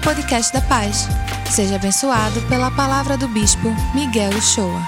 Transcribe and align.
ao 0.00 0.14
podcast 0.14 0.52
da 0.52 0.60
Paz. 0.62 1.04
Seja 1.54 1.76
abençoado 1.76 2.40
pela 2.48 2.70
palavra 2.70 3.18
do 3.18 3.28
Bispo 3.28 3.68
Miguel 3.94 4.30
Uchoa. 4.30 4.80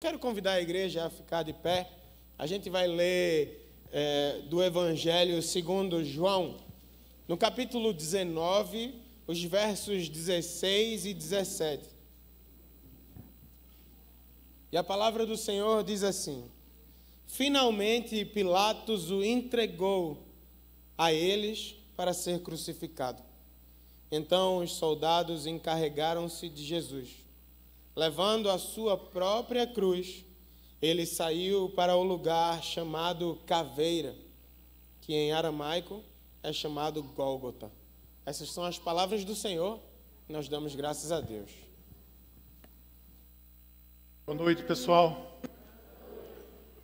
Quero 0.00 0.18
convidar 0.18 0.52
a 0.52 0.60
igreja 0.60 1.06
a 1.06 1.10
ficar 1.10 1.44
de 1.44 1.52
pé. 1.52 1.88
A 2.38 2.46
gente 2.46 2.68
vai 2.68 2.86
ler 2.88 3.72
é, 3.92 4.40
do 4.48 4.62
Evangelho 4.62 5.40
segundo 5.42 6.04
João, 6.04 6.56
no 7.28 7.36
capítulo 7.36 7.92
19, 7.92 8.94
os 9.26 9.42
versos 9.44 10.08
16 10.08 11.06
e 11.06 11.14
17. 11.14 11.88
E 14.72 14.76
a 14.76 14.82
palavra 14.82 15.24
do 15.24 15.36
Senhor 15.36 15.84
diz 15.84 16.02
assim: 16.02 16.44
Finalmente 17.26 18.24
Pilatos 18.24 19.10
o 19.10 19.22
entregou 19.22 20.29
a 21.00 21.14
eles 21.14 21.74
para 21.96 22.12
ser 22.12 22.42
crucificado. 22.42 23.22
Então 24.12 24.58
os 24.58 24.74
soldados 24.74 25.46
encarregaram-se 25.46 26.46
de 26.46 26.62
Jesus. 26.62 27.08
Levando 27.96 28.50
a 28.50 28.58
sua 28.58 28.98
própria 28.98 29.66
cruz, 29.66 30.26
ele 30.82 31.06
saiu 31.06 31.70
para 31.70 31.96
o 31.96 32.02
lugar 32.02 32.62
chamado 32.62 33.38
Caveira, 33.46 34.14
que 35.00 35.14
em 35.14 35.32
aramaico 35.32 36.04
é 36.42 36.52
chamado 36.52 37.02
Gólgota. 37.02 37.72
Essas 38.26 38.52
são 38.52 38.62
as 38.62 38.78
palavras 38.78 39.24
do 39.24 39.34
Senhor. 39.34 39.80
Nós 40.28 40.48
damos 40.48 40.74
graças 40.74 41.10
a 41.10 41.22
Deus. 41.22 41.50
Boa 44.26 44.36
noite, 44.36 44.62
pessoal. 44.64 45.40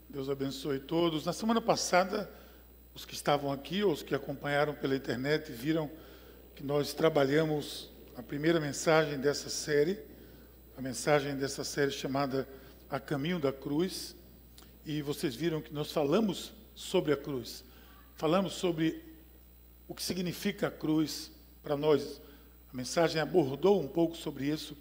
Deus 0.08 0.30
abençoe 0.30 0.80
todos. 0.80 1.26
Na 1.26 1.34
semana 1.34 1.60
passada, 1.60 2.30
os 2.96 3.04
que 3.04 3.12
estavam 3.12 3.52
aqui, 3.52 3.84
ou 3.84 3.92
os 3.92 4.02
que 4.02 4.14
acompanharam 4.14 4.74
pela 4.74 4.96
internet, 4.96 5.52
viram 5.52 5.90
que 6.54 6.64
nós 6.64 6.94
trabalhamos 6.94 7.90
a 8.16 8.22
primeira 8.22 8.58
mensagem 8.58 9.18
dessa 9.18 9.50
série, 9.50 9.98
a 10.78 10.80
mensagem 10.80 11.36
dessa 11.36 11.62
série 11.62 11.90
chamada 11.90 12.48
A 12.88 12.98
Caminho 12.98 13.38
da 13.38 13.52
Cruz. 13.52 14.16
E 14.86 15.02
vocês 15.02 15.34
viram 15.34 15.60
que 15.60 15.74
nós 15.74 15.92
falamos 15.92 16.54
sobre 16.74 17.12
a 17.12 17.18
cruz. 17.18 17.62
Falamos 18.14 18.54
sobre 18.54 19.04
o 19.86 19.94
que 19.94 20.02
significa 20.02 20.68
a 20.68 20.70
cruz 20.70 21.30
para 21.62 21.76
nós. 21.76 22.18
A 22.72 22.74
mensagem 22.74 23.20
abordou 23.20 23.78
um 23.78 23.88
pouco 23.88 24.16
sobre 24.16 24.46
isso. 24.46 24.74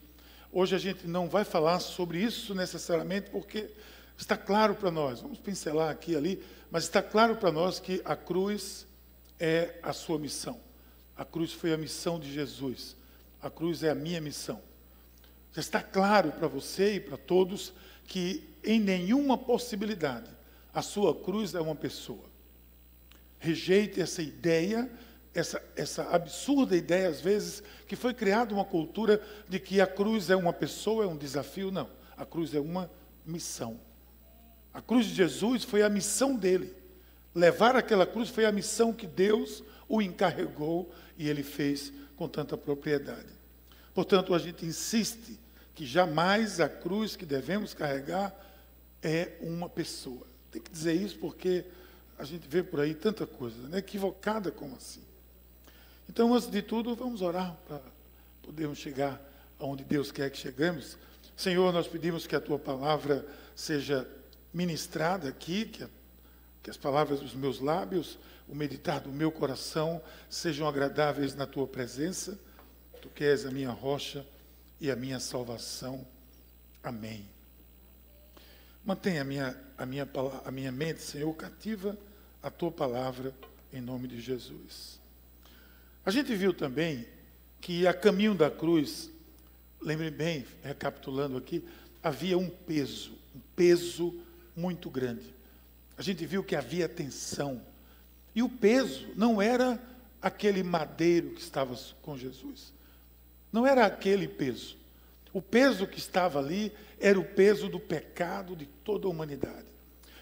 Hoje 0.53 0.73
a 0.73 0.79
gente 0.79 1.05
não 1.05 1.27
vai 1.27 1.43
falar 1.43 1.81
sobre 1.81 2.19
isso 2.19 2.55
necessariamente, 2.55 3.29
porque 3.29 3.69
Está 4.17 4.37
claro 4.37 4.75
para 4.75 4.89
nós, 4.89 5.21
vamos 5.21 5.39
pincelar 5.39 5.89
aqui 5.89 6.15
ali, 6.15 6.43
mas 6.71 6.83
está 6.83 7.01
claro 7.01 7.35
para 7.35 7.51
nós 7.51 7.79
que 7.79 8.01
a 8.05 8.15
cruz 8.15 8.87
é 9.39 9.77
a 9.83 9.93
sua 9.93 10.17
missão. 10.17 10.59
A 11.15 11.23
cruz 11.23 11.53
foi 11.53 11.73
a 11.73 11.77
missão 11.77 12.19
de 12.19 12.31
Jesus. 12.31 12.95
A 13.41 13.49
cruz 13.49 13.83
é 13.83 13.89
a 13.89 13.95
minha 13.95 14.19
missão. 14.19 14.61
Já 15.53 15.61
está 15.61 15.81
claro 15.81 16.31
para 16.31 16.47
você 16.47 16.95
e 16.95 16.99
para 16.99 17.17
todos 17.17 17.73
que 18.05 18.47
em 18.63 18.79
nenhuma 18.79 19.37
possibilidade 19.37 20.29
a 20.73 20.81
sua 20.81 21.15
cruz 21.15 21.55
é 21.55 21.61
uma 21.61 21.75
pessoa. 21.75 22.25
Rejeite 23.39 24.01
essa 24.01 24.21
ideia, 24.21 24.89
essa, 25.33 25.61
essa 25.75 26.03
absurda 26.09 26.75
ideia, 26.75 27.07
às 27.07 27.21
vezes, 27.21 27.63
que 27.87 27.95
foi 27.95 28.13
criada 28.13 28.53
uma 28.53 28.65
cultura 28.65 29.21
de 29.47 29.59
que 29.59 29.79
a 29.79 29.87
cruz 29.87 30.29
é 30.29 30.35
uma 30.35 30.51
pessoa, 30.51 31.05
é 31.05 31.07
um 31.07 31.17
desafio. 31.17 31.71
Não. 31.71 31.89
A 32.17 32.25
cruz 32.25 32.53
é 32.53 32.59
uma 32.59 32.91
missão. 33.25 33.79
A 34.75 34.81
cruz 34.81 35.05
de 35.05 35.15
Jesus 35.15 35.63
foi 35.63 35.83
a 35.83 35.89
missão 35.89 36.35
dele. 36.35 36.75
Levar 37.33 37.77
aquela 37.77 38.05
cruz 38.05 38.29
foi 38.29 38.43
a 38.43 38.51
missão 38.51 38.91
que 38.91 39.07
Deus 39.07 39.63
o 39.87 40.01
encarregou 40.01 40.93
e 41.17 41.29
ele 41.29 41.43
fez 41.43 41.93
com 42.17 42.27
tanta 42.27 42.57
propriedade. 42.57 43.29
Portanto, 43.93 44.33
a 44.33 44.37
gente 44.37 44.65
insiste 44.65 45.39
que 45.73 45.85
jamais 45.85 46.59
a 46.59 46.67
cruz 46.67 47.15
que 47.15 47.25
devemos 47.25 47.73
carregar 47.73 48.35
é 49.01 49.37
uma 49.39 49.69
pessoa. 49.69 50.27
Tem 50.51 50.61
que 50.61 50.69
dizer 50.69 50.93
isso 50.93 51.17
porque 51.19 51.63
a 52.19 52.25
gente 52.25 52.45
vê 52.45 52.61
por 52.61 52.81
aí 52.81 52.93
tanta 52.93 53.25
coisa, 53.25 53.69
né? 53.69 53.77
equivocada 53.77 54.51
como 54.51 54.75
assim. 54.75 55.01
Então, 56.09 56.33
antes 56.33 56.51
de 56.51 56.61
tudo, 56.61 56.93
vamos 56.97 57.21
orar 57.21 57.55
para 57.65 57.79
podermos 58.43 58.77
chegar 58.77 59.21
aonde 59.57 59.85
Deus 59.85 60.11
quer 60.11 60.29
que 60.29 60.37
chegamos. 60.37 60.97
Senhor, 61.37 61.71
nós 61.71 61.87
pedimos 61.87 62.27
que 62.27 62.35
a 62.35 62.41
tua 62.41 62.59
palavra 62.59 63.25
seja 63.55 64.05
ministrada 64.55 65.27
aqui, 65.27 65.65
que, 65.65 65.85
que 66.63 66.69
as 66.69 66.77
palavras 66.77 67.19
dos 67.19 67.35
meus 67.35 67.59
lábios, 67.59 68.17
o 68.47 68.55
meditar 68.55 69.01
do 69.01 69.09
meu 69.09 69.29
coração 69.29 70.01
sejam 70.29 70.65
agradáveis 70.65 71.35
na 71.35 71.45
tua 71.45 71.67
presença. 71.67 72.39
Tu 73.01 73.09
que 73.09 73.25
és 73.25 73.45
a 73.45 73.51
minha 73.51 73.71
rocha 73.71 74.25
e 74.79 74.89
a 74.89 74.95
minha 74.95 75.19
salvação. 75.19 76.07
Amém. 76.81 77.27
Mantenha 78.85 79.23
a 79.23 79.25
minha, 79.25 79.57
a 79.77 79.85
minha, 79.85 80.07
a 80.45 80.51
minha 80.51 80.71
mente, 80.71 81.01
Senhor, 81.01 81.33
cativa 81.33 81.97
a 82.41 82.49
tua 82.49 82.71
palavra 82.71 83.33
em 83.73 83.81
nome 83.81 84.07
de 84.07 84.21
Jesus. 84.21 85.01
A 86.05 86.11
gente 86.11 86.33
viu 86.33 86.53
também 86.53 87.05
que 87.59 87.85
a 87.85 87.93
caminho 87.93 88.33
da 88.33 88.49
cruz, 88.49 89.09
lembre 89.81 90.09
bem, 90.11 90.45
recapitulando 90.63 91.35
aqui, 91.35 91.67
havia 92.01 92.37
um 92.37 92.47
peso, 92.47 93.11
um 93.35 93.39
peso 93.55 94.23
muito 94.55 94.89
grande. 94.89 95.33
A 95.97 96.01
gente 96.01 96.25
viu 96.25 96.43
que 96.43 96.55
havia 96.55 96.87
tensão. 96.87 97.61
E 98.33 98.43
o 98.43 98.49
peso 98.49 99.07
não 99.15 99.41
era 99.41 99.79
aquele 100.21 100.63
madeiro 100.63 101.31
que 101.31 101.41
estava 101.41 101.77
com 102.01 102.17
Jesus. 102.17 102.73
Não 103.51 103.65
era 103.65 103.85
aquele 103.85 104.27
peso. 104.27 104.77
O 105.31 105.41
peso 105.41 105.87
que 105.87 105.99
estava 105.99 106.39
ali 106.39 106.71
era 106.99 107.19
o 107.19 107.23
peso 107.23 107.69
do 107.69 107.79
pecado 107.79 108.55
de 108.55 108.65
toda 108.65 109.07
a 109.07 109.09
humanidade. 109.09 109.65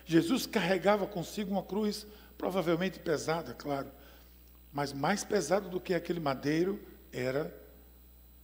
Jesus 0.05 0.45
carregava 0.45 1.07
consigo 1.07 1.51
uma 1.51 1.63
cruz, 1.63 2.05
provavelmente 2.37 2.99
pesada, 2.99 3.53
claro, 3.53 3.89
mas 4.71 4.91
mais 4.91 5.23
pesado 5.23 5.69
do 5.69 5.79
que 5.79 5.93
aquele 5.93 6.19
madeiro 6.19 6.79
era 7.11 7.55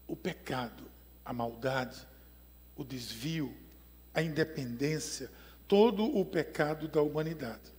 o 0.08 0.16
pecado, 0.16 0.84
a 1.26 1.34
maldade, 1.34 2.08
o 2.76 2.84
desvio, 2.84 3.54
a 4.14 4.22
independência, 4.22 5.30
todo 5.70 6.04
o 6.04 6.26
pecado 6.26 6.88
da 6.88 7.00
humanidade. 7.00 7.72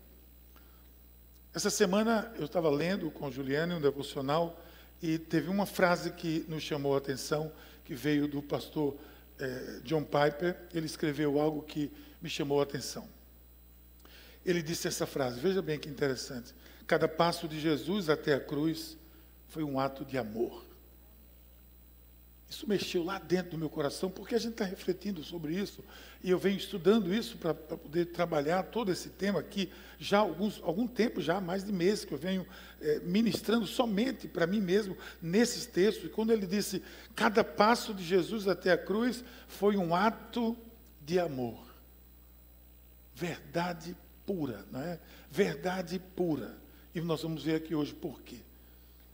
Essa 1.53 1.69
semana 1.69 2.33
eu 2.39 2.45
estava 2.45 2.71
lendo 2.71 3.11
com 3.11 3.31
Juliane 3.31 3.75
um 3.75 3.81
devocional 3.81 4.65
e 5.03 5.19
teve 5.19 5.49
uma 5.49 5.67
frase 5.67 6.13
que 6.13 6.45
nos 6.49 6.63
chamou 6.63 6.95
a 6.95 6.99
atenção, 6.99 7.51
que 7.85 7.93
veio 7.93 8.29
do 8.29 8.41
pastor 8.41 8.97
eh, 9.41 9.81
John 9.83 10.05
Piper. 10.05 10.57
Ele 10.73 10.87
escreveu 10.87 11.41
algo 11.41 11.63
que 11.63 11.91
me 12.23 12.31
chamou 12.31 12.61
a 12.61 12.63
atenção. 12.63 13.09
Ele 14.47 14.63
disse 14.63 14.87
essa 14.87 15.05
frase, 15.05 15.41
veja 15.41 15.61
bem 15.61 15.77
que 15.77 15.89
interessante. 15.89 16.55
Cada 16.87 17.09
passo 17.09 17.49
de 17.49 17.59
Jesus 17.59 18.09
até 18.09 18.35
a 18.35 18.41
cruz 18.41 18.97
foi 19.49 19.65
um 19.65 19.81
ato 19.81 20.05
de 20.05 20.17
amor. 20.17 20.65
Isso 22.51 22.69
mexeu 22.69 23.05
lá 23.05 23.17
dentro 23.17 23.53
do 23.53 23.59
meu 23.59 23.71
coração, 23.71 24.11
porque 24.11 24.35
a 24.35 24.39
gente 24.39 24.55
está 24.55 24.65
refletindo 24.65 25.23
sobre 25.23 25.55
isso, 25.55 25.85
e 26.21 26.31
eu 26.31 26.39
venho 26.39 26.57
estudando 26.57 27.15
isso 27.15 27.39
para 27.39 27.55
poder 27.55 28.07
trabalhar 28.07 28.65
todo 28.65 28.91
esse 28.91 29.09
tema 29.09 29.39
aqui, 29.39 29.71
já 30.01 30.19
há 30.19 30.23
alguns, 30.23 30.61
algum 30.65 30.85
tempo, 30.85 31.21
já 31.21 31.37
há 31.37 31.41
mais 31.41 31.63
de 31.63 31.73
meses, 31.73 32.05
que 32.05 32.13
eu 32.13 32.19
venho 32.19 32.45
é, 32.81 32.99
ministrando 33.05 33.69
somente 33.69 34.27
para 34.27 34.49
mim 34.49 34.61
mesmo 34.61 34.97
nesses 35.23 35.65
textos. 35.65 36.07
E 36.07 36.09
quando 36.09 36.33
ele 36.33 36.45
disse, 36.45 36.83
cada 37.15 37.45
passo 37.45 37.95
de 37.95 38.03
Jesus 38.03 38.49
até 38.49 38.73
a 38.73 38.79
cruz 38.79 39.23
foi 39.47 39.77
um 39.77 39.95
ato 39.95 40.57
de 41.03 41.21
amor. 41.21 41.65
Verdade 43.15 43.97
pura, 44.27 44.67
não 44.73 44.81
é? 44.81 44.99
Verdade 45.31 46.01
pura. 46.17 46.59
E 46.93 47.01
nós 47.01 47.23
vamos 47.23 47.45
ver 47.45 47.55
aqui 47.55 47.77
hoje 47.77 47.95
por 47.95 48.21
quê. 48.23 48.39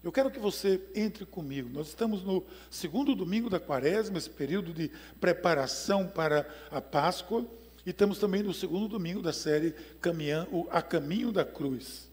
Eu 0.06 0.12
quero 0.12 0.30
que 0.30 0.38
você 0.38 0.80
entre 0.94 1.26
comigo. 1.26 1.68
Nós 1.68 1.88
estamos 1.88 2.22
no 2.22 2.46
segundo 2.70 3.12
domingo 3.12 3.50
da 3.50 3.58
quaresma, 3.58 4.16
esse 4.18 4.30
período 4.30 4.72
de 4.72 4.88
preparação 5.20 6.06
para 6.06 6.48
a 6.70 6.80
Páscoa, 6.80 7.44
e 7.84 7.90
estamos 7.90 8.20
também 8.20 8.40
no 8.40 8.54
segundo 8.54 8.86
domingo 8.86 9.20
da 9.20 9.32
série 9.32 9.74
A 10.70 10.80
Caminho 10.80 11.32
da 11.32 11.44
Cruz. 11.44 12.08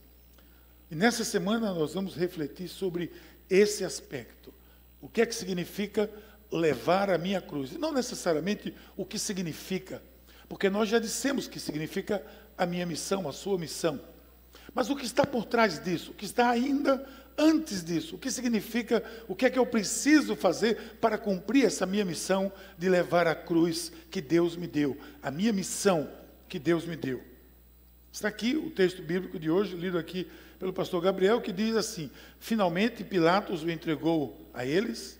E 0.89 0.95
nessa 0.95 1.23
semana 1.23 1.71
nós 1.71 1.93
vamos 1.93 2.15
refletir 2.15 2.67
sobre 2.67 3.11
esse 3.47 3.85
aspecto. 3.85 4.51
O 4.99 5.07
que 5.07 5.21
é 5.21 5.25
que 5.27 5.35
significa 5.35 6.09
levar 6.51 7.11
a 7.11 7.17
minha 7.19 7.41
cruz? 7.41 7.73
E 7.73 7.77
não 7.77 7.91
necessariamente 7.91 8.73
o 8.97 9.05
que 9.05 9.19
significa, 9.19 10.01
porque 10.49 10.67
nós 10.67 10.89
já 10.89 10.97
dissemos 10.97 11.47
que 11.47 11.59
significa 11.59 12.25
a 12.57 12.65
minha 12.65 12.87
missão, 12.87 13.29
a 13.29 13.31
sua 13.31 13.59
missão. 13.59 14.01
Mas 14.73 14.89
o 14.89 14.95
que 14.95 15.05
está 15.05 15.23
por 15.23 15.45
trás 15.45 15.83
disso, 15.83 16.09
o 16.09 16.13
que 16.15 16.25
está 16.25 16.49
ainda 16.49 17.07
antes 17.38 17.83
disso. 17.83 18.15
O 18.15 18.19
que 18.19 18.31
significa, 18.31 19.03
o 19.27 19.35
que 19.35 19.45
é 19.45 19.50
que 19.50 19.59
eu 19.59 19.65
preciso 19.65 20.35
fazer 20.35 20.97
para 21.01 21.18
cumprir 21.18 21.65
essa 21.65 21.85
minha 21.85 22.06
missão 22.06 22.51
de 22.77 22.89
levar 22.89 23.27
a 23.27 23.35
cruz 23.35 23.91
que 24.09 24.21
Deus 24.21 24.56
me 24.56 24.68
deu, 24.68 24.97
a 25.21 25.31
minha 25.31 25.53
missão 25.53 26.09
que 26.47 26.59
Deus 26.59 26.85
me 26.85 26.95
deu. 26.95 27.21
Está 28.12 28.27
aqui 28.27 28.56
o 28.56 28.69
texto 28.69 29.01
bíblico 29.01 29.39
de 29.39 29.50
hoje, 29.50 29.75
lido 29.75 29.97
aqui 29.97 30.27
pelo 30.59 30.71
pastor 30.71 31.01
Gabriel, 31.01 31.41
que 31.41 31.51
diz 31.51 31.75
assim: 31.75 32.12
Finalmente 32.39 33.03
Pilatos 33.03 33.63
o 33.63 33.71
entregou 33.71 34.39
a 34.53 34.65
eles, 34.65 35.19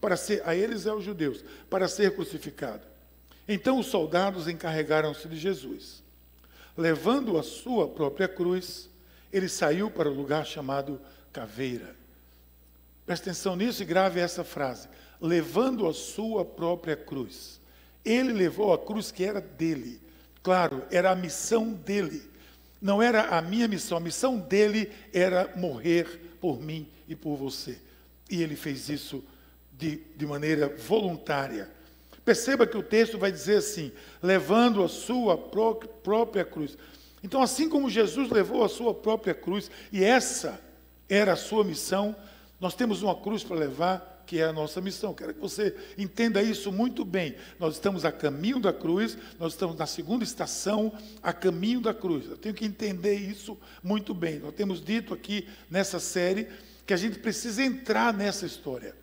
para 0.00 0.16
ser, 0.16 0.42
a 0.46 0.54
eles 0.54 0.86
é 0.86 0.92
os 0.92 1.02
judeus, 1.02 1.42
para 1.70 1.88
ser 1.88 2.14
crucificado. 2.14 2.86
Então 3.48 3.78
os 3.78 3.86
soldados 3.86 4.46
encarregaram-se 4.46 5.26
de 5.26 5.36
Jesus. 5.36 6.02
Levando 6.76 7.38
a 7.38 7.42
sua 7.42 7.88
própria 7.88 8.28
cruz, 8.28 8.88
ele 9.32 9.48
saiu 9.48 9.90
para 9.90 10.08
o 10.08 10.14
lugar 10.14 10.46
chamado 10.46 11.00
Caveira. 11.32 11.94
Preste 13.06 13.22
atenção 13.22 13.56
nisso 13.56 13.82
e 13.82 13.86
grave 13.86 14.20
essa 14.20 14.44
frase. 14.44 14.88
Levando 15.20 15.86
a 15.86 15.94
sua 15.94 16.44
própria 16.44 16.96
cruz. 16.96 17.60
Ele 18.04 18.32
levou 18.32 18.72
a 18.72 18.78
cruz 18.78 19.10
que 19.10 19.24
era 19.24 19.40
dele. 19.40 20.00
Claro, 20.42 20.82
era 20.90 21.10
a 21.10 21.16
missão 21.16 21.72
dele. 21.72 22.22
Não 22.80 23.02
era 23.02 23.36
a 23.36 23.42
minha 23.42 23.66
missão, 23.66 23.98
a 23.98 24.00
missão 24.00 24.38
dele 24.38 24.90
era 25.12 25.52
morrer 25.56 26.36
por 26.40 26.60
mim 26.60 26.86
e 27.08 27.16
por 27.16 27.36
você. 27.36 27.78
E 28.30 28.42
ele 28.42 28.54
fez 28.54 28.88
isso 28.88 29.24
de, 29.72 29.96
de 30.16 30.26
maneira 30.26 30.68
voluntária. 30.68 31.68
Perceba 32.24 32.66
que 32.66 32.76
o 32.76 32.82
texto 32.82 33.18
vai 33.18 33.32
dizer 33.32 33.56
assim: 33.56 33.90
levando 34.22 34.82
a 34.82 34.88
sua 34.88 35.36
pró 35.36 35.74
própria 35.74 36.44
cruz. 36.44 36.76
Então, 37.22 37.42
assim 37.42 37.68
como 37.68 37.90
Jesus 37.90 38.30
levou 38.30 38.62
a 38.62 38.68
sua 38.68 38.94
própria 38.94 39.34
cruz, 39.34 39.70
e 39.90 40.04
essa 40.04 40.60
era 41.08 41.32
a 41.32 41.36
sua 41.36 41.64
missão, 41.64 42.14
nós 42.60 42.74
temos 42.74 43.02
uma 43.02 43.14
cruz 43.14 43.42
para 43.42 43.56
levar 43.56 44.18
que 44.26 44.40
é 44.40 44.44
a 44.44 44.52
nossa 44.52 44.78
missão. 44.78 45.14
Quero 45.14 45.32
que 45.32 45.40
você 45.40 45.74
entenda 45.96 46.42
isso 46.42 46.70
muito 46.70 47.02
bem. 47.02 47.34
Nós 47.58 47.74
estamos 47.74 48.04
a 48.04 48.12
caminho 48.12 48.60
da 48.60 48.74
cruz, 48.74 49.16
nós 49.38 49.54
estamos 49.54 49.74
na 49.76 49.86
segunda 49.86 50.22
estação, 50.22 50.92
a 51.22 51.32
caminho 51.32 51.80
da 51.80 51.94
cruz. 51.94 52.26
Eu 52.26 52.36
tenho 52.36 52.54
que 52.54 52.66
entender 52.66 53.14
isso 53.14 53.56
muito 53.82 54.12
bem. 54.12 54.38
Nós 54.38 54.52
temos 54.52 54.84
dito 54.84 55.14
aqui 55.14 55.48
nessa 55.70 55.98
série 55.98 56.46
que 56.86 56.92
a 56.92 56.96
gente 56.96 57.18
precisa 57.20 57.62
entrar 57.62 58.12
nessa 58.12 58.44
história. 58.44 58.94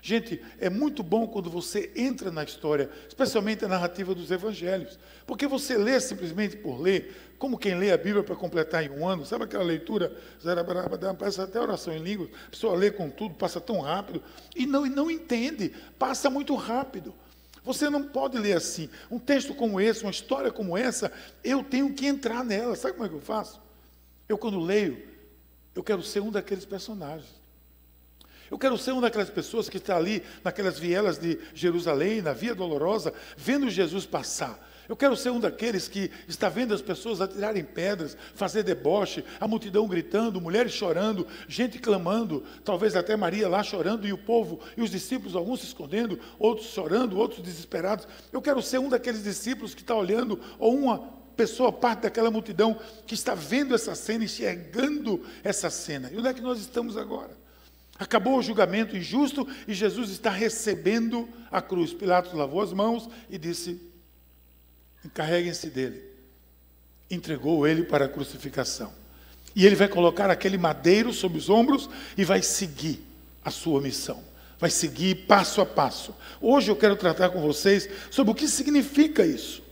Gente, 0.00 0.40
é 0.60 0.70
muito 0.70 1.02
bom 1.02 1.26
quando 1.26 1.50
você 1.50 1.90
entra 1.96 2.30
na 2.30 2.44
história, 2.44 2.88
especialmente 3.08 3.64
a 3.64 3.68
narrativa 3.68 4.14
dos 4.14 4.30
evangelhos, 4.30 4.98
porque 5.26 5.46
você 5.46 5.76
lê 5.76 5.98
simplesmente 6.00 6.56
por 6.56 6.80
ler, 6.80 7.34
como 7.38 7.58
quem 7.58 7.74
lê 7.74 7.90
a 7.90 7.96
Bíblia 7.96 8.22
para 8.22 8.36
completar 8.36 8.84
em 8.84 8.90
um 8.90 9.06
ano, 9.06 9.26
sabe 9.26 9.44
aquela 9.44 9.64
leitura, 9.64 10.16
parece 11.18 11.40
até 11.40 11.60
oração 11.60 11.92
em 11.92 11.98
línguas, 12.02 12.30
a 12.46 12.50
pessoa 12.50 12.76
lê 12.76 12.90
com 12.90 13.10
tudo, 13.10 13.34
passa 13.34 13.60
tão 13.60 13.80
rápido, 13.80 14.22
e 14.54 14.66
não, 14.66 14.86
e 14.86 14.90
não 14.90 15.10
entende, 15.10 15.72
passa 15.98 16.30
muito 16.30 16.54
rápido. 16.54 17.14
Você 17.64 17.90
não 17.90 18.02
pode 18.02 18.38
ler 18.38 18.56
assim. 18.56 18.88
Um 19.10 19.18
texto 19.18 19.54
como 19.54 19.78
esse, 19.78 20.02
uma 20.02 20.10
história 20.10 20.50
como 20.50 20.78
essa, 20.78 21.12
eu 21.44 21.62
tenho 21.62 21.92
que 21.92 22.06
entrar 22.06 22.42
nela. 22.42 22.74
Sabe 22.74 22.94
como 22.94 23.04
é 23.04 23.10
que 23.10 23.14
eu 23.14 23.20
faço? 23.20 23.60
Eu, 24.26 24.38
quando 24.38 24.58
leio, 24.58 25.02
eu 25.74 25.82
quero 25.82 26.02
ser 26.02 26.20
um 26.20 26.30
daqueles 26.30 26.64
personagens. 26.64 27.37
Eu 28.50 28.58
quero 28.58 28.78
ser 28.78 28.92
uma 28.92 29.02
daquelas 29.02 29.30
pessoas 29.30 29.68
que 29.68 29.76
está 29.76 29.96
ali 29.96 30.22
naquelas 30.42 30.78
vielas 30.78 31.18
de 31.18 31.38
Jerusalém, 31.54 32.22
na 32.22 32.32
Via 32.32 32.54
Dolorosa, 32.54 33.12
vendo 33.36 33.68
Jesus 33.68 34.06
passar. 34.06 34.66
Eu 34.88 34.96
quero 34.96 35.14
ser 35.14 35.30
um 35.30 35.38
daqueles 35.38 35.86
que 35.86 36.10
está 36.26 36.48
vendo 36.48 36.72
as 36.72 36.80
pessoas 36.80 37.20
atirarem 37.20 37.62
pedras, 37.62 38.16
fazer 38.34 38.62
deboche, 38.62 39.22
a 39.38 39.46
multidão 39.46 39.86
gritando, 39.86 40.40
mulheres 40.40 40.72
chorando, 40.72 41.26
gente 41.46 41.78
clamando, 41.78 42.42
talvez 42.64 42.96
até 42.96 43.14
Maria 43.14 43.48
lá 43.50 43.62
chorando 43.62 44.08
e 44.08 44.14
o 44.14 44.18
povo 44.18 44.60
e 44.78 44.80
os 44.82 44.90
discípulos, 44.90 45.36
alguns 45.36 45.60
se 45.60 45.66
escondendo, 45.66 46.18
outros 46.38 46.68
chorando, 46.68 47.18
outros 47.18 47.42
desesperados. 47.42 48.08
Eu 48.32 48.40
quero 48.40 48.62
ser 48.62 48.78
um 48.78 48.88
daqueles 48.88 49.22
discípulos 49.22 49.74
que 49.74 49.82
está 49.82 49.94
olhando, 49.94 50.40
ou 50.58 50.74
uma 50.74 51.18
pessoa, 51.36 51.70
parte 51.70 52.00
daquela 52.00 52.30
multidão 52.30 52.80
que 53.06 53.14
está 53.14 53.34
vendo 53.34 53.74
essa 53.74 53.94
cena, 53.94 54.24
enxergando 54.24 55.22
essa 55.44 55.68
cena. 55.68 56.10
E 56.10 56.16
onde 56.16 56.28
é 56.28 56.32
que 56.34 56.40
nós 56.40 56.58
estamos 56.58 56.96
agora? 56.96 57.37
Acabou 57.98 58.38
o 58.38 58.42
julgamento 58.42 58.96
injusto 58.96 59.46
e 59.66 59.74
Jesus 59.74 60.10
está 60.10 60.30
recebendo 60.30 61.28
a 61.50 61.60
cruz. 61.60 61.92
Pilatos 61.92 62.32
lavou 62.32 62.60
as 62.60 62.72
mãos 62.72 63.08
e 63.28 63.36
disse: 63.36 63.80
encarreguem-se 65.04 65.68
dele. 65.68 66.02
Entregou 67.10 67.66
ele 67.66 67.82
para 67.82 68.04
a 68.04 68.08
crucificação. 68.08 68.92
E 69.56 69.66
ele 69.66 69.74
vai 69.74 69.88
colocar 69.88 70.30
aquele 70.30 70.56
madeiro 70.56 71.12
sobre 71.12 71.38
os 71.38 71.50
ombros 71.50 71.90
e 72.16 72.24
vai 72.24 72.42
seguir 72.42 73.02
a 73.44 73.50
sua 73.50 73.80
missão. 73.80 74.22
Vai 74.60 74.70
seguir 74.70 75.26
passo 75.26 75.60
a 75.60 75.66
passo. 75.66 76.14
Hoje 76.40 76.70
eu 76.70 76.76
quero 76.76 76.96
tratar 76.96 77.30
com 77.30 77.40
vocês 77.40 77.88
sobre 78.10 78.30
o 78.30 78.34
que 78.34 78.46
significa 78.46 79.24
isso. 79.24 79.62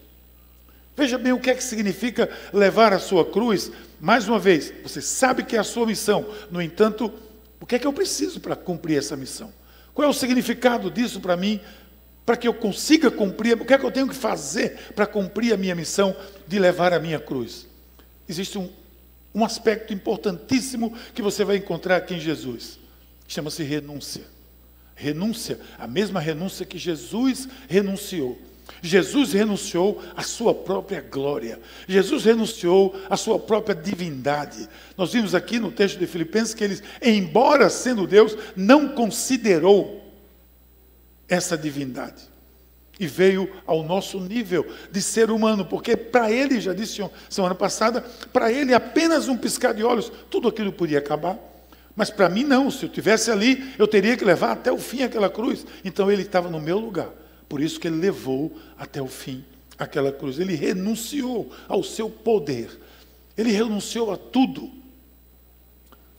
Veja 0.96 1.18
bem 1.18 1.32
o 1.32 1.38
que 1.38 1.50
é 1.50 1.54
que 1.54 1.62
significa 1.62 2.28
levar 2.52 2.92
a 2.92 2.98
sua 2.98 3.24
cruz. 3.24 3.70
Mais 4.00 4.26
uma 4.26 4.38
vez, 4.38 4.72
você 4.82 5.00
sabe 5.00 5.44
que 5.44 5.54
é 5.54 5.58
a 5.58 5.64
sua 5.64 5.86
missão. 5.86 6.26
No 6.50 6.62
entanto, 6.62 7.12
o 7.60 7.66
que 7.66 7.76
é 7.76 7.78
que 7.78 7.86
eu 7.86 7.92
preciso 7.92 8.40
para 8.40 8.56
cumprir 8.56 8.98
essa 8.98 9.16
missão? 9.16 9.52
Qual 9.94 10.06
é 10.06 10.10
o 10.10 10.14
significado 10.14 10.90
disso 10.90 11.20
para 11.20 11.36
mim? 11.36 11.60
para 12.26 12.36
que 12.36 12.48
eu 12.48 12.52
consiga 12.52 13.08
cumprir, 13.08 13.54
o 13.54 13.64
que 13.64 13.72
é 13.72 13.78
que 13.78 13.86
eu 13.86 13.92
tenho 13.92 14.08
que 14.08 14.14
fazer 14.14 14.92
para 14.96 15.06
cumprir 15.06 15.54
a 15.54 15.56
minha 15.56 15.76
missão 15.76 16.14
de 16.48 16.58
levar 16.58 16.92
a 16.92 16.98
minha 16.98 17.20
cruz? 17.20 17.68
Existe 18.28 18.58
um, 18.58 18.68
um 19.32 19.44
aspecto 19.44 19.94
importantíssimo 19.94 20.92
que 21.14 21.22
você 21.22 21.44
vai 21.44 21.56
encontrar 21.56 21.96
aqui 21.96 22.14
em 22.14 22.20
Jesus, 22.20 22.80
chama-se 23.28 23.62
renúncia. 23.62 24.24
Renúncia, 24.96 25.60
a 25.78 25.86
mesma 25.86 26.18
renúncia 26.18 26.66
que 26.66 26.78
Jesus 26.78 27.46
renunciou. 27.68 28.36
Jesus 28.82 29.32
renunciou 29.32 30.02
à 30.14 30.22
sua 30.22 30.54
própria 30.54 31.00
glória. 31.00 31.58
Jesus 31.88 32.24
renunciou 32.24 32.94
à 33.08 33.16
sua 33.16 33.38
própria 33.38 33.74
divindade. 33.74 34.68
Nós 34.96 35.12
vimos 35.12 35.34
aqui 35.34 35.58
no 35.58 35.72
texto 35.72 35.98
de 35.98 36.06
Filipenses 36.06 36.54
que 36.54 36.64
ele, 36.64 36.80
embora 37.02 37.68
sendo 37.70 38.06
Deus, 38.06 38.36
não 38.56 38.88
considerou 38.88 40.04
essa 41.28 41.56
divindade. 41.56 42.22
E 42.98 43.06
veio 43.06 43.50
ao 43.66 43.82
nosso 43.82 44.18
nível 44.18 44.66
de 44.90 45.02
ser 45.02 45.30
humano, 45.30 45.64
porque 45.66 45.96
para 45.96 46.30
ele, 46.30 46.60
já 46.60 46.72
disse 46.72 47.02
semana 47.28 47.54
passada, 47.54 48.00
para 48.32 48.50
ele 48.50 48.72
apenas 48.72 49.28
um 49.28 49.36
piscar 49.36 49.74
de 49.74 49.82
olhos, 49.84 50.10
tudo 50.30 50.48
aquilo 50.48 50.72
podia 50.72 50.98
acabar. 50.98 51.38
Mas 51.94 52.10
para 52.10 52.28
mim 52.28 52.44
não, 52.44 52.70
se 52.70 52.84
eu 52.84 52.88
tivesse 52.88 53.30
ali, 53.30 53.74
eu 53.78 53.86
teria 53.86 54.16
que 54.16 54.24
levar 54.24 54.52
até 54.52 54.72
o 54.72 54.78
fim 54.78 55.02
aquela 55.02 55.30
cruz. 55.30 55.66
Então 55.84 56.10
ele 56.10 56.22
estava 56.22 56.50
no 56.50 56.60
meu 56.60 56.78
lugar. 56.78 57.08
Por 57.48 57.60
isso 57.60 57.78
que 57.78 57.86
ele 57.86 57.96
levou 57.96 58.56
até 58.78 59.00
o 59.00 59.06
fim 59.06 59.44
aquela 59.78 60.12
cruz. 60.12 60.38
Ele 60.38 60.54
renunciou 60.54 61.52
ao 61.68 61.82
seu 61.82 62.08
poder. 62.08 62.78
Ele 63.36 63.50
renunciou 63.50 64.12
a 64.12 64.16
tudo. 64.16 64.70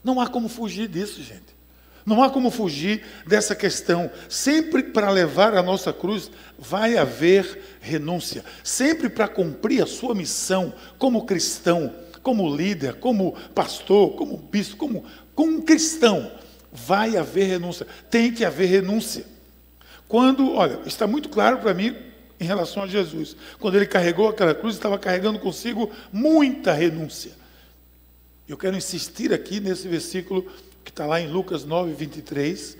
Não 0.02 0.20
há 0.20 0.28
como 0.28 0.48
fugir 0.48 0.88
disso, 0.88 1.22
gente. 1.22 1.58
Não 2.06 2.22
há 2.22 2.30
como 2.30 2.50
fugir 2.50 3.04
dessa 3.26 3.54
questão. 3.54 4.10
Sempre 4.28 4.82
para 4.84 5.10
levar 5.10 5.54
a 5.54 5.62
nossa 5.62 5.92
cruz 5.92 6.30
vai 6.58 6.96
haver 6.96 7.78
renúncia. 7.80 8.44
Sempre 8.64 9.08
para 9.08 9.28
cumprir 9.28 9.82
a 9.82 9.86
sua 9.86 10.14
missão 10.14 10.72
como 10.96 11.26
cristão, 11.26 11.92
como 12.22 12.54
líder, 12.54 12.94
como 12.94 13.32
pastor, 13.54 14.14
como 14.14 14.38
bispo, 14.38 14.76
como, 14.76 15.04
como 15.34 15.58
um 15.58 15.60
cristão, 15.60 16.32
vai 16.72 17.16
haver 17.16 17.44
renúncia. 17.46 17.86
Tem 18.10 18.32
que 18.32 18.44
haver 18.44 18.66
renúncia. 18.66 19.26
Quando, 20.08 20.54
olha, 20.54 20.80
está 20.86 21.06
muito 21.06 21.28
claro 21.28 21.58
para 21.58 21.74
mim 21.74 21.94
em 22.40 22.44
relação 22.44 22.82
a 22.82 22.86
Jesus. 22.86 23.36
Quando 23.60 23.76
ele 23.76 23.86
carregou 23.86 24.28
aquela 24.28 24.54
cruz, 24.54 24.74
estava 24.74 24.98
carregando 24.98 25.38
consigo 25.38 25.90
muita 26.10 26.72
renúncia. 26.72 27.32
Eu 28.48 28.56
quero 28.56 28.76
insistir 28.76 29.32
aqui 29.32 29.60
nesse 29.60 29.86
versículo 29.86 30.50
que 30.82 30.90
está 30.90 31.04
lá 31.04 31.20
em 31.20 31.28
Lucas 31.28 31.64
9, 31.64 31.92
23. 31.92 32.78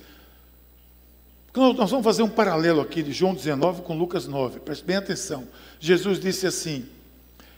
Nós 1.55 1.91
vamos 1.91 2.05
fazer 2.05 2.23
um 2.23 2.29
paralelo 2.29 2.81
aqui 2.81 3.03
de 3.03 3.13
João 3.13 3.35
19 3.35 3.83
com 3.83 3.99
Lucas 3.99 4.27
9, 4.27 4.61
preste 4.61 4.85
bem 4.85 4.97
atenção. 4.97 5.47
Jesus 5.81 6.21
disse 6.21 6.47
assim: 6.47 6.87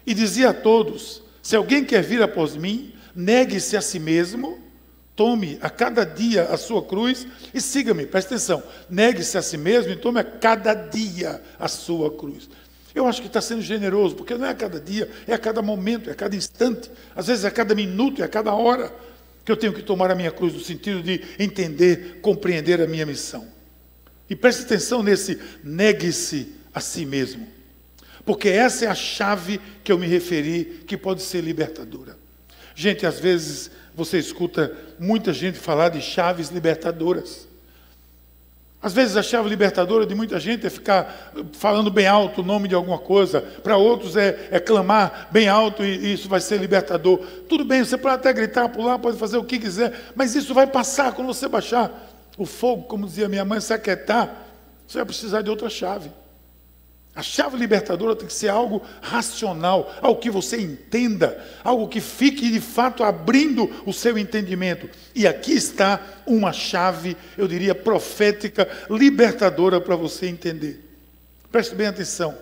E 0.06 0.14
dizia 0.14 0.50
a 0.50 0.54
todos: 0.54 1.22
Se 1.42 1.54
alguém 1.54 1.84
quer 1.84 2.02
vir 2.02 2.22
após 2.22 2.56
mim, 2.56 2.94
negue-se 3.14 3.76
a 3.76 3.82
si 3.82 3.98
mesmo, 3.98 4.58
tome 5.20 5.58
a 5.60 5.68
cada 5.68 6.02
dia 6.02 6.44
a 6.44 6.56
sua 6.56 6.82
cruz 6.82 7.26
e 7.52 7.60
siga-me. 7.60 8.06
Preste 8.06 8.28
atenção: 8.28 8.62
negue-se 8.88 9.36
a 9.36 9.42
si 9.42 9.58
mesmo 9.58 9.92
e 9.92 9.96
tome 9.96 10.18
a 10.18 10.24
cada 10.24 10.72
dia 10.72 11.42
a 11.58 11.68
sua 11.68 12.10
cruz. 12.10 12.48
Eu 12.94 13.06
acho 13.06 13.20
que 13.20 13.26
está 13.26 13.42
sendo 13.42 13.60
generoso, 13.60 14.16
porque 14.16 14.34
não 14.34 14.46
é 14.46 14.48
a 14.48 14.54
cada 14.54 14.80
dia, 14.80 15.10
é 15.28 15.34
a 15.34 15.38
cada 15.38 15.60
momento, 15.60 16.08
é 16.08 16.14
a 16.14 16.16
cada 16.16 16.34
instante, 16.34 16.90
às 17.14 17.26
vezes 17.26 17.44
é 17.44 17.48
a 17.48 17.50
cada 17.50 17.74
minuto, 17.74 18.22
é 18.22 18.24
a 18.24 18.28
cada 18.28 18.54
hora 18.54 18.90
que 19.44 19.52
eu 19.52 19.58
tenho 19.58 19.74
que 19.74 19.82
tomar 19.82 20.10
a 20.10 20.14
minha 20.14 20.30
cruz, 20.30 20.54
no 20.54 20.60
sentido 20.60 21.02
de 21.02 21.20
entender, 21.38 22.20
compreender 22.22 22.80
a 22.80 22.86
minha 22.86 23.04
missão. 23.04 23.46
E 24.28 24.34
preste 24.34 24.62
atenção 24.62 25.02
nesse 25.02 25.38
negue-se 25.62 26.50
a 26.72 26.80
si 26.80 27.04
mesmo. 27.04 27.46
Porque 28.24 28.48
essa 28.48 28.86
é 28.86 28.88
a 28.88 28.94
chave 28.94 29.60
que 29.84 29.92
eu 29.92 29.98
me 29.98 30.06
referi, 30.06 30.82
que 30.86 30.96
pode 30.96 31.20
ser 31.20 31.42
libertadora. 31.42 32.16
Gente, 32.74 33.04
às 33.04 33.20
vezes 33.20 33.70
você 34.04 34.19
escuta 34.19 34.73
muita 34.99 35.33
gente 35.33 35.59
falar 35.59 35.90
de 35.90 36.00
chaves 36.00 36.49
libertadoras. 36.49 37.47
Às 38.83 38.95
vezes 38.95 39.14
a 39.14 39.23
chave 39.23 39.47
libertadora 39.47 40.07
de 40.07 40.14
muita 40.14 40.40
gente 40.40 40.66
é 40.66 40.71
ficar 40.71 41.35
falando 41.52 41.90
bem 41.90 42.07
alto 42.07 42.40
o 42.40 42.45
nome 42.45 42.66
de 42.66 42.75
alguma 42.75 42.99
coisa. 42.99 43.42
Para 43.42 43.76
outros 43.76 44.16
é, 44.16 44.49
é, 44.50 44.59
clamar 44.59 45.28
bem 45.30 45.49
alto 45.49 45.85
e, 45.85 45.99
e, 45.99 46.12
isso 46.14 46.30
vai 46.30 46.40
ser 46.40 46.59
libertador. 46.59 47.19
Tudo 47.47 47.62
bem, 47.62 47.85
você 47.85 47.99
pode 47.99 48.14
até 48.14 48.33
gritar, 48.33 48.71
pular, 48.71 48.99
pode 48.99 49.19
fazer 49.19 49.37
o 49.37 49.45
que 49.45 49.59
quiser, 49.59 50.12
mas 50.14 50.35
isso 50.35 50.54
vai 50.54 50.66
passar 50.66 51.12
quando 51.12 51.26
você 51.26 51.47
baixar 51.47 51.92
o 52.38 52.47
fogo, 52.47 52.85
como 52.85 53.07
dizia 53.07 53.28
minha 53.28 53.45
mãe, 53.45 53.61
se 53.61 53.75
aquietar. 53.75 54.47
Você 54.87 54.97
vai 54.97 55.04
precisar 55.04 55.42
de 55.42 55.50
outra 55.50 55.69
chave. 55.69 56.11
A 57.14 57.23
chave 57.23 57.57
libertadora 57.57 58.14
tem 58.14 58.26
que 58.26 58.33
ser 58.33 58.49
algo 58.49 58.83
racional, 59.02 59.93
algo 60.00 60.21
que 60.21 60.31
você 60.31 60.61
entenda, 60.61 61.45
algo 61.64 61.88
que 61.88 62.00
fique 62.00 62.50
de 62.50 62.61
fato 62.61 63.02
abrindo 63.02 63.69
o 63.85 63.93
seu 63.93 64.17
entendimento. 64.17 64.88
E 65.14 65.26
aqui 65.26 65.52
está 65.52 66.00
uma 66.25 66.52
chave, 66.52 67.17
eu 67.37 67.49
diria, 67.49 67.75
profética, 67.75 68.69
libertadora 68.88 69.81
para 69.81 69.97
você 69.97 70.29
entender. 70.29 70.88
Preste 71.50 71.75
bem 71.75 71.88
atenção. 71.88 72.38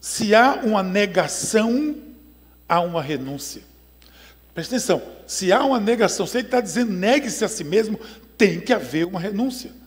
Se 0.00 0.34
há 0.34 0.54
uma 0.64 0.82
negação, 0.82 1.94
há 2.66 2.80
uma 2.80 3.02
renúncia. 3.02 3.60
Preste 4.54 4.70
atenção. 4.74 5.02
Se 5.26 5.52
há 5.52 5.62
uma 5.62 5.78
negação, 5.78 6.26
se 6.26 6.38
ele 6.38 6.46
está 6.46 6.62
dizendo 6.62 6.90
negue-se 6.90 7.44
a 7.44 7.48
si 7.48 7.62
mesmo, 7.62 8.00
tem 8.38 8.58
que 8.58 8.72
haver 8.72 9.04
uma 9.04 9.20
renúncia. 9.20 9.77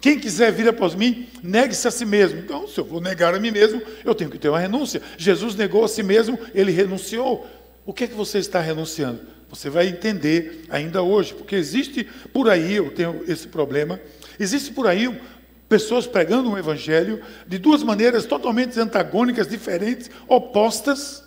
Quem 0.00 0.18
quiser 0.18 0.50
vir 0.50 0.68
após 0.68 0.94
mim, 0.94 1.28
negue-se 1.42 1.86
a 1.86 1.90
si 1.90 2.06
mesmo. 2.06 2.38
Então, 2.38 2.66
se 2.66 2.78
eu 2.78 2.84
vou 2.84 3.00
negar 3.00 3.34
a 3.34 3.38
mim 3.38 3.50
mesmo, 3.50 3.82
eu 4.04 4.14
tenho 4.14 4.30
que 4.30 4.38
ter 4.38 4.48
uma 4.48 4.58
renúncia. 4.58 5.02
Jesus 5.18 5.54
negou 5.54 5.84
a 5.84 5.88
si 5.88 6.02
mesmo, 6.02 6.38
ele 6.54 6.72
renunciou. 6.72 7.46
O 7.84 7.92
que 7.92 8.04
é 8.04 8.06
que 8.06 8.14
você 8.14 8.38
está 8.38 8.60
renunciando? 8.60 9.20
Você 9.50 9.68
vai 9.68 9.88
entender 9.88 10.64
ainda 10.70 11.02
hoje, 11.02 11.34
porque 11.34 11.56
existe 11.56 12.04
por 12.32 12.48
aí, 12.48 12.74
eu 12.74 12.90
tenho 12.90 13.22
esse 13.26 13.48
problema, 13.48 14.00
existe 14.38 14.72
por 14.72 14.86
aí 14.86 15.20
pessoas 15.68 16.06
pregando 16.06 16.48
um 16.48 16.56
evangelho 16.56 17.20
de 17.46 17.58
duas 17.58 17.82
maneiras 17.82 18.24
totalmente 18.24 18.78
antagônicas, 18.78 19.46
diferentes, 19.46 20.10
opostas, 20.26 21.22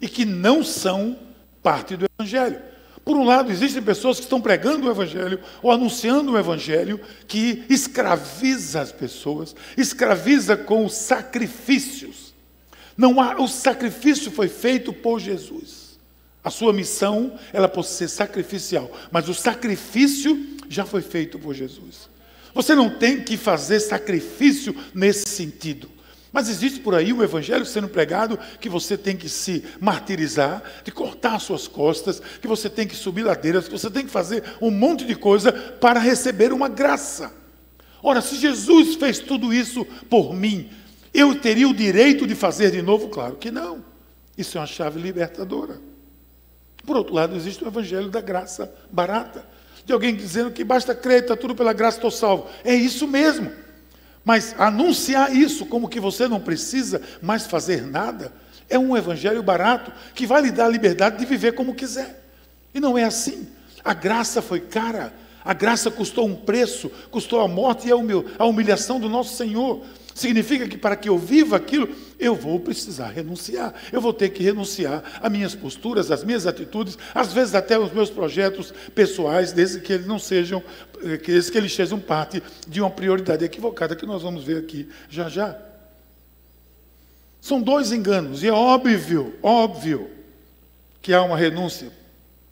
e 0.00 0.08
que 0.08 0.24
não 0.24 0.64
são 0.64 1.18
parte 1.62 1.96
do 1.96 2.06
evangelho. 2.18 2.60
Por 3.08 3.16
um 3.16 3.24
lado, 3.24 3.50
existem 3.50 3.82
pessoas 3.82 4.18
que 4.18 4.24
estão 4.24 4.38
pregando 4.38 4.86
o 4.86 4.90
Evangelho 4.90 5.40
ou 5.62 5.72
anunciando 5.72 6.32
o 6.32 6.38
Evangelho 6.38 7.00
que 7.26 7.64
escraviza 7.70 8.82
as 8.82 8.92
pessoas, 8.92 9.56
escraviza 9.78 10.58
com 10.58 10.84
os 10.84 10.92
sacrifícios. 10.92 12.34
Não 12.94 13.18
há, 13.18 13.40
o 13.40 13.48
sacrifício 13.48 14.30
foi 14.30 14.46
feito 14.46 14.92
por 14.92 15.18
Jesus. 15.20 15.98
A 16.44 16.50
sua 16.50 16.70
missão, 16.70 17.38
ela 17.50 17.66
pode 17.66 17.86
ser 17.86 18.08
sacrificial, 18.08 18.92
mas 19.10 19.26
o 19.26 19.32
sacrifício 19.32 20.46
já 20.68 20.84
foi 20.84 21.00
feito 21.00 21.38
por 21.38 21.54
Jesus. 21.54 22.10
Você 22.52 22.74
não 22.74 22.90
tem 22.90 23.24
que 23.24 23.38
fazer 23.38 23.80
sacrifício 23.80 24.76
nesse 24.92 25.30
sentido. 25.30 25.88
Mas 26.32 26.48
existe 26.48 26.80
por 26.80 26.94
aí 26.94 27.12
um 27.12 27.22
evangelho 27.22 27.64
sendo 27.64 27.88
pregado 27.88 28.38
que 28.60 28.68
você 28.68 28.98
tem 28.98 29.16
que 29.16 29.28
se 29.28 29.64
martirizar, 29.80 30.62
de 30.84 30.92
cortar 30.92 31.38
suas 31.40 31.66
costas, 31.66 32.20
que 32.40 32.46
você 32.46 32.68
tem 32.68 32.86
que 32.86 32.94
subir 32.94 33.22
ladeiras, 33.22 33.66
que 33.66 33.72
você 33.72 33.90
tem 33.90 34.04
que 34.04 34.10
fazer 34.10 34.44
um 34.60 34.70
monte 34.70 35.04
de 35.06 35.14
coisa 35.14 35.52
para 35.52 35.98
receber 35.98 36.52
uma 36.52 36.68
graça. 36.68 37.32
Ora, 38.02 38.20
se 38.20 38.36
Jesus 38.36 38.96
fez 38.96 39.18
tudo 39.18 39.52
isso 39.52 39.84
por 40.08 40.34
mim, 40.34 40.70
eu 41.14 41.34
teria 41.34 41.68
o 41.68 41.74
direito 41.74 42.26
de 42.26 42.34
fazer 42.34 42.70
de 42.70 42.82
novo? 42.82 43.08
Claro 43.08 43.36
que 43.36 43.50
não. 43.50 43.84
Isso 44.36 44.56
é 44.56 44.60
uma 44.60 44.66
chave 44.66 45.00
libertadora. 45.00 45.80
Por 46.86 46.96
outro 46.96 47.14
lado, 47.14 47.34
existe 47.34 47.64
o 47.64 47.66
evangelho 47.66 48.08
da 48.08 48.20
graça 48.20 48.72
barata, 48.90 49.44
de 49.84 49.92
alguém 49.92 50.14
dizendo 50.14 50.50
que 50.50 50.62
basta 50.62 50.94
crer, 50.94 51.22
está 51.22 51.36
tudo 51.36 51.54
pela 51.54 51.72
graça, 51.72 51.96
estou 51.96 52.10
salvo. 52.10 52.46
É 52.62 52.74
isso 52.74 53.08
mesmo. 53.08 53.50
Mas 54.28 54.54
anunciar 54.58 55.34
isso 55.34 55.64
como 55.64 55.88
que 55.88 55.98
você 55.98 56.28
não 56.28 56.38
precisa 56.38 57.00
mais 57.22 57.46
fazer 57.46 57.86
nada, 57.86 58.30
é 58.68 58.78
um 58.78 58.94
evangelho 58.94 59.42
barato 59.42 59.90
que 60.14 60.26
vai 60.26 60.42
lhe 60.42 60.50
dar 60.50 60.66
a 60.66 60.68
liberdade 60.68 61.16
de 61.16 61.24
viver 61.24 61.54
como 61.54 61.74
quiser. 61.74 62.22
E 62.74 62.78
não 62.78 62.98
é 62.98 63.04
assim. 63.04 63.48
A 63.82 63.94
graça 63.94 64.42
foi 64.42 64.60
cara, 64.60 65.14
a 65.42 65.54
graça 65.54 65.90
custou 65.90 66.26
um 66.26 66.34
preço, 66.34 66.90
custou 67.10 67.40
a 67.40 67.48
morte 67.48 67.88
e 67.88 67.90
a 67.90 68.44
humilhação 68.44 69.00
do 69.00 69.08
nosso 69.08 69.34
Senhor. 69.34 69.82
Significa 70.18 70.66
que 70.66 70.76
para 70.76 70.96
que 70.96 71.08
eu 71.08 71.16
viva 71.16 71.54
aquilo, 71.54 71.88
eu 72.18 72.34
vou 72.34 72.58
precisar 72.58 73.10
renunciar. 73.10 73.72
Eu 73.92 74.00
vou 74.00 74.12
ter 74.12 74.30
que 74.30 74.42
renunciar 74.42 75.20
às 75.22 75.30
minhas 75.30 75.54
posturas, 75.54 76.10
às 76.10 76.24
minhas 76.24 76.44
atitudes, 76.44 76.98
às 77.14 77.32
vezes 77.32 77.54
até 77.54 77.76
aos 77.76 77.92
meus 77.92 78.10
projetos 78.10 78.74
pessoais, 78.96 79.52
desde 79.52 79.78
que 79.78 79.92
eles 79.92 80.08
não 80.08 80.18
sejam, 80.18 80.60
eh, 81.04 81.20
eles, 81.28 81.48
que 81.48 81.56
eles 81.56 81.72
sejam 81.72 82.00
parte 82.00 82.42
de 82.66 82.80
uma 82.80 82.90
prioridade 82.90 83.44
equivocada 83.44 83.94
que 83.94 84.04
nós 84.04 84.20
vamos 84.20 84.42
ver 84.42 84.56
aqui 84.56 84.88
já 85.08 85.28
já. 85.28 85.56
São 87.40 87.62
dois 87.62 87.92
enganos, 87.92 88.42
e 88.42 88.48
é 88.48 88.52
óbvio, 88.52 89.36
óbvio, 89.40 90.10
que 91.00 91.14
há 91.14 91.22
uma 91.22 91.36
renúncia, 91.36 91.92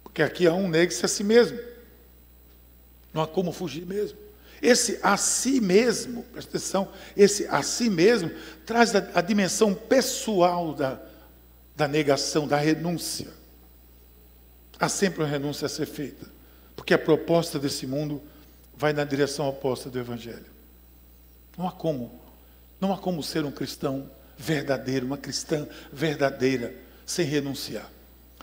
porque 0.04 0.23
aqui 0.23 0.46
há 0.46 0.54
um 0.54 0.68
negue-se 0.68 1.04
a 1.04 1.08
si 1.08 1.25
mesmo. 1.25 1.58
Não 3.12 3.23
há 3.23 3.26
como 3.26 3.50
fugir 3.50 3.85
mesmo. 3.85 4.25
Esse 4.62 4.98
a 5.02 5.16
si 5.16 5.60
mesmo, 5.60 6.22
presta 6.25 6.56
atenção, 6.56 6.88
esse 7.16 7.46
a 7.48 7.62
si 7.62 7.90
mesmo 7.90 8.30
traz 8.64 8.94
a, 8.94 8.98
a 9.14 9.20
dimensão 9.20 9.75
pessoal 9.75 10.75
da, 10.75 11.00
da 11.76 11.86
negação, 11.86 12.48
da 12.48 12.56
renúncia. 12.56 13.28
Há 14.78 14.88
sempre 14.88 15.22
uma 15.22 15.28
renúncia 15.28 15.66
a 15.66 15.68
ser 15.68 15.86
feita, 15.86 16.26
porque 16.75 16.94
a 16.94 16.98
proposta 16.98 17.58
desse 17.58 17.86
mundo 17.86 18.22
vai 18.76 18.92
na 18.92 19.04
direção 19.04 19.48
oposta 19.48 19.88
do 19.88 19.98
Evangelho. 19.98 20.46
Não 21.56 21.66
há 21.66 21.72
como, 21.72 22.20
não 22.80 22.92
há 22.92 22.98
como 22.98 23.22
ser 23.22 23.44
um 23.44 23.50
cristão 23.50 24.10
verdadeiro, 24.36 25.06
uma 25.06 25.16
cristã 25.16 25.66
verdadeira, 25.92 26.75
sem 27.06 27.25
renunciar, 27.25 27.90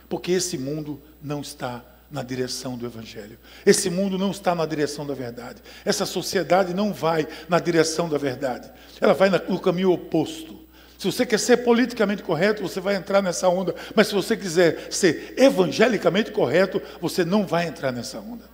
porque 0.08 0.32
esse 0.32 0.58
mundo 0.58 1.02
não 1.22 1.42
está 1.42 1.84
na 2.14 2.22
direção 2.22 2.78
do 2.78 2.86
Evangelho. 2.86 3.40
Esse 3.66 3.90
mundo 3.90 4.20
não 4.20 4.30
está 4.30 4.54
na 4.54 4.68
direção 4.68 5.04
da 5.04 5.16
verdade. 5.16 5.64
Essa 5.84 6.06
sociedade 6.06 6.72
não 6.72 6.94
vai 6.94 7.28
na 7.50 7.58
direção 7.58 8.08
da 8.08 8.20
verdade. 8.20 8.72
Ela 9.02 9.16
vai 9.16 9.32
no 9.32 9.60
caminho 9.60 9.92
oposto. 9.92 10.60
Se 10.96 11.08
você 11.08 11.26
quer 11.26 11.40
ser 11.40 11.58
politicamente 11.58 12.22
correto, 12.22 12.62
você 12.62 12.80
vai 12.80 12.96
entrar 12.96 13.20
nessa 13.24 13.50
onda. 13.50 13.74
Mas 13.96 14.08
se 14.08 14.14
você 14.14 14.38
quiser 14.38 14.94
ser 14.94 15.34
evangelicamente 15.38 16.32
correto, 16.32 16.80
você 17.02 17.26
não 17.26 17.48
vai 17.48 17.66
entrar 17.66 17.92
nessa 17.92 18.20
onda. 18.20 18.48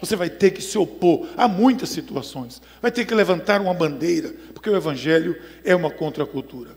Você 0.00 0.14
vai 0.14 0.30
ter 0.30 0.52
que 0.52 0.62
se 0.62 0.78
opor 0.78 1.26
a 1.36 1.48
muitas 1.48 1.88
situações. 1.88 2.62
Vai 2.80 2.92
ter 2.92 3.04
que 3.04 3.14
levantar 3.14 3.60
uma 3.60 3.74
bandeira, 3.74 4.32
porque 4.54 4.70
o 4.70 4.76
Evangelho 4.76 5.36
é 5.64 5.74
uma 5.74 5.90
contracultura. 5.90 6.70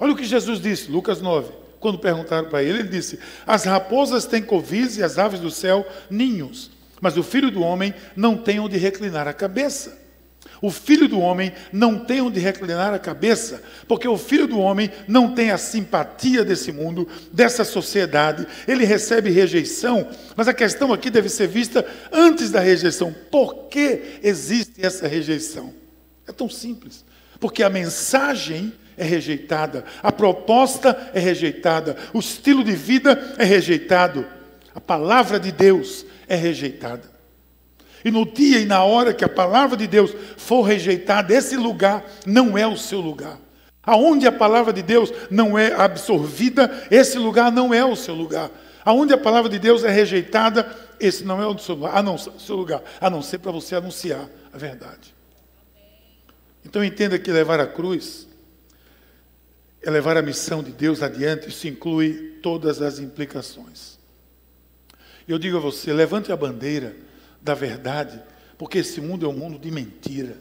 Olha 0.00 0.14
o 0.14 0.16
que 0.16 0.24
Jesus 0.24 0.60
disse, 0.60 0.90
Lucas 0.90 1.20
9. 1.20 1.61
Quando 1.82 1.98
perguntaram 1.98 2.48
para 2.48 2.62
ele, 2.62 2.78
ele 2.78 2.88
disse: 2.88 3.18
As 3.44 3.64
raposas 3.64 4.24
têm 4.24 4.40
covis 4.40 4.96
e 4.96 5.02
as 5.02 5.18
aves 5.18 5.40
do 5.40 5.50
céu 5.50 5.84
ninhos, 6.08 6.70
mas 7.00 7.16
o 7.16 7.24
filho 7.24 7.50
do 7.50 7.60
homem 7.60 7.92
não 8.14 8.36
tem 8.36 8.60
onde 8.60 8.78
reclinar 8.78 9.26
a 9.26 9.32
cabeça. 9.32 10.00
O 10.60 10.70
filho 10.70 11.08
do 11.08 11.18
homem 11.18 11.52
não 11.72 11.98
tem 11.98 12.20
onde 12.20 12.38
reclinar 12.38 12.94
a 12.94 13.00
cabeça, 13.00 13.60
porque 13.88 14.06
o 14.06 14.16
filho 14.16 14.46
do 14.46 14.60
homem 14.60 14.92
não 15.08 15.34
tem 15.34 15.50
a 15.50 15.58
simpatia 15.58 16.44
desse 16.44 16.70
mundo, 16.70 17.08
dessa 17.32 17.64
sociedade, 17.64 18.46
ele 18.68 18.84
recebe 18.84 19.28
rejeição, 19.30 20.08
mas 20.36 20.46
a 20.46 20.54
questão 20.54 20.92
aqui 20.92 21.10
deve 21.10 21.28
ser 21.28 21.48
vista 21.48 21.84
antes 22.12 22.52
da 22.52 22.60
rejeição. 22.60 23.12
Por 23.28 23.66
que 23.66 24.20
existe 24.22 24.86
essa 24.86 25.08
rejeição? 25.08 25.74
É 26.28 26.32
tão 26.32 26.48
simples. 26.48 27.04
Porque 27.40 27.64
a 27.64 27.70
mensagem 27.70 28.72
é 28.96 29.04
rejeitada, 29.04 29.84
a 30.02 30.12
proposta 30.12 31.10
é 31.14 31.20
rejeitada, 31.20 31.96
o 32.12 32.18
estilo 32.18 32.62
de 32.62 32.72
vida 32.72 33.34
é 33.38 33.44
rejeitado, 33.44 34.26
a 34.74 34.80
palavra 34.80 35.38
de 35.38 35.50
Deus 35.52 36.04
é 36.28 36.36
rejeitada. 36.36 37.10
E 38.04 38.10
no 38.10 38.26
dia 38.26 38.58
e 38.58 38.66
na 38.66 38.82
hora 38.82 39.14
que 39.14 39.24
a 39.24 39.28
palavra 39.28 39.76
de 39.76 39.86
Deus 39.86 40.14
for 40.36 40.62
rejeitada, 40.62 41.32
esse 41.32 41.56
lugar 41.56 42.04
não 42.26 42.58
é 42.58 42.66
o 42.66 42.76
seu 42.76 43.00
lugar. 43.00 43.38
Aonde 43.84 44.26
a 44.26 44.32
palavra 44.32 44.72
de 44.72 44.82
Deus 44.82 45.12
não 45.30 45.58
é 45.58 45.72
absorvida, 45.72 46.86
esse 46.90 47.18
lugar 47.18 47.50
não 47.50 47.72
é 47.72 47.84
o 47.84 47.96
seu 47.96 48.14
lugar. 48.14 48.50
Aonde 48.84 49.14
a 49.14 49.18
palavra 49.18 49.48
de 49.48 49.58
Deus 49.58 49.84
é 49.84 49.90
rejeitada, 49.90 50.68
esse 50.98 51.24
não 51.24 51.40
é 51.42 51.46
o 51.46 51.58
seu 51.58 51.76
lugar, 51.76 51.96
a 51.96 52.02
não, 52.02 52.18
seu 52.18 52.56
lugar, 52.56 52.82
a 53.00 53.08
não 53.08 53.22
ser 53.22 53.38
para 53.38 53.52
você 53.52 53.74
anunciar 53.74 54.28
a 54.52 54.58
verdade. 54.58 55.14
Então 56.64 56.84
entenda 56.84 57.18
que 57.18 57.30
levar 57.30 57.60
a 57.60 57.66
cruz 57.66 58.28
é 59.82 59.90
levar 59.90 60.16
a 60.16 60.22
missão 60.22 60.62
de 60.62 60.70
Deus 60.70 61.02
adiante, 61.02 61.48
isso 61.48 61.66
inclui 61.66 62.38
todas 62.42 62.80
as 62.80 62.98
implicações. 62.98 63.98
Eu 65.26 65.38
digo 65.38 65.56
a 65.56 65.60
você, 65.60 65.92
levante 65.92 66.30
a 66.30 66.36
bandeira 66.36 66.94
da 67.40 67.54
verdade, 67.54 68.20
porque 68.56 68.78
esse 68.78 69.00
mundo 69.00 69.26
é 69.26 69.28
um 69.28 69.32
mundo 69.32 69.58
de 69.58 69.70
mentira. 69.70 70.36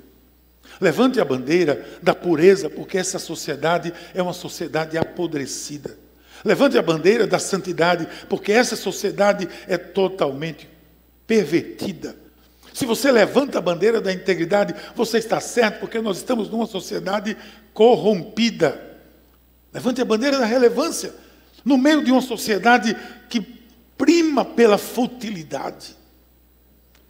Levante 0.79 1.19
a 1.19 1.25
bandeira 1.25 1.85
da 2.01 2.13
pureza, 2.13 2.69
porque 2.69 2.97
essa 2.97 3.19
sociedade 3.19 3.93
é 4.13 4.21
uma 4.21 4.33
sociedade 4.33 4.97
apodrecida. 4.97 5.97
Levante 6.43 6.77
a 6.77 6.81
bandeira 6.81 7.27
da 7.27 7.39
santidade, 7.39 8.07
porque 8.29 8.51
essa 8.51 8.75
sociedade 8.75 9.47
é 9.67 9.77
totalmente 9.77 10.69
pervertida. 11.27 12.15
Se 12.73 12.85
você 12.85 13.11
levanta 13.11 13.57
a 13.57 13.61
bandeira 13.61 13.99
da 13.99 14.13
integridade, 14.13 14.73
você 14.95 15.17
está 15.17 15.39
certo, 15.39 15.79
porque 15.79 15.99
nós 15.99 16.17
estamos 16.17 16.49
numa 16.49 16.65
sociedade 16.65 17.35
corrompida. 17.73 18.90
Levante 19.73 20.01
a 20.01 20.05
bandeira 20.05 20.37
da 20.37 20.45
relevância, 20.45 21.13
no 21.63 21.77
meio 21.77 22.03
de 22.03 22.11
uma 22.11 22.21
sociedade 22.21 22.95
que 23.29 23.41
prima 23.97 24.43
pela 24.43 24.77
futilidade. 24.77 25.95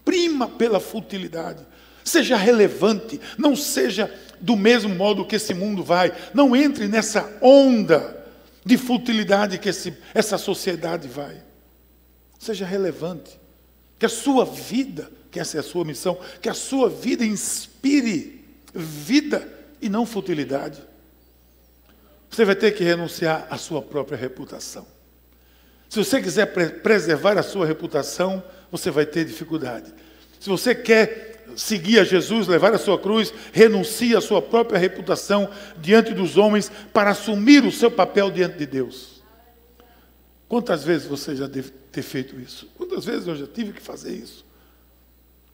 Prima 0.04 0.48
pela 0.48 0.80
futilidade. 0.80 1.66
Seja 2.04 2.36
relevante, 2.36 3.20
não 3.38 3.56
seja 3.56 4.14
do 4.40 4.56
mesmo 4.56 4.94
modo 4.94 5.26
que 5.26 5.36
esse 5.36 5.54
mundo 5.54 5.84
vai. 5.84 6.12
Não 6.34 6.56
entre 6.56 6.88
nessa 6.88 7.38
onda 7.42 8.26
de 8.66 8.78
futilidade 8.78 9.58
que 9.58 9.70
esse, 9.70 9.96
essa 10.14 10.38
sociedade 10.38 11.08
vai. 11.08 11.42
Seja 12.40 12.66
relevante. 12.66 13.40
Que 13.98 14.06
a 14.06 14.10
sua 14.10 14.46
vida, 14.46 15.12
que 15.30 15.40
essa 15.40 15.58
é 15.58 15.60
a 15.60 15.64
sua 15.64 15.86
missão, 15.86 16.18
que 16.42 16.50
a 16.50 16.54
sua 16.54 16.90
vida 16.90 17.24
inspire 17.24 18.44
vida 18.74 19.48
e 19.82 19.90
não 19.90 20.06
futilidade. 20.06 20.82
Você 22.32 22.46
vai 22.46 22.56
ter 22.56 22.72
que 22.72 22.84
renunciar 22.84 23.46
à 23.50 23.58
sua 23.58 23.82
própria 23.82 24.18
reputação. 24.18 24.88
Se 25.90 26.00
você 26.00 26.22
quiser 26.22 26.46
preservar 26.82 27.38
a 27.38 27.44
sua 27.44 27.66
reputação, 27.66 28.42
você 28.72 28.90
vai 28.90 29.06
ter 29.06 29.26
dificuldade. 29.26 29.94
Se 30.40 30.50
você 30.50 30.74
quer 30.74 31.44
seguir 31.58 32.00
a 32.00 32.06
Jesus, 32.06 32.48
levar 32.48 32.74
a 32.74 32.78
sua 32.78 32.98
cruz, 32.98 33.34
renuncie 33.52 34.16
à 34.16 34.22
sua 34.22 34.42
própria 34.42 34.80
reputação 34.80 35.50
diante 35.78 36.14
dos 36.14 36.38
homens 36.38 36.72
para 36.94 37.10
assumir 37.10 37.66
o 37.66 37.72
seu 37.72 37.92
papel 37.92 38.32
diante 38.32 38.58
de 38.58 38.66
Deus. 38.66 39.22
Quantas 40.48 40.86
vezes 40.86 41.06
você 41.08 41.36
já 41.36 41.48
deve 41.48 41.70
ter 41.92 42.02
feito 42.02 42.40
isso? 42.40 42.70
Quantas 42.78 43.04
vezes 43.04 43.28
eu 43.28 43.36
já 43.36 43.48
tive 43.48 43.74
que 43.74 43.82
fazer 43.82 44.16
isso? 44.16 44.46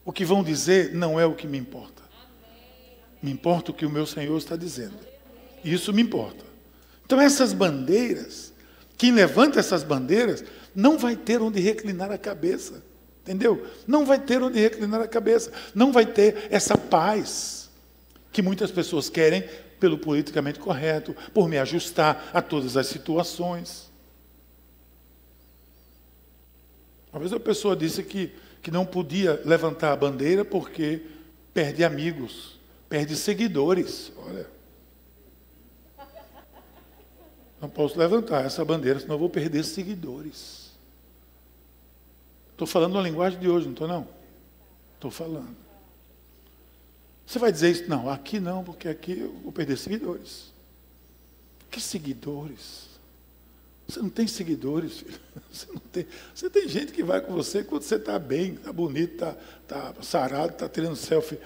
O 0.04 0.12
que 0.12 0.24
vão 0.24 0.44
dizer 0.44 0.94
não 0.94 1.18
é 1.18 1.26
o 1.26 1.34
que 1.34 1.48
me 1.48 1.58
importa. 1.58 2.04
Me 3.20 3.32
importa 3.32 3.72
o 3.72 3.74
que 3.74 3.84
o 3.84 3.90
meu 3.90 4.06
Senhor 4.06 4.38
está 4.38 4.54
dizendo. 4.54 4.96
Isso 5.64 5.92
me 5.92 6.00
importa. 6.00 6.47
Então, 7.08 7.18
essas 7.18 7.54
bandeiras, 7.54 8.52
quem 8.98 9.12
levanta 9.12 9.58
essas 9.58 9.82
bandeiras, 9.82 10.44
não 10.74 10.98
vai 10.98 11.16
ter 11.16 11.40
onde 11.40 11.58
reclinar 11.58 12.12
a 12.12 12.18
cabeça. 12.18 12.82
Entendeu? 13.22 13.66
Não 13.86 14.04
vai 14.04 14.18
ter 14.20 14.42
onde 14.42 14.60
reclinar 14.60 15.00
a 15.00 15.08
cabeça. 15.08 15.50
Não 15.74 15.90
vai 15.90 16.04
ter 16.04 16.48
essa 16.50 16.76
paz 16.76 17.70
que 18.30 18.42
muitas 18.42 18.70
pessoas 18.70 19.08
querem 19.08 19.42
pelo 19.80 19.96
politicamente 19.96 20.58
correto, 20.58 21.16
por 21.32 21.48
me 21.48 21.56
ajustar 21.56 22.28
a 22.30 22.42
todas 22.42 22.76
as 22.76 22.88
situações. 22.88 23.90
Uma 27.10 27.20
vez 27.20 27.32
a 27.32 27.40
pessoa 27.40 27.74
disse 27.74 28.02
que, 28.02 28.34
que 28.60 28.70
não 28.70 28.84
podia 28.84 29.40
levantar 29.46 29.92
a 29.92 29.96
bandeira 29.96 30.44
porque 30.44 31.00
perde 31.54 31.82
amigos, 31.82 32.60
perde 32.86 33.16
seguidores. 33.16 34.12
Olha. 34.26 34.57
Não 37.60 37.68
posso 37.68 37.98
levantar 37.98 38.44
essa 38.44 38.64
bandeira, 38.64 39.00
senão 39.00 39.16
eu 39.16 39.18
vou 39.18 39.30
perder 39.30 39.64
seguidores. 39.64 40.70
Estou 42.50 42.66
falando 42.66 42.94
na 42.94 43.02
linguagem 43.02 43.38
de 43.38 43.48
hoje, 43.48 43.66
não 43.66 43.72
estou 43.72 43.88
não? 43.88 44.06
Estou 44.94 45.10
falando. 45.10 45.56
Você 47.26 47.38
vai 47.38 47.52
dizer 47.52 47.70
isso? 47.70 47.88
Não, 47.88 48.08
aqui 48.08 48.40
não, 48.40 48.64
porque 48.64 48.88
aqui 48.88 49.20
eu 49.20 49.32
vou 49.42 49.52
perder 49.52 49.76
seguidores. 49.76 50.52
Que 51.70 51.80
seguidores? 51.80 52.88
Você 53.86 54.00
não 54.00 54.10
tem 54.10 54.26
seguidores, 54.26 54.98
filho. 55.00 55.18
Você, 55.50 55.66
não 55.72 55.80
tem, 55.80 56.06
você 56.34 56.50
tem 56.50 56.68
gente 56.68 56.92
que 56.92 57.02
vai 57.02 57.20
com 57.22 57.32
você 57.32 57.64
quando 57.64 57.82
você 57.82 57.94
está 57.94 58.18
bem, 58.18 58.54
está 58.54 58.70
bonito, 58.70 59.14
está 59.14 59.34
tá 59.66 59.94
sarado, 60.02 60.52
está 60.52 60.68
tirando 60.68 60.94
selfie 60.94 61.38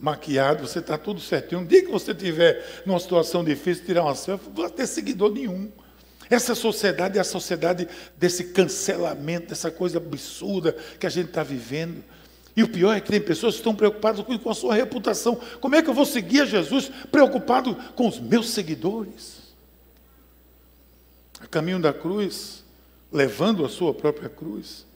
maquiado, 0.00 0.66
você 0.66 0.78
está 0.78 0.96
tudo 0.96 1.20
certinho. 1.20 1.60
Um 1.60 1.66
dia 1.66 1.84
que 1.84 1.90
você 1.90 2.14
tiver 2.14 2.82
numa 2.86 2.98
situação 2.98 3.44
difícil, 3.44 3.84
tirar 3.84 4.02
uma 4.02 4.14
selfie, 4.14 4.48
não 4.48 4.62
vai 4.62 4.70
ter 4.70 4.86
seguidor 4.86 5.30
nenhum. 5.30 5.70
Essa 6.30 6.54
sociedade 6.54 7.18
é 7.18 7.20
a 7.20 7.24
sociedade 7.24 7.88
desse 8.16 8.44
cancelamento, 8.44 9.48
dessa 9.48 9.70
coisa 9.70 9.98
absurda 9.98 10.72
que 10.98 11.06
a 11.06 11.10
gente 11.10 11.26
está 11.26 11.42
vivendo. 11.42 12.02
E 12.56 12.62
o 12.62 12.68
pior 12.68 12.96
é 12.96 13.00
que 13.00 13.10
tem 13.10 13.20
pessoas 13.20 13.54
que 13.54 13.60
estão 13.60 13.74
preocupadas 13.74 14.24
com 14.24 14.50
a 14.50 14.54
sua 14.54 14.74
reputação. 14.74 15.38
Como 15.60 15.74
é 15.74 15.82
que 15.82 15.90
eu 15.90 15.94
vou 15.94 16.06
seguir 16.06 16.42
a 16.42 16.46
Jesus 16.46 16.90
preocupado 17.10 17.74
com 17.94 18.08
os 18.08 18.18
meus 18.18 18.50
seguidores? 18.50 19.40
A 21.40 21.46
caminho 21.46 21.80
da 21.80 21.92
cruz, 21.92 22.64
levando 23.12 23.64
a 23.64 23.68
sua 23.68 23.92
própria 23.92 24.28
cruz, 24.28 24.86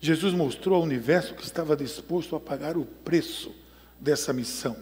Jesus 0.00 0.34
mostrou 0.34 0.76
ao 0.76 0.82
universo 0.82 1.34
que 1.34 1.44
estava 1.44 1.76
disposto 1.76 2.34
a 2.34 2.40
pagar 2.40 2.76
o 2.76 2.84
preço 2.84 3.54
dessa 4.04 4.32
missão. 4.32 4.76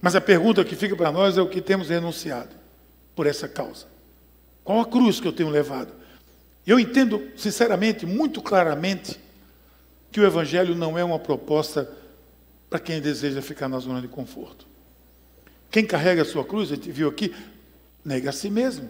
Mas 0.00 0.14
a 0.14 0.20
pergunta 0.20 0.62
que 0.64 0.76
fica 0.76 0.94
para 0.94 1.10
nós 1.10 1.38
é 1.38 1.42
o 1.42 1.48
que 1.48 1.62
temos 1.62 1.88
renunciado 1.88 2.54
por 3.16 3.26
essa 3.26 3.48
causa. 3.48 3.86
Qual 4.62 4.78
a 4.80 4.84
cruz 4.84 5.18
que 5.18 5.26
eu 5.26 5.32
tenho 5.32 5.48
levado? 5.48 5.92
Eu 6.66 6.78
entendo, 6.78 7.22
sinceramente, 7.36 8.04
muito 8.04 8.42
claramente, 8.42 9.18
que 10.12 10.20
o 10.20 10.26
Evangelho 10.26 10.74
não 10.74 10.98
é 10.98 11.02
uma 11.02 11.18
proposta 11.18 11.90
para 12.68 12.78
quem 12.78 13.00
deseja 13.00 13.40
ficar 13.40 13.68
na 13.68 13.78
zona 13.78 14.00
de 14.00 14.08
conforto. 14.08 14.66
Quem 15.70 15.84
carrega 15.84 16.22
a 16.22 16.24
sua 16.24 16.44
cruz, 16.44 16.70
a 16.70 16.74
gente 16.74 16.90
viu 16.90 17.08
aqui, 17.08 17.34
nega 18.04 18.30
a 18.30 18.32
si 18.32 18.50
mesmo. 18.50 18.88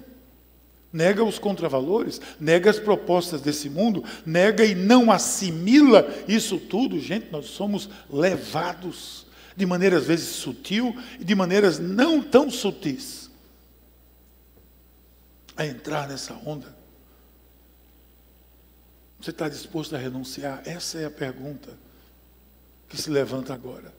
Nega 0.93 1.25
os 1.25 1.38
contravalores, 1.38 2.21
nega 2.38 2.71
as 2.71 2.79
propostas 2.79 3.40
desse 3.40 3.69
mundo, 3.69 4.05
nega 4.25 4.64
e 4.64 4.75
não 4.75 5.11
assimila 5.11 6.09
isso 6.29 6.59
tudo. 6.59 7.01
Gente, 7.01 7.33
nós 7.33 7.47
somos 7.47 7.88
levados 8.09 9.23
de 9.57 9.67
maneira 9.67 9.99
às 9.99 10.05
vezes 10.05 10.29
sutil 10.29 10.97
e 11.19 11.25
de 11.25 11.35
maneiras 11.35 11.79
não 11.79 12.23
tão 12.23 12.51
sutis, 12.51 13.31
a 15.57 15.64
entrar 15.64 16.09
nessa 16.09 16.35
onda? 16.45 16.75
Você 19.21 19.31
está 19.31 19.49
disposto 19.49 19.95
a 19.95 19.99
renunciar? 19.99 20.62
Essa 20.67 20.99
é 20.99 21.07
a 21.07 21.11
pergunta 21.11 21.71
que 22.88 23.01
se 23.01 23.09
levanta 23.09 23.55
agora. 23.55 23.93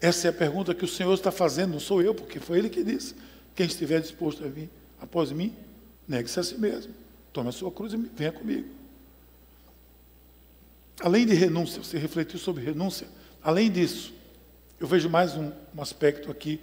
Essa 0.00 0.28
é 0.28 0.30
a 0.30 0.32
pergunta 0.32 0.74
que 0.74 0.84
o 0.84 0.88
Senhor 0.88 1.12
está 1.14 1.30
fazendo, 1.30 1.72
não 1.72 1.80
sou 1.80 2.02
eu, 2.02 2.14
porque 2.14 2.40
foi 2.40 2.58
Ele 2.58 2.68
que 2.68 2.82
disse. 2.82 3.14
Quem 3.54 3.66
estiver 3.66 4.00
disposto 4.00 4.44
a 4.44 4.48
vir 4.48 4.70
após 5.00 5.32
mim, 5.32 5.54
negue-se 6.06 6.40
a 6.40 6.42
si 6.42 6.58
mesmo. 6.58 6.94
Tome 7.32 7.48
a 7.48 7.52
sua 7.52 7.70
cruz 7.70 7.92
e 7.92 7.96
venha 7.96 8.32
comigo. 8.32 8.68
Além 11.00 11.26
de 11.26 11.34
renúncia, 11.34 11.82
você 11.82 11.98
refletiu 11.98 12.38
sobre 12.38 12.62
renúncia. 12.62 13.08
Além 13.42 13.70
disso, 13.70 14.12
eu 14.80 14.86
vejo 14.86 15.10
mais 15.10 15.36
um, 15.36 15.52
um 15.76 15.82
aspecto 15.82 16.30
aqui, 16.30 16.58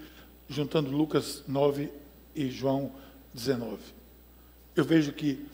juntando 0.49 0.89
Lucas 0.89 1.43
9 1.47 1.91
e 2.36 2.49
João 2.49 2.91
19. 3.32 3.77
Eu 4.75 4.84
vejo 4.84 5.13
que 5.13 5.45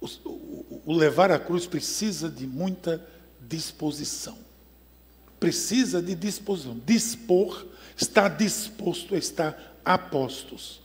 o, 0.00 0.06
o, 0.24 0.82
o 0.86 0.92
levar 0.92 1.32
a 1.32 1.38
cruz 1.38 1.66
precisa 1.66 2.30
de 2.30 2.46
muita 2.46 3.04
disposição. 3.40 4.38
Precisa 5.40 6.00
de 6.00 6.14
disposição. 6.14 6.80
Dispor, 6.86 7.66
estar 7.96 8.28
disposto 8.28 9.16
a 9.16 9.18
estar 9.18 9.76
a 9.84 9.98
postos. 9.98 10.80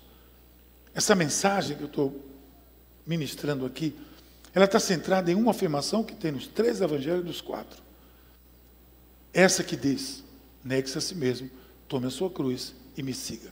Essa 0.96 1.14
mensagem 1.14 1.78
que 1.78 1.84
eu 1.84 1.88
estou 1.88 2.26
ministrando 3.06 3.64
aqui, 3.64 3.96
ela 4.56 4.66
está 4.66 4.80
centrada 4.80 5.32
em 5.32 5.36
uma 5.36 5.52
afirmação 5.52 6.04
que 6.04 6.16
tem 6.16 6.32
nos 6.32 6.48
três 6.48 6.82
evangelhos 6.82 7.24
dos 7.24 7.42
quatro. 7.42 7.89
Essa 9.34 9.64
que 9.64 9.76
diz: 9.76 10.24
negue-se 10.64 10.98
a 10.98 11.02
si 11.02 11.16
mesmo, 11.16 11.50
tome 11.88 12.08
a 12.08 12.10
sua 12.12 12.30
cruz 12.30 12.74
e 12.98 13.04
me 13.04 13.14
siga. 13.14 13.50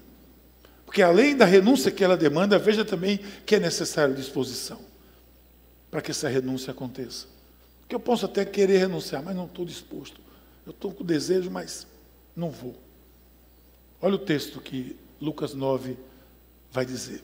Porque 0.86 1.02
além 1.02 1.36
da 1.36 1.46
renúncia 1.46 1.92
que 1.92 2.04
ela 2.04 2.16
demanda, 2.16 2.58
veja 2.58 2.86
também 2.86 3.20
que 3.46 3.56
é 3.56 3.60
necessário 3.60 4.16
disposição 4.16 4.80
para 5.92 6.02
que 6.02 6.12
essa 6.12 6.30
renúncia 6.30 6.72
aconteça. 6.72 7.28
Porque 7.82 7.96
eu 7.96 8.00
posso 8.00 8.26
até 8.26 8.46
querer 8.46 8.78
renunciar, 8.78 9.24
mas 9.24 9.36
não 9.36 9.46
estou 9.46 9.66
disposto. 9.66 10.20
Eu 10.66 10.72
estou 10.72 10.94
com 10.94 11.04
desejo, 11.04 11.50
mas 11.50 11.88
não 12.36 12.50
vou. 12.50 12.76
Olha 14.02 14.16
o 14.16 14.20
texto 14.20 14.62
que 14.62 14.96
Lucas 15.20 15.54
9 15.54 15.98
vai 16.72 16.86
dizer. 16.86 17.22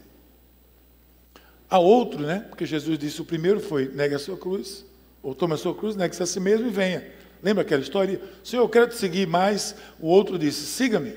Há 1.70 1.80
outro, 1.80 2.22
né? 2.22 2.46
Porque 2.50 2.66
Jesus 2.66 2.98
disse: 2.98 3.22
o 3.22 3.26
primeiro 3.26 3.60
foi 3.60 3.90
negue 3.90 4.16
a 4.16 4.20
sua 4.20 4.38
cruz, 4.38 4.86
ou 5.22 5.34
tome 5.34 5.54
a 5.54 5.58
sua 5.58 5.76
cruz, 5.76 5.96
negue-se 5.96 6.24
a 6.24 6.26
si 6.26 6.40
mesmo 6.40 6.68
e 6.68 6.70
venha. 6.70 7.04
Lembra 7.44 7.64
aquela 7.64 7.82
história? 7.82 8.22
Senhor, 8.42 8.64
eu 8.64 8.70
quero 8.70 8.88
te 8.88 8.96
seguir 8.96 9.28
mais. 9.28 9.76
O 10.00 10.08
outro 10.08 10.40
disse: 10.40 10.66
Siga-me. 10.66 11.14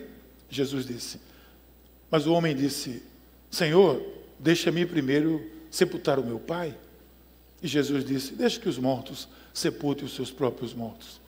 Jesus 0.51 0.85
disse. 0.85 1.21
Mas 2.11 2.27
o 2.27 2.33
homem 2.33 2.55
disse: 2.55 3.03
Senhor, 3.49 4.05
deixa-me 4.39 4.85
primeiro 4.85 5.49
sepultar 5.71 6.19
o 6.19 6.25
meu 6.25 6.41
pai. 6.41 6.77
E 7.62 7.69
Jesus 7.69 8.05
disse: 8.05 8.35
Deixe 8.35 8.59
que 8.59 8.69
os 8.69 8.77
mortos 8.77 9.29
sepultem 9.55 10.05
os 10.05 10.15
seus 10.17 10.33
próprios 10.33 10.75
mortos. 10.75 11.21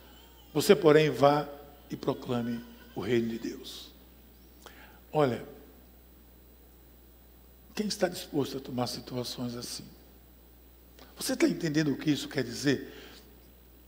Você, 0.52 0.74
porém, 0.74 1.10
vá 1.10 1.48
e 1.88 1.96
proclame 1.96 2.60
o 2.96 3.00
reino 3.00 3.28
de 3.28 3.38
Deus. 3.38 3.92
Olha, 5.12 5.44
quem 7.72 7.86
está 7.86 8.08
disposto 8.08 8.56
a 8.56 8.60
tomar 8.60 8.88
situações 8.88 9.54
assim? 9.54 9.84
Você 11.16 11.34
está 11.34 11.48
entendendo 11.48 11.92
o 11.92 11.96
que 11.96 12.10
isso 12.10 12.28
quer 12.28 12.42
dizer? 12.42 12.92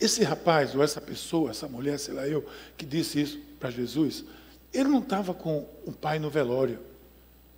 Esse 0.00 0.24
rapaz, 0.24 0.74
ou 0.74 0.82
essa 0.82 1.00
pessoa, 1.00 1.50
essa 1.50 1.68
mulher, 1.68 1.98
sei 1.98 2.14
lá 2.14 2.26
eu, 2.26 2.44
que 2.76 2.86
disse 2.86 3.20
isso 3.20 3.38
para 3.58 3.70
Jesus, 3.70 4.24
ele 4.72 4.88
não 4.88 5.00
estava 5.00 5.34
com 5.34 5.68
o 5.84 5.92
pai 5.92 6.18
no 6.18 6.30
velório, 6.30 6.80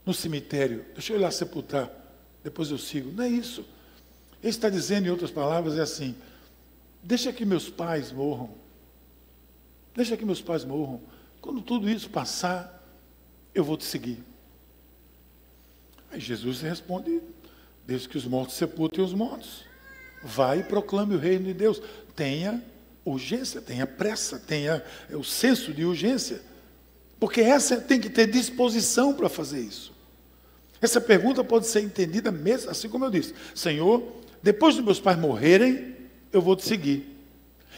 no 0.05 0.12
cemitério. 0.12 0.85
Deixa 0.94 1.12
eu 1.12 1.18
ir 1.18 1.20
lá 1.20 1.31
sepultar, 1.31 1.90
depois 2.42 2.70
eu 2.70 2.78
sigo. 2.78 3.12
Não 3.12 3.24
é 3.24 3.28
isso. 3.28 3.64
Ele 4.42 4.50
está 4.50 4.68
dizendo, 4.68 5.07
em 5.07 5.11
outras 5.11 5.31
palavras, 5.31 5.78
é 5.78 5.83
assim: 5.83 6.16
deixa 7.02 7.33
que 7.33 7.44
meus 7.44 7.70
pais 7.70 8.11
morram. 8.11 8.50
Deixa 9.94 10.16
que 10.16 10.24
meus 10.24 10.40
pais 10.40 10.64
morram. 10.64 11.00
Quando 11.40 11.61
tudo 11.61 11.88
isso 11.88 12.11
passar, 12.11 12.83
eu 13.55 13.62
vou 13.62 13.76
te 13.76 13.85
seguir. 13.85 14.18
Aí 16.11 16.18
Jesus 16.18 16.61
responde: 16.61 17.22
desde 17.87 18.09
que 18.09 18.18
os 18.18 18.24
mortos 18.24 18.57
sepultem 18.57 19.05
os 19.05 19.14
mortos. 19.14 19.64
Vai 20.24 20.61
e 20.61 20.64
proclame 20.64 21.14
o 21.14 21.18
reino 21.18 21.46
de 21.46 21.55
Deus. 21.55 21.83
Tenha 22.14 22.62
urgência, 23.05 23.61
tenha 23.61 23.87
pressa, 23.87 24.38
tenha 24.38 24.83
o 25.11 25.25
senso 25.25 25.72
de 25.72 25.85
urgência. 25.85 26.40
Porque 27.18 27.40
essa 27.40 27.77
tem 27.77 28.01
que 28.01 28.11
ter 28.11 28.27
disposição 28.27 29.14
para 29.14 29.29
fazer 29.29 29.61
isso. 29.61 29.92
Essa 30.81 31.01
pergunta 31.01 31.44
pode 31.44 31.68
ser 31.68 31.83
entendida 31.83 32.33
mesmo, 32.33 32.70
assim 32.70 32.88
como 32.88 33.05
eu 33.05 33.11
disse: 33.11 33.35
Senhor, 33.55 34.03
depois 34.42 34.75
dos 34.75 34.85
meus 34.85 34.98
pais 34.98 35.18
morrerem, 35.18 35.94
eu 36.33 36.42
vou 36.42 36.57
te 36.57 36.64
seguir. 36.64 37.07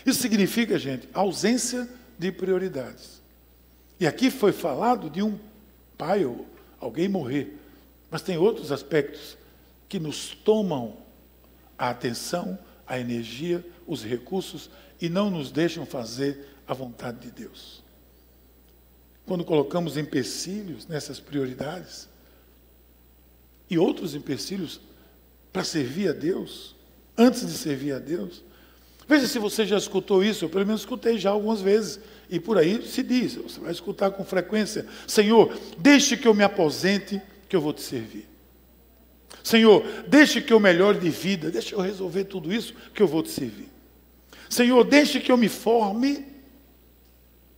Isso 0.06 0.20
significa, 0.20 0.78
gente, 0.78 1.08
ausência 1.12 1.88
de 2.18 2.32
prioridades. 2.32 3.22
E 4.00 4.06
aqui 4.06 4.30
foi 4.30 4.52
falado 4.52 5.10
de 5.10 5.22
um 5.22 5.38
pai 5.96 6.24
ou 6.24 6.46
alguém 6.80 7.08
morrer. 7.08 7.58
Mas 8.10 8.22
tem 8.22 8.36
outros 8.36 8.72
aspectos 8.72 9.36
que 9.88 9.98
nos 9.98 10.28
tomam 10.28 10.96
a 11.78 11.90
atenção, 11.90 12.58
a 12.86 12.98
energia, 12.98 13.64
os 13.86 14.04
recursos 14.04 14.70
e 15.00 15.08
não 15.08 15.30
nos 15.30 15.50
deixam 15.50 15.84
fazer 15.84 16.46
a 16.66 16.74
vontade 16.74 17.20
de 17.20 17.30
Deus. 17.30 17.82
Quando 19.26 19.44
colocamos 19.44 19.96
empecilhos 19.96 20.86
nessas 20.86 21.18
prioridades 21.18 22.08
e 23.70 23.78
outros 23.78 24.14
empecilhos 24.14 24.80
para 25.52 25.64
servir 25.64 26.08
a 26.08 26.12
Deus, 26.12 26.74
antes 27.16 27.46
de 27.46 27.52
servir 27.52 27.92
a 27.92 27.98
Deus, 27.98 28.42
veja 29.08 29.26
se 29.26 29.38
você 29.38 29.66
já 29.66 29.78
escutou 29.78 30.22
isso, 30.22 30.44
eu 30.44 30.50
pelo 30.50 30.66
menos 30.66 30.82
escutei 30.82 31.16
já 31.16 31.30
algumas 31.30 31.60
vezes. 31.60 32.00
E 32.28 32.38
por 32.38 32.58
aí 32.58 32.86
se 32.86 33.02
diz, 33.02 33.36
você 33.36 33.60
vai 33.60 33.72
escutar 33.72 34.10
com 34.10 34.24
frequência: 34.24 34.86
Senhor, 35.06 35.56
deixe 35.78 36.16
que 36.16 36.28
eu 36.28 36.34
me 36.34 36.44
aposente, 36.44 37.20
que 37.48 37.56
eu 37.56 37.60
vou 37.60 37.72
te 37.72 37.82
servir. 37.82 38.28
Senhor, 39.42 39.84
deixe 40.08 40.40
que 40.40 40.52
eu 40.52 40.60
melhore 40.60 40.98
de 40.98 41.10
vida, 41.10 41.50
deixe 41.50 41.74
eu 41.74 41.80
resolver 41.80 42.24
tudo 42.24 42.52
isso, 42.52 42.74
que 42.94 43.02
eu 43.02 43.06
vou 43.06 43.22
te 43.22 43.30
servir. 43.30 43.73
Senhor, 44.54 44.84
deixe 44.84 45.18
que 45.18 45.32
eu 45.32 45.36
me 45.36 45.48
forme, 45.48 46.24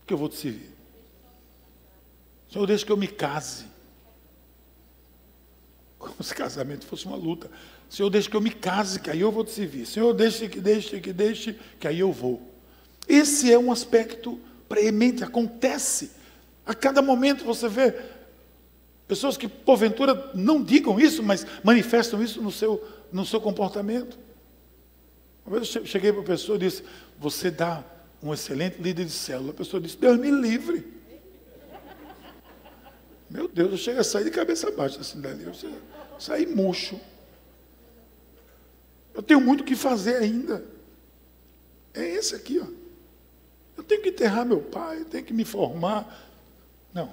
que 0.07 0.15
eu 0.15 0.17
vou 0.17 0.31
te 0.31 0.37
servir. 0.37 0.75
Senhor, 2.51 2.67
deixe 2.67 2.87
que 2.87 2.91
eu 2.93 2.97
me 2.97 3.07
case. 3.07 3.67
Como 5.99 6.23
se 6.23 6.35
casamento 6.35 6.87
fosse 6.87 7.05
uma 7.05 7.17
luta. 7.17 7.51
Senhor, 7.91 8.09
deixe 8.09 8.31
que 8.31 8.35
eu 8.35 8.41
me 8.41 8.49
case, 8.49 8.99
que 8.99 9.11
aí 9.11 9.21
eu 9.21 9.31
vou 9.31 9.45
te 9.45 9.51
servir. 9.51 9.85
Senhor, 9.85 10.15
deixe 10.15 10.49
que 10.49 10.59
deixe 10.59 10.99
que 10.99 11.13
deixe, 11.13 11.59
que 11.79 11.87
aí 11.87 12.01
eu 12.01 12.11
vou. 12.11 12.41
Esse 13.07 13.53
é 13.53 13.59
um 13.59 13.71
aspecto 13.71 14.41
premente, 14.67 15.23
acontece. 15.23 16.13
A 16.65 16.75
cada 16.75 17.03
momento 17.03 17.45
você 17.45 17.69
vê 17.69 17.95
pessoas 19.07 19.37
que 19.37 19.47
porventura 19.47 20.31
não 20.35 20.63
digam 20.63 20.99
isso, 20.99 21.23
mas 21.23 21.47
manifestam 21.63 22.23
isso 22.23 22.41
no 22.41 22.51
seu, 22.51 22.83
no 23.13 23.27
seu 23.27 23.39
comportamento. 23.39 24.25
Uma 25.47 25.59
vez 25.59 25.75
eu 25.75 25.87
cheguei 25.87 26.13
para 26.13 26.23
a 26.23 26.25
pessoa 26.25 26.57
e 26.57 26.61
disse: 26.61 26.83
Você 27.19 27.51
dá 27.51 27.85
um 28.23 28.35
excelente 28.35 28.83
líder 28.83 29.05
de 29.05 29.13
célula. 29.13 29.53
A 29.53 29.55
pessoa 29.55 29.81
disse: 29.81 29.97
Deus 29.97 30.19
me 30.19 30.31
livre. 30.31 30.97
Meu 33.31 33.49
Deus, 33.49 33.71
eu 33.73 33.77
chego 33.77 34.01
a 34.01 34.05
sair 34.05 34.25
de 34.25 34.31
cabeça 34.31 34.71
baixa 34.71 35.01
assim 35.01 35.21
dali. 35.21 35.45
Eu 35.45 35.53
saí 36.19 36.47
murcho. 36.47 36.99
Eu 39.15 39.23
tenho 39.23 39.41
muito 39.41 39.61
o 39.61 39.65
que 39.65 39.77
fazer 39.77 40.17
ainda. 40.17 40.65
É 41.95 42.05
esse 42.05 42.35
aqui, 42.35 42.61
ó. 42.61 42.67
Eu 43.77 43.85
tenho 43.85 44.03
que 44.03 44.09
enterrar 44.09 44.45
meu 44.45 44.61
pai, 44.61 45.01
eu 45.01 45.05
tenho 45.05 45.25
que 45.25 45.33
me 45.33 45.45
formar. 45.45 46.29
Não. 46.93 47.13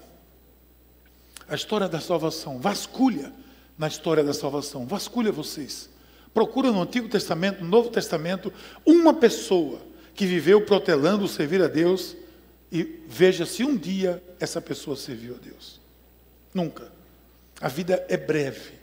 A 1.47 1.55
história 1.55 1.87
da 1.87 1.99
salvação, 1.99 2.59
vasculha 2.59 3.33
na 3.77 3.87
história 3.87 4.23
da 4.23 4.33
salvação, 4.33 4.85
vasculha 4.85 5.31
vocês. 5.31 5.89
Procura 6.33 6.71
no 6.71 6.81
Antigo 6.81 7.07
Testamento, 7.07 7.63
no 7.63 7.69
Novo 7.69 7.89
Testamento, 7.89 8.51
uma 8.85 9.13
pessoa 9.13 9.79
que 10.15 10.25
viveu 10.25 10.65
protelando 10.65 11.27
servir 11.27 11.61
a 11.61 11.67
Deus 11.67 12.15
e 12.71 13.03
veja 13.07 13.45
se 13.45 13.63
um 13.63 13.77
dia 13.77 14.23
essa 14.39 14.59
pessoa 14.59 14.95
serviu 14.95 15.35
a 15.35 15.37
Deus. 15.37 15.79
Nunca. 16.53 16.91
A 17.61 17.67
vida 17.67 18.05
é 18.09 18.17
breve. 18.17 18.73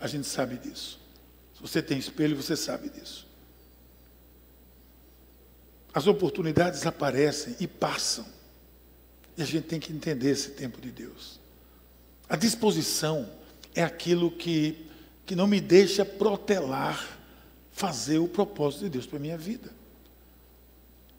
A 0.00 0.06
gente 0.06 0.26
sabe 0.26 0.56
disso. 0.56 1.00
Se 1.54 1.60
você 1.60 1.82
tem 1.82 1.98
espelho, 1.98 2.36
você 2.36 2.56
sabe 2.56 2.88
disso. 2.88 3.26
As 5.92 6.06
oportunidades 6.06 6.86
aparecem 6.86 7.56
e 7.58 7.66
passam. 7.66 8.26
E 9.36 9.42
a 9.42 9.44
gente 9.44 9.66
tem 9.66 9.80
que 9.80 9.92
entender 9.92 10.30
esse 10.30 10.50
tempo 10.50 10.80
de 10.80 10.90
Deus. 10.90 11.40
A 12.28 12.36
disposição 12.36 13.28
é 13.74 13.82
aquilo 13.82 14.30
que, 14.30 14.86
que 15.26 15.34
não 15.34 15.48
me 15.48 15.60
deixa 15.60 16.04
protelar, 16.04 17.18
fazer 17.72 18.18
o 18.18 18.28
propósito 18.28 18.84
de 18.84 18.90
Deus 18.90 19.06
para 19.06 19.18
a 19.18 19.20
minha 19.20 19.36
vida. 19.36 19.70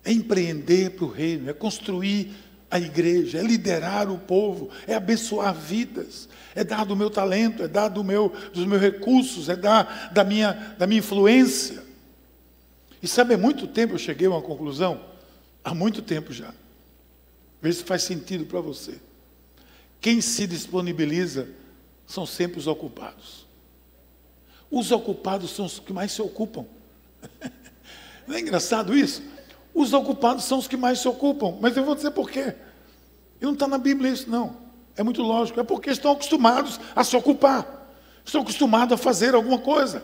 É 0.03 0.11
empreender 0.11 0.91
para 0.91 1.05
o 1.05 1.11
reino, 1.11 1.49
é 1.49 1.53
construir 1.53 2.33
a 2.71 2.79
igreja, 2.79 3.39
é 3.39 3.43
liderar 3.43 4.09
o 4.09 4.17
povo, 4.17 4.69
é 4.87 4.95
abençoar 4.95 5.53
vidas, 5.53 6.27
é 6.55 6.63
dar 6.63 6.85
do 6.85 6.95
meu 6.95 7.09
talento, 7.09 7.63
é 7.63 7.67
dar 7.67 7.89
do 7.89 8.03
meu, 8.03 8.33
dos 8.53 8.65
meus 8.65 8.81
recursos, 8.81 9.49
é 9.49 9.55
dar 9.55 10.11
da 10.13 10.23
minha, 10.23 10.53
da 10.77 10.87
minha 10.87 10.99
influência. 10.99 11.83
E 13.03 13.07
sabe, 13.07 13.33
há 13.33 13.37
muito 13.37 13.67
tempo 13.67 13.93
eu 13.93 13.99
cheguei 13.99 14.27
a 14.27 14.31
uma 14.31 14.41
conclusão, 14.41 15.01
há 15.63 15.73
muito 15.75 16.01
tempo 16.01 16.31
já. 16.31 16.53
Vê 17.61 17.71
se 17.71 17.83
faz 17.83 18.03
sentido 18.03 18.45
para 18.45 18.61
você. 18.61 18.99
Quem 19.99 20.21
se 20.21 20.47
disponibiliza 20.47 21.49
são 22.05 22.25
sempre 22.25 22.59
os 22.59 22.67
ocupados. 22.67 23.46
Os 24.69 24.91
ocupados 24.91 25.51
são 25.51 25.65
os 25.65 25.80
que 25.80 25.93
mais 25.93 26.12
se 26.12 26.21
ocupam. 26.21 26.65
Não 28.27 28.36
é 28.36 28.39
engraçado 28.39 28.95
isso? 28.95 29.23
Os 29.73 29.93
ocupados 29.93 30.43
são 30.43 30.60
os 30.60 30.67
que 30.67 30.75
mais 30.75 30.99
se 30.99 31.08
ocupam. 31.08 31.58
Mas 31.62 31.77
eu 31.77 31.86
vou 31.86 31.95
dizer 31.95 32.12
por 32.12 32.30
quê. 32.30 32.56
E 33.39 33.45
não 33.45 33.53
está 33.53 33.67
na 33.67 33.77
Bíblia 33.77 34.12
isso, 34.12 34.30
não. 34.30 34.58
É 34.95 35.03
muito 35.03 35.21
lógico. 35.21 35.60
É 35.60 35.63
porque 35.63 35.91
estão 35.91 36.12
acostumados 36.12 36.80
a 36.95 37.03
se 37.03 37.15
ocupar. 37.15 37.88
Estão 38.25 38.41
acostumados 38.41 38.93
a 38.93 38.97
fazer 38.97 39.36
alguma 39.36 39.60
coisa. 39.60 40.03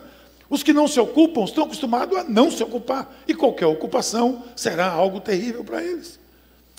Os 0.50 0.62
que 0.62 0.72
não 0.72 0.88
se 0.88 1.00
ocupam 1.00 1.44
estão 1.44 1.64
acostumados 1.64 2.16
a 2.16 2.24
não 2.24 2.52
se 2.52 2.62
ocupar, 2.64 3.12
e 3.28 3.34
qualquer 3.34 3.66
ocupação 3.66 4.44
será 4.56 4.88
algo 4.88 5.20
terrível 5.20 5.64
para 5.64 5.84
eles. 5.84 6.20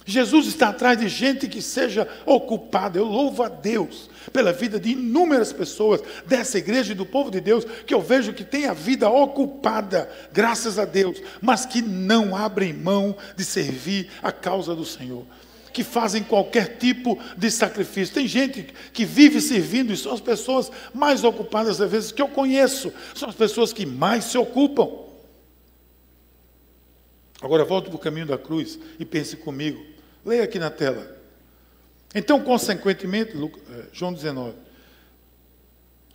Jesus 0.05 0.47
está 0.47 0.69
atrás 0.69 0.99
de 0.99 1.09
gente 1.09 1.49
que 1.49 1.63
seja 1.63 2.07
ocupada. 2.27 2.99
Eu 2.99 3.07
louvo 3.07 3.43
a 3.43 3.49
Deus 3.49 4.11
pela 4.33 4.53
vida 4.53 4.79
de 4.79 4.91
inúmeras 4.91 5.53
pessoas 5.53 6.03
dessa 6.27 6.59
igreja 6.59 6.93
e 6.93 6.97
do 6.97 7.07
povo 7.07 7.31
de 7.31 7.41
Deus 7.41 7.65
que 7.87 7.95
eu 7.95 8.03
vejo 8.03 8.35
que 8.35 8.45
tem 8.45 8.67
a 8.67 8.75
vida 8.75 9.09
ocupada, 9.09 10.11
graças 10.33 10.79
a 10.79 10.85
Deus, 10.85 11.23
mas 11.41 11.65
que 11.65 11.81
não 11.81 12.37
abrem 12.37 12.73
mão 12.73 13.17
de 13.35 13.45
servir 13.45 14.11
a 14.23 14.31
causa 14.31 14.75
do 14.75 14.85
Senhor 14.85 15.25
que 15.73 15.83
fazem 15.83 16.23
qualquer 16.23 16.79
tipo 16.79 17.19
de 17.37 17.51
sacrifício. 17.51 18.15
Tem 18.15 18.29
gente 18.29 18.73
que 18.93 19.05
vive 19.05 19.41
servindo 19.41 19.93
e 19.93 19.97
são 19.97 20.13
as 20.13 20.21
pessoas 20.21 20.71
mais 20.95 21.25
ocupadas, 21.25 21.81
às 21.81 21.91
vezes, 21.91 22.13
que 22.13 22.23
eu 22.23 22.29
conheço. 22.29 22.93
São 23.13 23.29
as 23.29 23.35
pessoas 23.35 23.73
que 23.73 23.85
mais 23.85 24.27
se 24.27 24.39
ocupam. 24.39 24.89
Agora 27.43 27.65
volto 27.65 27.91
para 27.91 27.97
o 27.97 27.99
caminho 27.99 28.27
da 28.27 28.39
cruz 28.39 28.79
e 29.01 29.05
pense 29.05 29.37
comigo. 29.37 29.94
Leia 30.25 30.45
aqui 30.45 30.59
na 30.59 30.71
tela. 30.71 31.15
Então, 32.15 32.43
consequentemente, 32.43 33.33
eh, 33.37 33.87
João 33.93 34.13
19. 34.13 34.57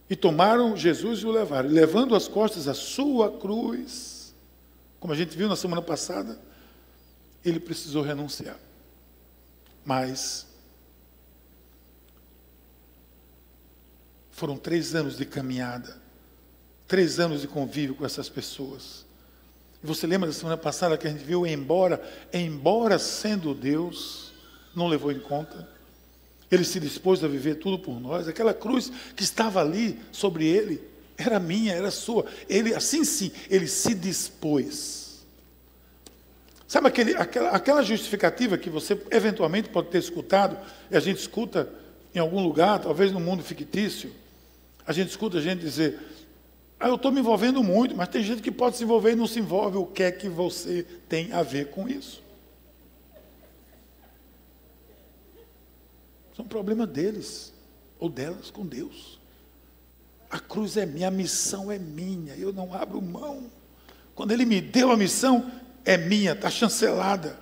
E 0.09 0.15
tomaram 0.15 0.75
Jesus 0.75 1.19
e 1.19 1.25
o 1.25 1.31
levaram, 1.31 1.69
levando 1.69 2.15
às 2.15 2.27
costas 2.27 2.67
a 2.67 2.73
sua 2.73 3.37
cruz. 3.37 4.33
Como 4.99 5.13
a 5.13 5.15
gente 5.15 5.37
viu 5.37 5.47
na 5.47 5.55
semana 5.55 5.81
passada, 5.81 6.39
ele 7.45 7.59
precisou 7.59 8.01
renunciar. 8.01 8.57
Mas 9.85 10.47
foram 14.31 14.57
três 14.57 14.95
anos 14.95 15.17
de 15.17 15.25
caminhada, 15.25 16.01
três 16.87 17.19
anos 17.19 17.41
de 17.41 17.47
convívio 17.47 17.95
com 17.95 18.05
essas 18.05 18.29
pessoas. 18.29 19.05
E 19.83 19.87
você 19.87 20.05
lembra 20.05 20.27
da 20.27 20.33
semana 20.33 20.57
passada 20.57 20.97
que 20.97 21.07
a 21.07 21.09
gente 21.09 21.23
viu, 21.23 21.45
embora, 21.45 22.01
embora 22.33 22.99
sendo 22.99 23.53
Deus, 23.53 24.33
não 24.75 24.87
levou 24.87 25.11
em 25.11 25.19
conta. 25.19 25.67
Ele 26.51 26.63
se 26.63 26.79
dispôs 26.79 27.23
a 27.23 27.27
viver 27.27 27.55
tudo 27.55 27.79
por 27.79 27.99
nós. 27.99 28.27
Aquela 28.27 28.53
cruz 28.53 28.91
que 29.15 29.23
estava 29.23 29.61
ali 29.61 29.99
sobre 30.11 30.45
ele 30.45 30.81
era 31.17 31.39
minha, 31.39 31.73
era 31.73 31.91
sua. 31.91 32.25
Ele, 32.47 32.73
assim 32.73 33.03
sim, 33.03 33.31
ele 33.49 33.67
se 33.67 33.93
dispôs. 33.93 35.25
Sabe 36.67 36.87
aquele, 36.87 37.15
aquela, 37.15 37.49
aquela 37.49 37.81
justificativa 37.81 38.57
que 38.57 38.69
você 38.69 38.99
eventualmente 39.11 39.69
pode 39.69 39.89
ter 39.89 39.97
escutado, 39.97 40.57
e 40.91 40.95
a 40.95 40.99
gente 40.99 41.17
escuta 41.17 41.67
em 42.13 42.19
algum 42.19 42.43
lugar, 42.43 42.79
talvez 42.79 43.11
no 43.11 43.19
mundo 43.19 43.43
fictício, 43.43 44.11
a 44.85 44.93
gente 44.93 45.09
escuta 45.09 45.37
a 45.37 45.41
gente 45.41 45.61
dizer, 45.61 45.99
ah, 46.79 46.87
eu 46.87 46.95
estou 46.95 47.11
me 47.11 47.19
envolvendo 47.19 47.61
muito, 47.61 47.95
mas 47.95 48.07
tem 48.07 48.23
gente 48.23 48.41
que 48.41 48.51
pode 48.51 48.77
se 48.77 48.83
envolver 48.83 49.11
e 49.11 49.15
não 49.15 49.27
se 49.27 49.39
envolve. 49.39 49.77
O 49.77 49.85
que 49.85 50.03
é 50.03 50.11
que 50.11 50.29
você 50.29 50.83
tem 51.09 51.33
a 51.33 51.43
ver 51.43 51.71
com 51.71 51.89
isso? 51.89 52.23
Isso 56.31 56.41
é 56.41 56.41
um 56.41 56.47
problema 56.47 56.87
deles 56.87 57.51
ou 57.99 58.07
delas 58.07 58.49
com 58.49 58.65
Deus. 58.65 59.19
A 60.29 60.39
cruz 60.39 60.77
é 60.77 60.85
minha, 60.85 61.09
a 61.09 61.11
missão 61.11 61.69
é 61.69 61.77
minha, 61.77 62.33
eu 62.35 62.53
não 62.53 62.73
abro 62.73 63.01
mão. 63.01 63.51
Quando 64.15 64.31
Ele 64.31 64.45
me 64.45 64.61
deu 64.61 64.89
a 64.89 64.95
missão, 64.95 65.51
é 65.83 65.97
minha, 65.97 66.31
está 66.31 66.49
chancelada. 66.49 67.37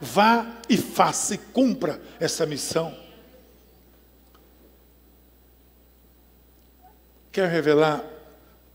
Vá 0.00 0.60
e 0.68 0.76
faça 0.76 1.34
e 1.34 1.38
cumpra 1.38 2.00
essa 2.18 2.44
missão. 2.44 2.96
Quer 7.30 7.48
revelar, 7.48 8.04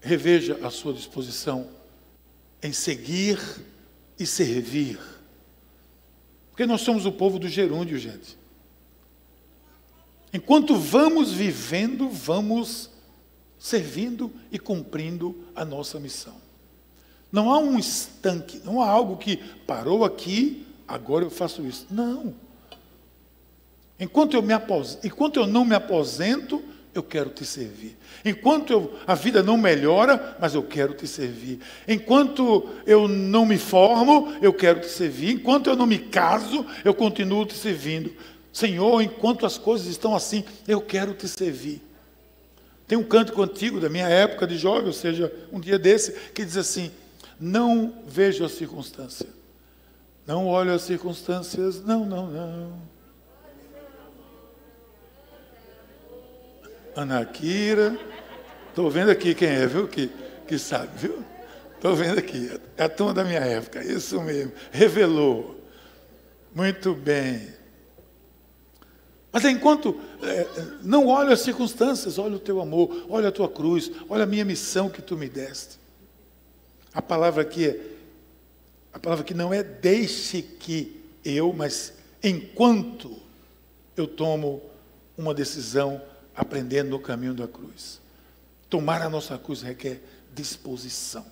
reveja 0.05 0.59
a 0.61 0.69
sua 0.69 0.93
disposição 0.93 1.67
em 2.61 2.71
seguir 2.71 3.39
e 4.19 4.25
servir. 4.25 4.99
Porque 6.51 6.65
nós 6.65 6.81
somos 6.81 7.05
o 7.05 7.11
povo 7.11 7.39
do 7.39 7.49
gerúndio, 7.49 7.97
gente. 7.97 8.37
Enquanto 10.31 10.75
vamos 10.75 11.31
vivendo, 11.31 12.07
vamos 12.07 12.91
servindo 13.57 14.31
e 14.51 14.59
cumprindo 14.59 15.43
a 15.55 15.65
nossa 15.65 15.99
missão. 15.99 16.35
Não 17.31 17.51
há 17.51 17.57
um 17.57 17.79
estanque, 17.79 18.61
não 18.63 18.81
há 18.81 18.87
algo 18.87 19.17
que 19.17 19.37
parou 19.65 20.05
aqui, 20.05 20.67
agora 20.87 21.25
eu 21.25 21.31
faço 21.31 21.65
isso. 21.65 21.87
Não. 21.89 22.35
Enquanto 23.99 24.35
eu, 24.35 24.41
me 24.43 24.53
enquanto 25.03 25.39
eu 25.39 25.47
não 25.47 25.65
me 25.65 25.73
aposento, 25.73 26.63
eu 26.95 27.03
quero 27.03 27.29
te 27.29 27.45
servir. 27.45 27.97
Enquanto 28.23 28.71
eu, 28.71 28.93
a 29.05 29.13
vida 29.13 29.43
não 29.43 29.57
melhora, 29.57 30.37
mas 30.39 30.55
eu 30.55 30.63
quero 30.63 30.93
te 30.93 31.05
servir. 31.05 31.59
Enquanto 31.85 32.69
eu 32.87 33.07
não 33.07 33.45
me 33.45 33.57
formo, 33.57 34.33
eu 34.41 34.53
quero 34.53 34.79
te 34.79 34.87
servir. 34.87 35.31
Enquanto 35.31 35.69
eu 35.69 35.75
não 35.75 35.85
me 35.85 35.99
caso, 35.99 36.65
eu 36.85 36.93
continuo 36.93 37.45
te 37.45 37.53
servindo. 37.53 38.11
Senhor, 38.53 39.01
enquanto 39.01 39.45
as 39.45 39.57
coisas 39.57 39.87
estão 39.87 40.15
assim, 40.15 40.45
eu 40.65 40.79
quero 40.79 41.13
te 41.13 41.27
servir. 41.27 41.83
Tem 42.87 42.97
um 42.97 43.03
cântico 43.03 43.43
antigo 43.43 43.81
da 43.81 43.89
minha 43.89 44.07
época 44.07 44.47
de 44.47 44.57
jovem, 44.57 44.87
ou 44.87 44.93
seja, 44.93 45.31
um 45.51 45.59
dia 45.59 45.77
desse, 45.77 46.13
que 46.31 46.45
diz 46.45 46.55
assim: 46.55 46.91
Não 47.37 47.93
vejo 48.07 48.45
a 48.45 48.49
circunstância, 48.49 49.27
não 50.25 50.47
olho 50.47 50.71
as 50.71 50.83
circunstâncias, 50.83 51.83
não, 51.83 52.05
não, 52.05 52.27
não. 52.27 52.94
Anaquira. 56.95 57.97
Estou 58.69 58.89
vendo 58.89 59.11
aqui 59.11 59.33
quem 59.33 59.49
é, 59.49 59.67
viu? 59.67 59.87
Que, 59.87 60.09
que 60.47 60.57
sabe, 60.57 60.89
viu? 60.95 61.23
Estou 61.75 61.95
vendo 61.95 62.19
aqui. 62.19 62.51
É 62.77 62.85
a 62.85 62.89
turma 62.89 63.13
da 63.13 63.23
minha 63.23 63.39
época, 63.39 63.83
isso 63.83 64.21
mesmo. 64.21 64.51
Revelou. 64.71 65.61
Muito 66.53 66.93
bem. 66.93 67.53
Mas 69.31 69.43
enquanto 69.43 69.99
é, 70.23 70.47
não 70.81 71.07
olho 71.07 71.31
as 71.31 71.41
circunstâncias, 71.41 72.17
olha 72.17 72.37
o 72.37 72.39
teu 72.39 72.61
amor, 72.61 73.05
olha 73.09 73.27
a 73.27 73.31
tua 73.31 73.49
cruz, 73.49 73.91
olha 74.07 74.23
a 74.23 74.27
minha 74.27 74.45
missão 74.45 74.89
que 74.89 75.01
tu 75.01 75.17
me 75.17 75.27
deste. 75.27 75.77
A 76.93 77.01
palavra 77.01 77.41
aqui 77.41 77.65
é, 77.67 77.79
a 78.93 78.99
palavra 78.99 79.25
que 79.25 79.33
não 79.33 79.53
é 79.53 79.61
deixe 79.61 80.41
que 80.41 81.01
eu, 81.25 81.51
mas 81.51 81.93
enquanto 82.23 83.17
eu 83.97 84.07
tomo 84.07 84.61
uma 85.17 85.33
decisão 85.33 86.01
aprendendo 86.35 86.89
no 86.89 86.99
caminho 86.99 87.33
da 87.33 87.47
cruz. 87.47 88.01
Tomar 88.69 89.01
a 89.01 89.09
nossa 89.09 89.37
cruz 89.37 89.61
requer 89.61 90.01
disposição. 90.33 91.25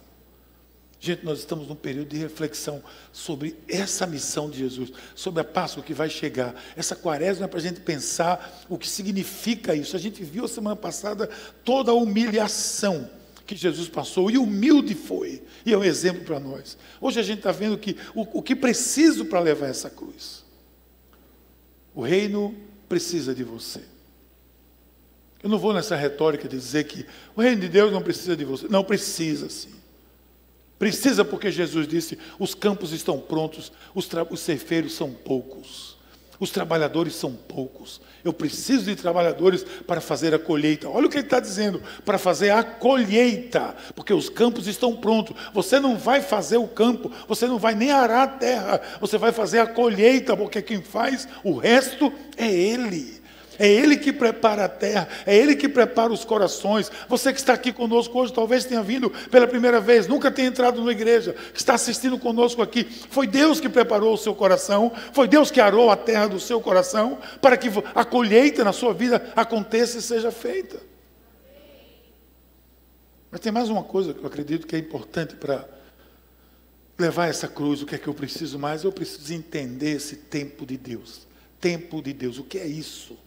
Gente, 1.00 1.26
nós 1.26 1.39
estamos 1.39 1.68
num 1.68 1.76
período 1.76 2.08
de 2.08 2.18
reflexão 2.18 2.82
sobre 3.12 3.58
essa 3.68 4.08
missão 4.08 4.50
de 4.50 4.60
Jesus, 4.60 4.89
sobre 5.13 5.42
a 5.42 5.44
Páscoa 5.44 5.84
que 5.84 5.94
vai 5.94 6.10
chegar. 6.10 6.56
Essa 6.78 6.96
quaresma 6.96 7.44
é 7.44 7.48
para 7.50 7.60
a 7.60 7.62
gente 7.62 7.82
pensar 7.82 8.63
o 8.70 8.78
que 8.78 8.88
significa 8.88 9.76
isso. 9.76 9.98
A 9.98 10.00
gente 10.00 10.24
viu 10.24 10.48
semana 10.48 10.78
passada 10.78 11.30
toda 11.66 11.92
a 11.92 11.94
humilhação 11.94 13.10
que 13.46 13.54
Jesus 13.54 13.89
passou, 13.89 14.32
e 14.32 14.38
humilde 14.38 14.96
foi, 14.96 15.44
e 15.66 15.74
é 15.74 15.78
um 15.78 15.84
exemplo 15.84 16.24
para 16.24 16.39
nós. 16.39 16.78
Hoje 17.02 17.20
a 17.20 17.24
gente 17.24 17.39
está 17.39 17.52
vendo 17.52 17.78
que 17.78 17.98
o, 18.16 18.39
o 18.39 18.42
que 18.42 18.56
preciso 18.56 19.26
para 19.26 19.42
levar 19.42 19.68
essa 19.68 19.89
cruz. 19.89 20.46
O 21.94 22.02
reino 22.02 22.56
precisa 22.88 23.36
de 23.36 23.44
você. 23.44 23.82
Eu 25.44 25.50
não 25.50 25.60
vou 25.60 25.74
nessa 25.74 25.98
retórica 25.98 26.48
de 26.48 26.56
dizer 26.56 26.86
que 26.86 27.06
o 27.36 27.42
reino 27.42 27.60
de 27.60 27.68
Deus 27.68 27.92
não 27.92 28.02
precisa 28.02 28.34
de 28.34 28.46
você. 28.46 28.66
Não 28.70 28.82
precisa, 28.82 29.50
sim. 29.50 29.74
Precisa 30.80 31.26
porque 31.26 31.52
Jesus 31.52 31.86
disse: 31.86 32.18
os 32.40 32.56
campos 32.56 32.94
estão 32.94 33.20
prontos, 33.20 33.72
os, 33.94 34.10
os 34.30 34.40
ceifeiros 34.40 34.94
são 34.94 35.12
poucos, 35.12 35.98
os 36.40 36.50
trabalhadores 36.50 37.16
são 37.16 37.34
poucos. 37.34 38.02
Eu 38.24 38.32
preciso 38.32 38.86
de 38.86 38.96
trabalhadores 38.96 39.66
para 39.86 40.00
fazer 40.00 40.34
a 40.34 40.40
colheita. 40.40 40.90
Olha 40.90 41.08
o 41.08 41.10
que 41.10 41.18
ele 41.18 41.26
está 41.26 41.42
dizendo: 41.42 41.82
para 42.06 42.18
fazer 42.18 42.50
a 42.52 42.64
colheita, 42.64 43.76
porque 43.96 44.14
os 44.14 44.30
campos 44.30 44.66
estão 44.66 44.96
prontos. 44.96 45.36
Você 45.54 45.78
não 45.78 45.98
vai 45.98 46.22
fazer 46.22 46.58
o 46.58 46.68
campo, 46.68 47.12
você 47.28 47.48
não 47.48 47.60
vai 47.60 47.76
nem 47.76 47.92
arar 47.92 48.24
a 48.24 48.28
terra, 48.28 48.82
você 49.02 49.18
vai 49.18 49.34
fazer 49.34 49.60
a 49.60 49.68
colheita, 49.68 50.38
porque 50.38 50.62
quem 50.62 50.82
faz 50.82 51.28
o 51.44 51.58
resto 51.58 52.14
é 52.38 52.50
Ele. 52.50 53.23
É 53.60 53.68
Ele 53.68 53.98
que 53.98 54.12
prepara 54.12 54.66
a 54.66 54.70
terra, 54.70 55.08
é 55.26 55.36
Ele 55.36 55.56
que 55.56 55.70
prepara 55.70 56.12
os 56.12 56.26
corações. 56.26 56.92
Você 57.08 57.32
que 57.32 57.39
está 57.39 57.54
aqui 57.54 57.72
conosco 57.72 58.20
hoje, 58.20 58.34
talvez 58.34 58.66
tenha 58.66 58.82
vindo 58.82 59.10
pela 59.30 59.48
primeira 59.48 59.80
vez, 59.80 60.08
nunca 60.08 60.32
tenha 60.32 60.48
entrado 60.48 60.84
na 60.84 60.92
igreja, 60.92 61.36
que 61.54 61.60
está 61.60 61.76
assistindo 61.76 62.18
conosco 62.18 62.62
aqui. 62.62 62.84
Foi 63.10 63.28
Deus 63.28 63.60
que 63.60 63.70
preparou 63.70 64.13
o 64.13 64.18
seu 64.18 64.34
coração, 64.34 64.92
foi 65.12 65.28
Deus 65.28 65.52
que 65.52 65.62
arou 65.62 65.92
a 65.92 65.96
terra 65.96 66.28
do 66.28 66.39
seu 66.39 66.60
coração, 66.60 67.20
para 67.42 67.58
que 67.58 67.70
a 67.94 68.04
colheita 68.04 68.63
na 68.63 68.74
sua 68.74 68.94
vida 68.94 69.32
aconteça 69.36 69.98
e 69.98 70.02
seja 70.02 70.32
feita. 70.32 70.80
Mas 73.30 73.39
tem 73.39 73.52
mais 73.52 73.70
uma 73.70 73.84
coisa 73.84 74.13
que 74.13 74.22
eu 74.22 74.28
acredito 74.28 74.68
que 74.68 74.76
é 74.76 74.80
importante 74.80 75.36
para 75.36 75.68
levar 76.98 77.28
essa 77.28 77.48
cruz. 77.48 77.82
O 77.82 77.86
que 77.86 77.96
é 77.96 77.98
que 77.98 78.08
eu 78.08 78.13
preciso 78.13 78.60
mais? 78.60 78.84
Eu 78.84 78.92
preciso 78.92 79.34
entender 79.34 79.96
esse 79.96 80.16
tempo 80.16 80.66
de 80.66 80.78
Deus. 80.78 81.28
Tempo 81.60 82.02
de 82.02 82.13
Deus, 82.13 82.38
o 82.38 82.44
que 82.44 82.60
é 82.60 82.68
isso? 82.68 83.18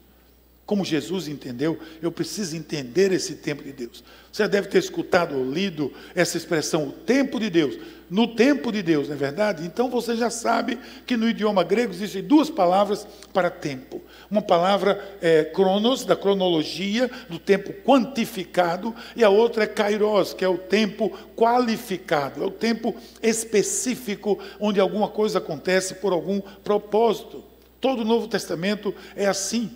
Como 0.66 0.84
Jesus 0.84 1.28
entendeu, 1.28 1.78
eu 2.02 2.10
preciso 2.10 2.56
entender 2.56 3.12
esse 3.12 3.36
tempo 3.36 3.62
de 3.62 3.72
Deus. 3.72 4.02
Você 4.32 4.48
deve 4.48 4.66
ter 4.66 4.78
escutado 4.78 5.36
ou 5.36 5.48
lido 5.48 5.92
essa 6.12 6.36
expressão, 6.36 6.88
o 6.88 6.92
tempo 6.92 7.38
de 7.38 7.48
Deus. 7.48 7.78
No 8.10 8.34
tempo 8.34 8.72
de 8.72 8.82
Deus, 8.82 9.08
não 9.08 9.14
é 9.14 9.18
verdade? 9.18 9.64
Então 9.64 9.88
você 9.88 10.16
já 10.16 10.28
sabe 10.28 10.76
que 11.06 11.16
no 11.16 11.28
idioma 11.28 11.62
grego 11.62 11.92
existem 11.92 12.22
duas 12.22 12.50
palavras 12.50 13.06
para 13.32 13.48
tempo. 13.48 14.02
Uma 14.28 14.42
palavra 14.42 15.18
é 15.22 15.44
cronos, 15.44 16.04
da 16.04 16.16
cronologia, 16.16 17.08
do 17.30 17.38
tempo 17.38 17.72
quantificado, 17.84 18.92
e 19.14 19.22
a 19.22 19.30
outra 19.30 19.64
é 19.64 19.66
kairos, 19.68 20.34
que 20.34 20.44
é 20.44 20.48
o 20.48 20.58
tempo 20.58 21.16
qualificado, 21.36 22.42
é 22.42 22.46
o 22.46 22.50
tempo 22.50 22.92
específico 23.22 24.38
onde 24.58 24.80
alguma 24.80 25.08
coisa 25.08 25.38
acontece 25.38 25.94
por 25.94 26.12
algum 26.12 26.40
propósito. 26.40 27.44
Todo 27.80 28.02
o 28.02 28.04
Novo 28.04 28.26
Testamento 28.26 28.92
é 29.14 29.26
assim. 29.26 29.70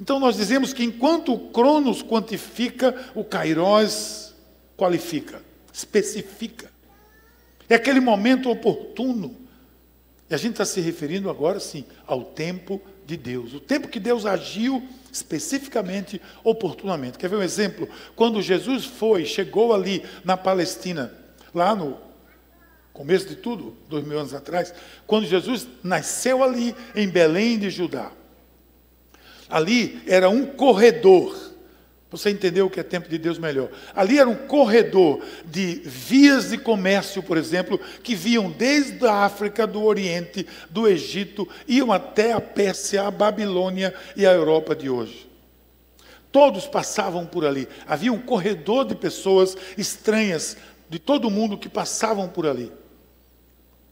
Então 0.00 0.18
nós 0.18 0.36
dizemos 0.36 0.72
que 0.72 0.84
enquanto 0.84 1.32
o 1.32 1.50
Cronos 1.50 2.02
quantifica, 2.02 2.94
o 3.14 3.24
Kairos 3.24 4.34
qualifica, 4.76 5.42
especifica. 5.72 6.70
É 7.68 7.76
aquele 7.76 8.00
momento 8.00 8.50
oportuno. 8.50 9.36
E 10.28 10.34
a 10.34 10.38
gente 10.38 10.52
está 10.52 10.64
se 10.64 10.80
referindo 10.80 11.30
agora 11.30 11.60
sim 11.60 11.84
ao 12.06 12.24
tempo 12.24 12.80
de 13.06 13.16
Deus, 13.16 13.52
o 13.52 13.60
tempo 13.60 13.88
que 13.88 14.00
Deus 14.00 14.24
agiu 14.24 14.82
especificamente, 15.12 16.20
oportunamente. 16.42 17.18
Quer 17.18 17.28
ver 17.28 17.36
um 17.36 17.42
exemplo? 17.42 17.88
Quando 18.16 18.42
Jesus 18.42 18.84
foi, 18.84 19.24
chegou 19.24 19.74
ali 19.74 20.02
na 20.24 20.36
Palestina, 20.36 21.12
lá 21.54 21.74
no 21.74 21.98
começo 22.92 23.28
de 23.28 23.36
tudo, 23.36 23.76
dois 23.88 24.04
mil 24.04 24.18
anos 24.18 24.34
atrás, 24.34 24.72
quando 25.06 25.26
Jesus 25.26 25.68
nasceu 25.82 26.42
ali 26.42 26.74
em 26.96 27.08
Belém 27.08 27.58
de 27.58 27.68
Judá. 27.68 28.10
Ali 29.48 30.02
era 30.06 30.28
um 30.28 30.46
corredor. 30.46 31.52
Você 32.10 32.30
entendeu 32.30 32.66
o 32.66 32.70
que 32.70 32.78
é 32.78 32.84
tempo 32.84 33.08
de 33.08 33.18
Deus 33.18 33.38
melhor? 33.38 33.70
Ali 33.92 34.20
era 34.20 34.28
um 34.28 34.46
corredor 34.46 35.20
de 35.44 35.82
vias 35.84 36.50
de 36.50 36.58
comércio, 36.58 37.20
por 37.22 37.36
exemplo, 37.36 37.76
que 38.04 38.14
viam 38.14 38.50
desde 38.52 39.04
a 39.04 39.24
África, 39.24 39.66
do 39.66 39.82
Oriente, 39.82 40.46
do 40.70 40.86
Egito, 40.86 41.48
iam 41.66 41.90
até 41.90 42.32
a 42.32 42.40
Pérsia, 42.40 43.02
a 43.02 43.10
Babilônia 43.10 43.92
e 44.16 44.24
a 44.24 44.32
Europa 44.32 44.76
de 44.76 44.88
hoje. 44.88 45.28
Todos 46.30 46.66
passavam 46.66 47.26
por 47.26 47.44
ali. 47.44 47.66
Havia 47.86 48.12
um 48.12 48.20
corredor 48.20 48.84
de 48.84 48.94
pessoas 48.94 49.56
estranhas 49.76 50.56
de 50.88 51.00
todo 51.00 51.30
mundo 51.30 51.58
que 51.58 51.68
passavam 51.68 52.28
por 52.28 52.46
ali. 52.46 52.72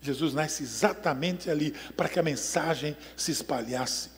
Jesus 0.00 0.34
nasce 0.34 0.62
exatamente 0.62 1.50
ali, 1.50 1.72
para 1.96 2.08
que 2.08 2.18
a 2.18 2.22
mensagem 2.22 2.96
se 3.16 3.30
espalhasse. 3.32 4.10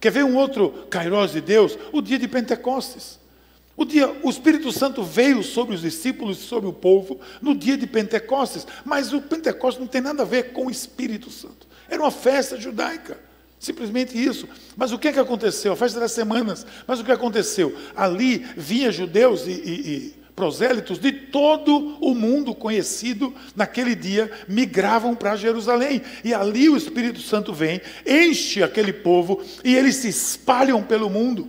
Quer 0.00 0.10
ver 0.10 0.24
um 0.24 0.36
outro 0.36 0.86
Kairos 0.90 1.32
de 1.32 1.40
Deus? 1.40 1.78
O 1.92 2.00
dia 2.00 2.18
de 2.18 2.28
Pentecostes. 2.28 3.20
O 3.76 3.84
dia, 3.84 4.14
o 4.22 4.28
Espírito 4.28 4.70
Santo 4.70 5.02
veio 5.02 5.42
sobre 5.42 5.74
os 5.74 5.80
discípulos 5.80 6.38
e 6.38 6.42
sobre 6.42 6.68
o 6.68 6.72
povo 6.72 7.20
no 7.40 7.54
dia 7.54 7.76
de 7.76 7.86
Pentecostes, 7.86 8.66
mas 8.84 9.12
o 9.12 9.20
Pentecostes 9.20 9.80
não 9.80 9.86
tem 9.86 10.00
nada 10.00 10.22
a 10.22 10.26
ver 10.26 10.52
com 10.52 10.66
o 10.66 10.70
Espírito 10.70 11.30
Santo. 11.30 11.66
Era 11.88 12.02
uma 12.02 12.10
festa 12.10 12.60
judaica, 12.60 13.18
simplesmente 13.58 14.22
isso. 14.22 14.46
Mas 14.76 14.92
o 14.92 14.98
que 14.98 15.08
é 15.08 15.12
que 15.12 15.18
aconteceu? 15.18 15.72
A 15.72 15.76
festa 15.76 15.98
das 15.98 16.12
semanas. 16.12 16.66
Mas 16.86 17.00
o 17.00 17.04
que 17.04 17.12
aconteceu? 17.12 17.74
Ali 17.96 18.46
vinha 18.56 18.92
judeus 18.92 19.46
e, 19.46 19.52
e, 19.52 19.88
e 19.88 20.21
prosélitos 20.42 20.98
de 20.98 21.12
todo 21.12 21.96
o 22.00 22.16
mundo 22.16 22.52
conhecido 22.52 23.32
naquele 23.54 23.94
dia 23.94 24.28
migravam 24.48 25.14
para 25.14 25.36
Jerusalém. 25.36 26.02
E 26.24 26.34
ali 26.34 26.68
o 26.68 26.76
Espírito 26.76 27.20
Santo 27.20 27.54
vem, 27.54 27.80
enche 28.04 28.60
aquele 28.60 28.92
povo 28.92 29.40
e 29.62 29.72
eles 29.72 29.94
se 29.94 30.08
espalham 30.08 30.82
pelo 30.82 31.08
mundo. 31.08 31.48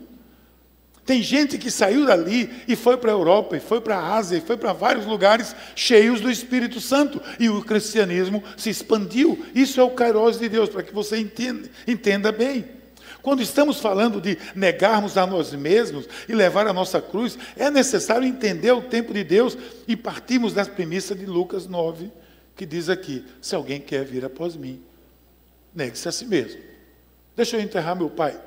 Tem 1.04 1.24
gente 1.24 1.58
que 1.58 1.72
saiu 1.72 2.06
dali 2.06 2.48
e 2.68 2.76
foi 2.76 2.96
para 2.96 3.10
a 3.10 3.16
Europa, 3.16 3.58
e 3.58 3.60
foi 3.60 3.82
para 3.82 3.98
a 3.98 4.16
Ásia, 4.16 4.38
e 4.38 4.42
foi 4.42 4.58
para 4.58 4.74
vários 4.74 5.08
lugares 5.08 5.56
cheios 5.76 6.22
do 6.22 6.30
Espírito 6.30 6.80
Santo. 6.80 7.20
E 7.40 7.50
o 7.50 7.64
cristianismo 7.64 8.44
se 8.56 8.70
expandiu. 8.70 9.44
Isso 9.56 9.82
é 9.82 9.84
o 9.84 9.90
Kairos 9.90 10.38
de 10.38 10.48
Deus, 10.48 10.70
para 10.70 10.84
que 10.84 10.94
você 10.94 11.18
entenda, 11.18 11.68
entenda 11.88 12.32
bem. 12.32 12.83
Quando 13.24 13.42
estamos 13.42 13.80
falando 13.80 14.20
de 14.20 14.38
negarmos 14.54 15.18
a 15.18 15.26
nós 15.26 15.54
mesmos 15.54 16.06
e 16.28 16.36
levar 16.36 16.68
a 16.68 16.74
nossa 16.74 17.02
cruz, 17.02 17.38
é 17.56 17.72
necessário 17.72 18.28
entender 18.28 18.74
o 18.74 18.82
tempo 18.82 19.14
de 19.14 19.24
Deus 19.24 19.58
e 19.88 19.96
partimos 19.96 20.54
das 20.54 20.68
premissas 20.68 21.18
de 21.18 21.26
Lucas 21.26 21.66
9, 21.66 22.12
que 22.54 22.66
diz 22.66 22.90
aqui: 22.90 23.26
se 23.42 23.56
alguém 23.56 23.80
quer 23.80 24.04
vir 24.04 24.26
após 24.26 24.58
mim, 24.58 24.84
negue-se 25.74 26.06
a 26.10 26.12
si 26.12 26.26
mesmo. 26.26 26.62
Deixa 27.34 27.56
eu 27.56 27.62
enterrar 27.62 27.96
meu 27.96 28.10
pai. 28.10 28.38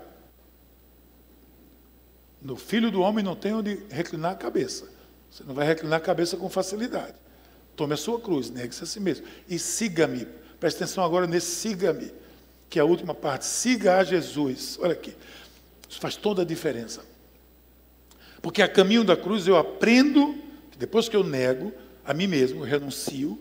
No 2.42 2.54
filho 2.54 2.90
do 2.90 3.00
homem 3.00 3.24
não 3.24 3.34
tem 3.34 3.54
onde 3.54 3.80
reclinar 3.88 4.32
a 4.32 4.36
cabeça. 4.36 4.90
Você 5.30 5.42
não 5.42 5.54
vai 5.54 5.66
reclinar 5.66 5.96
a 5.96 6.02
cabeça 6.02 6.36
com 6.36 6.50
facilidade. 6.50 7.14
Tome 7.74 7.94
a 7.94 7.96
sua 7.96 8.20
cruz, 8.20 8.50
negue-se 8.50 8.84
a 8.84 8.86
si 8.86 9.00
mesmo. 9.00 9.26
E 9.48 9.58
siga-me. 9.58 10.26
Preste 10.60 10.76
atenção 10.76 11.02
agora 11.02 11.26
nesse 11.26 11.46
siga-me, 11.46 12.12
que 12.70 12.78
é 12.78 12.82
a 12.82 12.84
última 12.84 13.14
parte. 13.14 13.44
Siga 13.44 13.98
a 13.98 14.04
Jesus. 14.04 14.78
Olha 14.80 14.92
aqui. 14.92 15.14
Isso 15.88 16.00
faz 16.00 16.16
toda 16.16 16.42
a 16.42 16.44
diferença. 16.44 17.04
Porque 18.40 18.62
a 18.62 18.68
caminho 18.68 19.02
da 19.02 19.16
cruz 19.16 19.46
eu 19.46 19.56
aprendo, 19.56 20.34
que 20.70 20.78
depois 20.78 21.08
que 21.08 21.16
eu 21.16 21.24
nego 21.24 21.72
a 22.04 22.14
mim 22.14 22.26
mesmo, 22.26 22.60
eu 22.60 22.64
renuncio, 22.64 23.38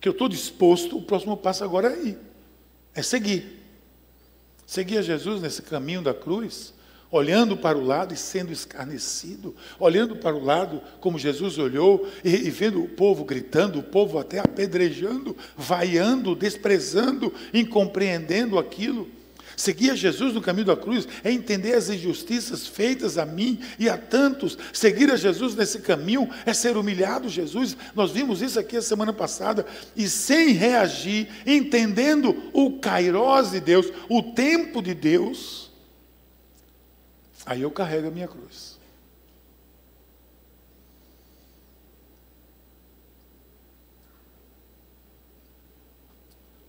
que 0.00 0.08
eu 0.08 0.12
estou 0.12 0.28
disposto, 0.28 0.98
o 0.98 1.02
próximo 1.02 1.36
passo 1.36 1.64
agora 1.64 1.88
é 1.88 2.02
ir. 2.08 2.18
É 2.94 3.02
seguir. 3.02 3.62
Seguir 4.66 4.98
a 4.98 5.02
Jesus 5.02 5.40
nesse 5.40 5.62
caminho 5.62 6.02
da 6.02 6.12
cruz 6.12 6.73
olhando 7.14 7.56
para 7.56 7.78
o 7.78 7.84
lado 7.84 8.12
e 8.12 8.16
sendo 8.16 8.52
escarnecido, 8.52 9.54
olhando 9.78 10.16
para 10.16 10.34
o 10.34 10.44
lado 10.44 10.82
como 11.00 11.16
Jesus 11.16 11.58
olhou 11.58 12.08
e, 12.24 12.30
e, 12.30 12.50
vendo 12.50 12.82
o 12.82 12.88
povo 12.88 13.24
gritando, 13.24 13.78
o 13.78 13.84
povo 13.84 14.18
até 14.18 14.40
apedrejando, 14.40 15.36
vaiando, 15.56 16.34
desprezando, 16.34 17.32
incompreendendo 17.52 18.58
aquilo. 18.58 19.08
Seguir 19.56 19.94
Jesus 19.94 20.34
no 20.34 20.40
caminho 20.40 20.66
da 20.66 20.76
cruz 20.76 21.06
é 21.22 21.30
entender 21.30 21.74
as 21.74 21.88
injustiças 21.88 22.66
feitas 22.66 23.16
a 23.16 23.24
mim 23.24 23.60
e 23.78 23.88
a 23.88 23.96
tantos. 23.96 24.58
Seguir 24.72 25.08
a 25.12 25.16
Jesus 25.16 25.54
nesse 25.54 25.78
caminho 25.78 26.28
é 26.44 26.52
ser 26.52 26.76
humilhado, 26.76 27.28
Jesus. 27.28 27.76
Nós 27.94 28.10
vimos 28.10 28.42
isso 28.42 28.58
aqui 28.58 28.76
a 28.76 28.82
semana 28.82 29.12
passada. 29.12 29.64
E 29.94 30.08
sem 30.08 30.48
reagir, 30.48 31.28
entendendo 31.46 32.50
o 32.52 32.72
kairós 32.80 33.52
de 33.52 33.60
Deus, 33.60 33.86
o 34.08 34.20
tempo 34.20 34.82
de 34.82 34.92
Deus, 34.92 35.63
Aí 37.46 37.62
eu 37.62 37.70
carrego 37.70 38.08
a 38.08 38.10
minha 38.10 38.28
cruz. 38.28 38.78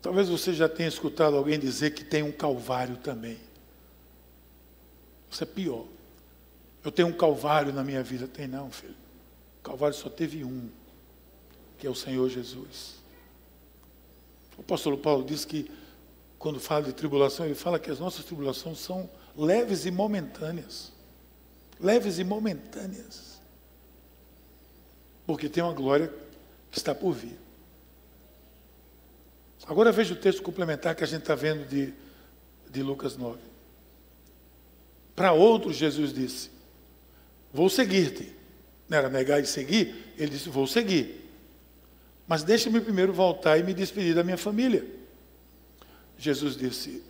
Talvez 0.02 0.30
você 0.30 0.54
já 0.54 0.70
tenha 0.70 0.88
escutado 0.88 1.36
alguém 1.36 1.58
dizer 1.58 1.96
que 1.96 2.04
tem 2.04 2.22
um 2.22 2.32
calvário 2.32 2.98
também. 2.98 3.40
Isso 5.32 5.44
é 5.44 5.48
pior. 5.48 5.86
Eu 6.84 6.92
tenho 6.92 7.08
um 7.08 7.14
calvário 7.14 7.74
na 7.74 7.84
minha 7.84 8.04
vida. 8.04 8.28
Tem 8.28 8.48
não, 8.48 8.70
filho. 8.70 8.96
O 9.60 9.64
calvário 9.64 9.96
só 9.96 10.08
teve 10.08 10.44
um, 10.44 10.70
que 11.80 11.88
é 11.88 11.90
o 11.90 11.96
Senhor 11.96 12.30
Jesus. 12.30 12.98
O 14.56 14.62
apóstolo 14.62 14.96
Paulo 14.96 15.24
diz 15.24 15.44
que, 15.44 15.72
quando 16.38 16.60
fala 16.60 16.84
de 16.84 16.94
tribulação, 16.94 17.46
ele 17.46 17.56
fala 17.56 17.80
que 17.80 17.90
as 17.90 18.00
nossas 18.00 18.24
tribulações 18.26 18.78
são 18.78 19.10
leves 19.38 19.86
e 19.86 19.92
momentâneas. 19.92 20.92
Leves 21.80 22.20
e 22.20 22.24
momentâneas. 22.24 23.42
Porque 25.26 25.50
tem 25.50 25.64
uma 25.64 25.74
glória 25.74 26.14
que 26.72 26.78
está 26.78 26.94
por 26.94 27.14
vir. 27.14 27.38
Agora 29.68 29.92
veja 29.92 30.14
o 30.14 30.18
texto 30.18 30.44
complementar 30.44 30.96
que 30.96 31.04
a 31.04 31.08
gente 31.08 31.22
está 31.22 31.34
vendo 31.34 31.68
de, 31.68 31.94
de 32.70 32.84
Lucas 32.84 33.18
9. 33.18 33.40
Para 35.16 35.32
outros, 35.32 35.76
Jesus 35.76 36.14
disse: 36.14 36.52
Vou 37.52 37.70
seguir-te. 37.70 38.34
Não 38.88 38.98
era 38.98 39.10
negar 39.10 39.42
e 39.42 39.46
seguir? 39.46 40.14
Ele 40.18 40.30
disse: 40.30 40.50
Vou 40.50 40.68
seguir. 40.68 41.26
Mas 42.28 42.44
deixe-me 42.44 42.80
primeiro 42.80 43.14
voltar 43.14 43.58
e 43.58 43.64
me 43.64 43.74
despedir 43.74 44.14
da 44.14 44.24
minha 44.24 44.38
família. 44.38 44.86
Jesus 46.18 46.56
disse: 46.56 47.04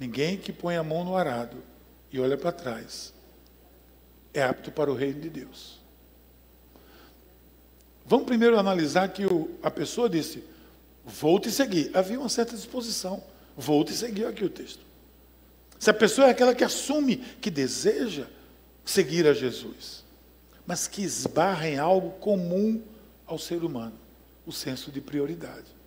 Ninguém 0.00 0.38
que 0.38 0.50
põe 0.50 0.76
a 0.76 0.82
mão 0.82 1.04
no 1.04 1.14
arado 1.14 1.58
e 2.10 2.18
olha 2.18 2.38
para 2.38 2.50
trás 2.50 3.12
é 4.32 4.42
apto 4.42 4.72
para 4.72 4.90
o 4.90 4.94
reino 4.94 5.20
de 5.20 5.28
Deus. 5.28 5.78
Vamos 8.06 8.24
primeiro 8.24 8.58
analisar 8.58 9.10
que 9.10 9.26
o, 9.26 9.50
a 9.62 9.70
pessoa 9.70 10.08
disse: 10.08 10.42
Vou 11.04 11.38
te 11.38 11.50
seguir. 11.50 11.90
Havia 11.94 12.18
uma 12.18 12.30
certa 12.30 12.56
disposição. 12.56 13.22
Vou 13.54 13.84
te 13.84 13.92
seguir 13.92 14.24
aqui 14.24 14.42
o 14.42 14.48
texto. 14.48 14.80
Se 15.78 15.90
a 15.90 15.94
pessoa 15.94 16.28
é 16.28 16.30
aquela 16.30 16.54
que 16.54 16.64
assume 16.64 17.16
que 17.40 17.50
deseja 17.50 18.26
seguir 18.84 19.26
a 19.26 19.34
Jesus, 19.34 20.02
mas 20.66 20.88
que 20.88 21.02
esbarra 21.02 21.68
em 21.68 21.78
algo 21.78 22.12
comum 22.12 22.82
ao 23.26 23.38
ser 23.38 23.62
humano, 23.64 23.98
o 24.46 24.52
senso 24.52 24.90
de 24.90 25.00
prioridade. 25.00 25.78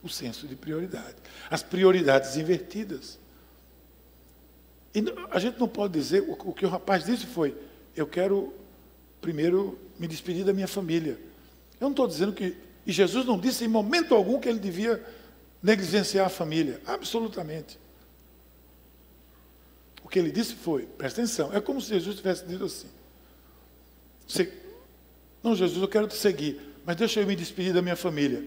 O 0.00 0.08
senso 0.08 0.46
de 0.46 0.54
prioridade. 0.54 1.16
As 1.50 1.62
prioridades 1.62 2.36
invertidas. 2.36 3.18
E 4.94 5.02
a 5.30 5.38
gente 5.38 5.58
não 5.58 5.68
pode 5.68 5.94
dizer, 5.94 6.24
o 6.28 6.52
que 6.52 6.66
o 6.66 6.68
rapaz 6.68 7.04
disse 7.04 7.26
foi, 7.26 7.56
eu 7.96 8.06
quero 8.06 8.52
primeiro 9.20 9.78
me 9.98 10.06
despedir 10.06 10.44
da 10.44 10.52
minha 10.52 10.68
família. 10.68 11.18
Eu 11.80 11.84
não 11.84 11.90
estou 11.90 12.06
dizendo 12.06 12.32
que. 12.32 12.56
E 12.86 12.92
Jesus 12.92 13.24
não 13.24 13.38
disse 13.38 13.64
em 13.64 13.68
momento 13.68 14.14
algum 14.14 14.40
que 14.40 14.48
ele 14.48 14.58
devia 14.58 15.02
negligenciar 15.62 16.26
a 16.26 16.28
família. 16.28 16.80
Absolutamente. 16.84 17.78
O 20.04 20.08
que 20.08 20.18
ele 20.18 20.30
disse 20.32 20.54
foi, 20.54 20.84
presta 20.84 21.22
atenção, 21.22 21.52
é 21.54 21.60
como 21.60 21.80
se 21.80 21.88
Jesus 21.88 22.16
tivesse 22.16 22.44
dito 22.44 22.64
assim. 22.64 22.88
Não, 25.42 25.54
Jesus, 25.54 25.80
eu 25.80 25.88
quero 25.88 26.08
te 26.08 26.16
seguir, 26.16 26.60
mas 26.84 26.96
deixa 26.96 27.20
eu 27.20 27.26
me 27.26 27.36
despedir 27.36 27.72
da 27.72 27.80
minha 27.80 27.96
família. 27.96 28.44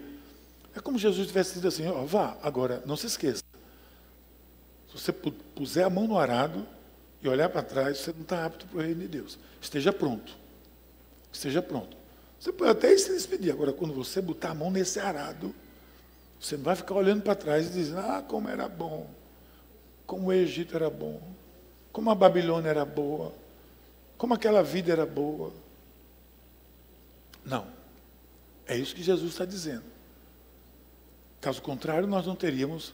É 0.74 0.80
como 0.80 0.98
se 0.98 1.02
Jesus 1.02 1.26
tivesse 1.26 1.54
dito 1.54 1.66
assim, 1.66 1.86
ó, 1.86 2.04
vá, 2.04 2.36
agora, 2.42 2.82
não 2.84 2.96
se 2.96 3.06
esqueça 3.06 3.45
você 4.96 5.12
puser 5.12 5.84
a 5.84 5.90
mão 5.90 6.06
no 6.06 6.18
arado 6.18 6.66
e 7.22 7.28
olhar 7.28 7.48
para 7.48 7.62
trás, 7.62 7.98
você 7.98 8.12
não 8.12 8.22
está 8.22 8.46
apto 8.46 8.66
para 8.66 8.78
o 8.78 8.80
reino 8.80 9.00
de 9.00 9.08
Deus. 9.08 9.38
Esteja 9.60 9.92
pronto. 9.92 10.36
Esteja 11.32 11.60
pronto. 11.60 11.96
Você 12.40 12.52
pode 12.52 12.70
até 12.70 12.96
se 12.96 13.12
despedir. 13.12 13.52
Agora, 13.52 13.72
quando 13.72 13.92
você 13.92 14.20
botar 14.20 14.50
a 14.50 14.54
mão 14.54 14.70
nesse 14.70 14.98
arado, 14.98 15.54
você 16.40 16.56
não 16.56 16.64
vai 16.64 16.76
ficar 16.76 16.94
olhando 16.94 17.22
para 17.22 17.34
trás 17.34 17.66
e 17.66 17.70
dizendo, 17.70 18.00
ah, 18.00 18.24
como 18.26 18.48
era 18.48 18.68
bom, 18.68 19.08
como 20.06 20.28
o 20.28 20.32
Egito 20.32 20.74
era 20.74 20.88
bom, 20.88 21.20
como 21.92 22.10
a 22.10 22.14
Babilônia 22.14 22.70
era 22.70 22.84
boa, 22.84 23.34
como 24.16 24.34
aquela 24.34 24.62
vida 24.62 24.92
era 24.92 25.04
boa. 25.04 25.52
Não. 27.44 27.66
É 28.66 28.76
isso 28.76 28.94
que 28.94 29.02
Jesus 29.02 29.32
está 29.32 29.44
dizendo. 29.44 29.84
Caso 31.40 31.62
contrário, 31.62 32.08
nós 32.08 32.26
não 32.26 32.34
teríamos 32.34 32.92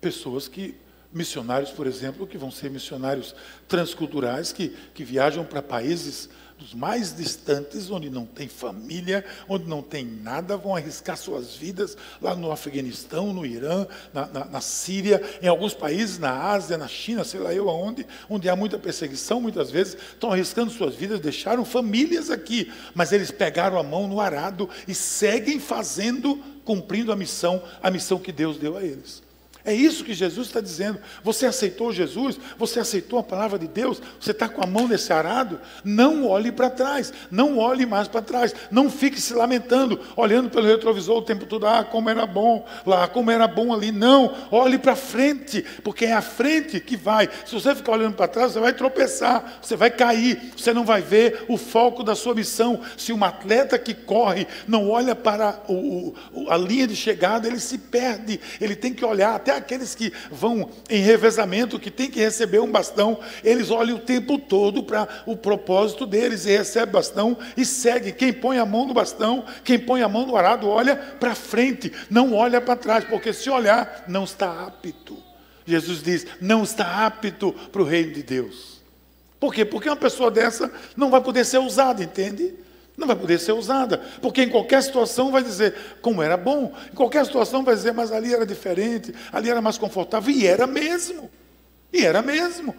pessoas 0.00 0.48
que 0.48 0.74
missionários, 1.12 1.70
por 1.70 1.86
exemplo, 1.86 2.26
que 2.26 2.38
vão 2.38 2.50
ser 2.50 2.70
missionários 2.70 3.34
transculturais, 3.68 4.52
que, 4.52 4.76
que 4.94 5.04
viajam 5.04 5.44
para 5.44 5.62
países 5.62 6.28
dos 6.58 6.72
mais 6.72 7.14
distantes, 7.14 7.90
onde 7.90 8.08
não 8.08 8.24
tem 8.24 8.48
família, 8.48 9.24
onde 9.48 9.68
não 9.68 9.82
tem 9.82 10.04
nada, 10.04 10.56
vão 10.56 10.74
arriscar 10.74 11.16
suas 11.16 11.54
vidas 11.54 11.96
lá 12.20 12.34
no 12.34 12.50
Afeganistão, 12.50 13.32
no 13.32 13.44
Irã, 13.44 13.86
na, 14.12 14.26
na, 14.26 14.44
na, 14.46 14.60
Síria, 14.60 15.22
em 15.42 15.48
alguns 15.48 15.74
países, 15.74 16.18
na 16.18 16.32
Ásia, 16.32 16.78
na 16.78 16.88
China, 16.88 17.24
sei 17.24 17.40
lá 17.40 17.52
eu 17.52 17.68
aonde, 17.68 18.06
onde 18.28 18.48
há 18.48 18.56
muita 18.56 18.78
perseguição, 18.78 19.40
muitas 19.40 19.70
vezes 19.70 19.96
estão 20.12 20.32
arriscando 20.32 20.70
suas 20.70 20.94
vidas, 20.94 21.20
deixaram 21.20 21.64
famílias 21.64 22.30
aqui, 22.30 22.72
mas 22.94 23.12
eles 23.12 23.30
pegaram 23.30 23.78
a 23.78 23.82
mão 23.82 24.08
no 24.08 24.20
arado 24.20 24.68
e 24.88 24.94
seguem 24.94 25.60
fazendo 25.60 26.42
cumprindo 26.64 27.12
a 27.12 27.16
missão, 27.16 27.62
a 27.82 27.90
missão 27.90 28.18
que 28.18 28.32
Deus 28.32 28.58
deu 28.58 28.76
a 28.76 28.82
eles. 28.82 29.25
É 29.66 29.74
isso 29.74 30.04
que 30.04 30.14
Jesus 30.14 30.46
está 30.46 30.60
dizendo. 30.60 31.00
Você 31.24 31.44
aceitou 31.44 31.92
Jesus? 31.92 32.38
Você 32.56 32.78
aceitou 32.78 33.18
a 33.18 33.22
palavra 33.24 33.58
de 33.58 33.66
Deus? 33.66 34.00
Você 34.20 34.30
está 34.30 34.48
com 34.48 34.62
a 34.62 34.66
mão 34.66 34.86
nesse 34.86 35.12
arado? 35.12 35.60
Não 35.82 36.24
olhe 36.24 36.52
para 36.52 36.70
trás. 36.70 37.12
Não 37.32 37.58
olhe 37.58 37.84
mais 37.84 38.06
para 38.06 38.22
trás. 38.22 38.54
Não 38.70 38.88
fique 38.88 39.20
se 39.20 39.34
lamentando, 39.34 40.00
olhando 40.14 40.48
pelo 40.48 40.68
retrovisor 40.68 41.18
o 41.18 41.22
tempo 41.22 41.46
todo. 41.46 41.66
Ah, 41.66 41.82
como 41.82 42.08
era 42.08 42.24
bom 42.24 42.64
lá, 42.86 43.08
como 43.08 43.28
era 43.28 43.48
bom 43.48 43.74
ali. 43.74 43.90
Não. 43.90 44.32
Olhe 44.52 44.78
para 44.78 44.94
frente, 44.94 45.64
porque 45.82 46.04
é 46.04 46.12
a 46.12 46.22
frente 46.22 46.78
que 46.78 46.96
vai. 46.96 47.28
Se 47.44 47.52
você 47.52 47.74
ficar 47.74 47.92
olhando 47.92 48.14
para 48.14 48.28
trás, 48.28 48.52
você 48.52 48.60
vai 48.60 48.72
tropeçar, 48.72 49.58
você 49.60 49.74
vai 49.74 49.90
cair, 49.90 50.52
você 50.56 50.72
não 50.72 50.84
vai 50.84 51.02
ver 51.02 51.44
o 51.48 51.56
foco 51.56 52.04
da 52.04 52.14
sua 52.14 52.36
missão. 52.36 52.80
Se 52.96 53.12
um 53.12 53.24
atleta 53.24 53.76
que 53.80 53.94
corre 53.94 54.46
não 54.68 54.88
olha 54.88 55.16
para 55.16 55.60
o, 55.66 56.14
o, 56.32 56.50
a 56.52 56.56
linha 56.56 56.86
de 56.86 56.94
chegada, 56.94 57.48
ele 57.48 57.58
se 57.58 57.78
perde. 57.78 58.40
Ele 58.60 58.76
tem 58.76 58.94
que 58.94 59.04
olhar 59.04 59.34
até 59.34 59.55
aqueles 59.56 59.94
que 59.94 60.12
vão 60.30 60.70
em 60.88 61.00
revezamento, 61.02 61.78
que 61.78 61.90
tem 61.90 62.10
que 62.10 62.20
receber 62.20 62.60
um 62.60 62.70
bastão, 62.70 63.18
eles 63.42 63.70
olham 63.70 63.96
o 63.96 64.00
tempo 64.00 64.38
todo 64.38 64.82
para 64.82 65.08
o 65.26 65.36
propósito 65.36 66.06
deles 66.06 66.46
e 66.46 66.56
recebem 66.56 66.92
bastão 66.92 67.36
e 67.56 67.64
segue. 67.64 68.12
Quem 68.12 68.32
põe 68.32 68.58
a 68.58 68.66
mão 68.66 68.86
no 68.86 68.94
bastão, 68.94 69.44
quem 69.64 69.78
põe 69.78 70.02
a 70.02 70.08
mão 70.08 70.26
no 70.26 70.36
arado, 70.36 70.68
olha 70.68 70.96
para 70.96 71.34
frente, 71.34 71.92
não 72.10 72.34
olha 72.34 72.60
para 72.60 72.76
trás, 72.76 73.04
porque 73.04 73.32
se 73.32 73.50
olhar, 73.50 74.04
não 74.08 74.24
está 74.24 74.66
apto. 74.66 75.16
Jesus 75.66 76.02
diz: 76.02 76.26
não 76.40 76.62
está 76.62 77.06
apto 77.06 77.52
para 77.72 77.82
o 77.82 77.84
reino 77.84 78.12
de 78.12 78.22
Deus. 78.22 78.76
Por 79.38 79.52
quê? 79.52 79.64
Porque 79.64 79.88
uma 79.88 79.96
pessoa 79.96 80.30
dessa 80.30 80.72
não 80.96 81.10
vai 81.10 81.20
poder 81.20 81.44
ser 81.44 81.58
usada, 81.58 82.02
entende? 82.02 82.54
Não 82.96 83.06
vai 83.06 83.14
poder 83.14 83.38
ser 83.38 83.52
usada, 83.52 83.98
porque 84.22 84.42
em 84.42 84.48
qualquer 84.48 84.82
situação 84.82 85.30
vai 85.30 85.42
dizer 85.42 85.74
como 86.00 86.22
era 86.22 86.36
bom, 86.36 86.72
em 86.90 86.94
qualquer 86.94 87.26
situação 87.26 87.62
vai 87.62 87.74
dizer, 87.74 87.92
mas 87.92 88.10
ali 88.10 88.32
era 88.32 88.46
diferente, 88.46 89.14
ali 89.30 89.50
era 89.50 89.60
mais 89.60 89.76
confortável, 89.76 90.34
e 90.34 90.46
era 90.46 90.66
mesmo, 90.66 91.30
e 91.92 92.04
era 92.04 92.22
mesmo, 92.22 92.74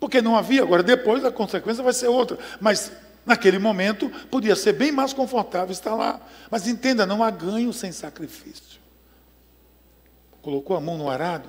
porque 0.00 0.20
não 0.20 0.36
havia, 0.36 0.62
agora 0.62 0.82
depois 0.82 1.24
a 1.24 1.30
consequência 1.30 1.82
vai 1.82 1.92
ser 1.92 2.08
outra, 2.08 2.36
mas 2.60 2.90
naquele 3.24 3.60
momento 3.60 4.10
podia 4.28 4.56
ser 4.56 4.72
bem 4.72 4.90
mais 4.90 5.12
confortável 5.12 5.70
estar 5.70 5.94
lá, 5.94 6.20
mas 6.50 6.66
entenda, 6.66 7.06
não 7.06 7.22
há 7.22 7.30
ganho 7.30 7.72
sem 7.72 7.92
sacrifício. 7.92 8.80
Colocou 10.40 10.76
a 10.76 10.80
mão 10.80 10.98
no 10.98 11.08
arado, 11.08 11.48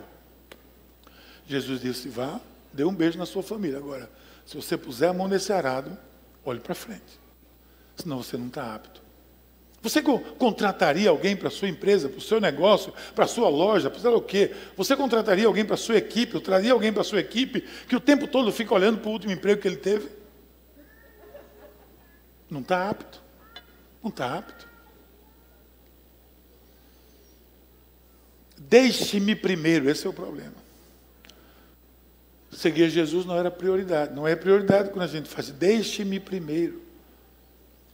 Jesus 1.47 1.82
disse: 1.82 2.09
vá, 2.09 2.39
dê 2.72 2.84
um 2.84 2.93
beijo 2.93 3.18
na 3.18 3.26
sua 3.26 3.41
família. 3.41 3.80
Agora, 3.80 4.07
se 4.45 4.55
você 4.55 4.78
puser 4.78 5.09
a 5.09 5.14
mão 5.14 5.28
nesse 5.28 5.51
arado, 5.51 5.97
olhe 6.45 6.59
para 6.59 6.76
frente 6.76 7.23
senão 7.96 8.22
você 8.22 8.38
não 8.38 8.48
está 8.48 8.76
apto. 8.76 9.02
Você 9.84 10.02
contrataria 10.02 11.10
alguém 11.10 11.36
para 11.36 11.50
a 11.50 11.52
sua 11.52 11.68
empresa, 11.68 12.08
para 12.08 12.18
o 12.18 12.22
seu 12.22 12.39
negócio, 12.39 12.94
para 13.14 13.26
a 13.26 13.28
sua 13.28 13.50
loja, 13.50 13.89
para 13.89 14.16
o 14.16 14.22
quê? 14.22 14.56
Você 14.78 14.96
contrataria 14.96 15.46
alguém 15.46 15.66
para 15.66 15.74
a 15.74 15.78
sua 15.78 15.98
equipe, 15.98 16.36
ou 16.36 16.41
traria 16.41 16.72
alguém 16.72 16.94
para 16.94 17.02
a 17.02 17.06
sua 17.06 17.20
equipe 17.20 17.62
que 17.88 17.96
o 17.96 18.00
tempo 18.00 18.26
todo 18.26 18.50
fica 18.50 18.74
olhando 18.74 19.00
para 19.00 19.10
o 19.10 19.12
último 19.12 19.34
emprego 19.34 19.62
que 19.62 19.68
ele 19.68 19.76
teve? 19.76 20.08
Não 22.50 22.62
está 22.62 22.89
apto. 22.89 23.22
Não 24.02 24.10
está 24.10 24.38
apto. 24.38 24.70
Deixe-me 28.58 29.36
primeiro, 29.36 29.89
esse 29.89 30.08
é 30.08 30.10
o 30.10 30.14
problema. 30.14 30.56
Seguir 32.54 32.89
Jesus 32.89 33.26
não 33.26 33.38
era 33.38 33.52
prioridade. 33.52 34.16
Não 34.16 34.26
é 34.26 34.34
prioridade 34.34 34.91
quando 34.91 35.04
a 35.04 35.08
gente 35.08 35.28
faz, 35.28 35.50
deixe-me 35.50 36.22
primeiro. 36.22 36.83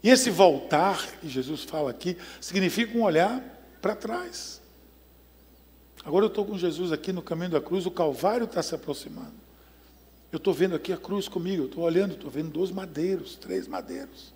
E 0.01 0.09
esse 0.09 0.29
voltar, 0.29 1.05
que 1.19 1.27
Jesus 1.27 1.63
fala 1.63 1.89
aqui, 1.89 2.17
significa 2.39 2.97
um 2.97 3.03
olhar 3.03 3.41
para 3.81 3.95
trás. 3.95 4.61
Agora 6.05 6.25
eu 6.25 6.29
estou 6.29 6.45
com 6.45 6.57
Jesus 6.57 6.91
aqui 6.91 7.11
no 7.11 7.21
caminho 7.21 7.51
da 7.51 7.61
cruz, 7.61 7.85
o 7.85 7.91
Calvário 7.91 8.45
está 8.45 8.63
se 8.63 8.73
aproximando. 8.73 9.33
Eu 10.31 10.37
estou 10.37 10.53
vendo 10.53 10.75
aqui 10.75 10.93
a 10.93 10.97
cruz 10.97 11.27
comigo, 11.27 11.63
eu 11.63 11.67
estou 11.67 11.83
olhando, 11.83 12.13
estou 12.13 12.29
vendo 12.29 12.49
dois 12.49 12.71
madeiros, 12.71 13.35
três 13.35 13.67
madeiros, 13.67 14.33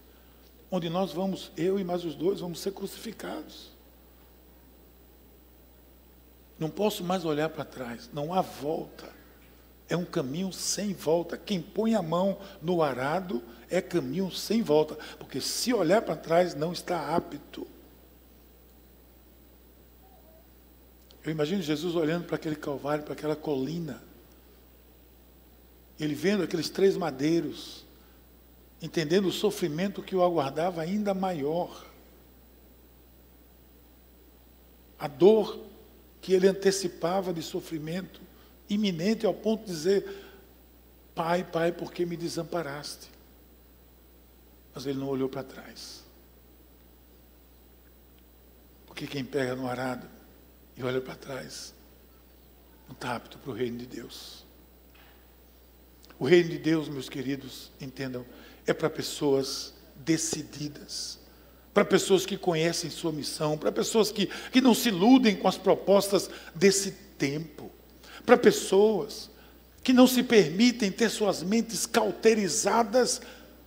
onde 0.70 0.90
nós 0.90 1.14
vamos, 1.14 1.52
eu 1.56 1.80
e 1.80 1.84
mais 1.84 2.04
os 2.04 2.16
dois, 2.16 2.40
vamos 2.40 2.60
ser 2.60 2.72
crucificados. 2.72 3.72
Não 6.60 6.70
posso 6.70 7.04
mais 7.04 7.24
olhar 7.26 7.50
para 7.50 7.64
trás, 7.64 8.10
não 8.12 8.34
há 8.34 8.42
volta. 8.42 9.23
É 9.94 9.96
um 9.96 10.06
caminho 10.06 10.52
sem 10.52 10.92
volta. 10.92 11.38
Quem 11.38 11.62
põe 11.62 11.94
a 11.94 12.02
mão 12.02 12.40
no 12.60 12.82
arado 12.82 13.44
é 13.70 13.80
caminho 13.80 14.32
sem 14.32 14.64
volta, 14.64 14.98
porque 15.20 15.40
se 15.40 15.72
olhar 15.72 16.02
para 16.02 16.16
trás 16.16 16.56
não 16.56 16.74
está 16.74 17.16
apto. 17.16 17.68
Eu 21.24 21.32
imagino 21.32 21.62
Jesus 21.62 21.94
olhando 21.94 22.26
para 22.26 22.38
aquele 22.38 22.56
calvário, 22.56 23.04
para 23.04 23.14
aquela 23.14 23.36
colina, 23.36 24.02
ele 26.00 26.16
vendo 26.16 26.42
aqueles 26.42 26.72
três 26.72 26.98
madeiros, 26.98 27.86
entendendo 28.82 29.28
o 29.28 29.32
sofrimento 29.32 30.02
que 30.02 30.16
o 30.16 30.24
aguardava 30.24 30.82
ainda 30.82 31.14
maior, 31.14 31.86
a 34.98 35.08
dor 35.08 35.60
que 36.20 36.34
ele 36.34 36.48
antecipava 36.48 37.32
de 37.32 37.44
sofrimento 37.44 38.33
iminente 38.70 39.26
ao 39.26 39.34
ponto 39.34 39.66
de 39.66 39.72
dizer: 39.72 40.06
Pai, 41.16 41.44
Pai, 41.44 41.72
por 41.72 41.92
que 41.92 42.06
me 42.06 42.18
desamparaste? 42.18 43.10
Mas 44.74 44.86
ele 44.86 45.00
não 45.00 45.08
olhou 45.08 45.30
para 45.30 45.44
trás. 45.44 46.04
Porque 48.86 49.08
quem 49.08 49.24
pega 49.24 49.56
no 49.56 49.68
arado 49.68 50.08
e 50.76 50.84
olha 50.84 51.02
para 51.02 51.16
trás, 51.16 51.74
não 52.88 52.94
está 52.94 53.16
apto 53.16 53.38
para 53.38 53.52
o 53.52 53.54
reino 53.54 53.78
de 53.78 53.86
Deus. 53.86 54.46
O 56.20 56.26
reino 56.26 56.50
de 56.50 56.58
Deus, 56.58 56.88
meus 56.88 57.10
queridos, 57.10 57.72
entendam, 57.82 58.26
é 58.66 58.74
para 58.74 58.90
pessoas 58.90 59.74
decididas, 59.96 61.20
para 61.74 61.84
pessoas 61.84 62.26
que 62.26 62.38
conhecem 62.38 62.90
sua 62.90 63.12
missão, 63.12 63.58
para 63.58 63.72
pessoas 63.72 64.12
que, 64.12 64.28
que 64.52 64.62
não 64.62 64.74
se 64.74 64.90
iludem 64.90 65.36
com 65.36 65.48
as 65.48 65.58
propostas 65.58 66.30
desse 66.56 66.92
tempo, 67.18 67.72
para 68.26 68.38
pessoas 68.38 69.30
que 69.84 69.94
não 69.94 70.08
se 70.08 70.24
permitem 70.24 70.92
ter 70.92 71.10
suas 71.10 71.44
mentes 71.44 71.86
cauterizadas 71.86 73.22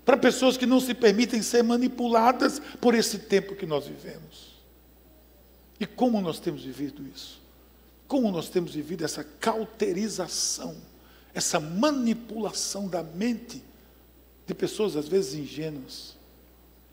para 0.07 0.17
pessoas 0.17 0.57
que 0.57 0.65
não 0.65 0.79
se 0.79 0.95
permitem 0.95 1.43
ser 1.43 1.65
manipuladas 1.65 2.63
por 2.81 2.95
esse 2.95 3.19
tempo 3.19 3.57
que 3.57 3.67
nós 3.67 3.89
vivemos. 3.89 4.55
E 5.81 5.85
como 5.85 6.21
nós 6.21 6.39
temos 6.39 6.63
vivido 6.63 7.05
isso? 7.13 7.43
Como 8.07 8.31
nós 8.31 8.49
temos 8.49 8.73
vivido 8.73 9.05
essa 9.05 9.25
cauterização, 9.25 10.77
essa 11.35 11.59
manipulação 11.59 12.87
da 12.87 13.03
mente 13.03 13.63
de 14.47 14.55
pessoas 14.55 14.95
às 14.95 15.09
vezes 15.09 15.35
ingênuas, 15.35 16.17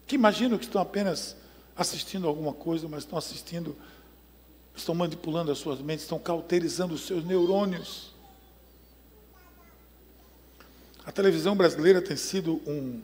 que 0.08 0.16
imaginam 0.16 0.58
que 0.58 0.66
estão 0.66 0.82
apenas 0.82 1.38
assistindo 1.76 2.28
alguma 2.28 2.52
coisa, 2.52 2.88
mas 2.88 3.04
estão 3.04 3.18
assistindo, 3.18 3.76
estão 4.76 4.96
manipulando 4.96 5.52
as 5.52 5.58
suas 5.58 5.80
mentes, 5.80 6.04
estão 6.04 6.20
cauterizando 6.20 6.94
os 6.94 7.06
seus 7.06 7.24
neurônios. 7.24 8.12
A 11.06 11.12
televisão 11.12 11.56
brasileira 11.56 12.02
tem 12.02 12.16
sido 12.16 12.62
um, 12.66 13.02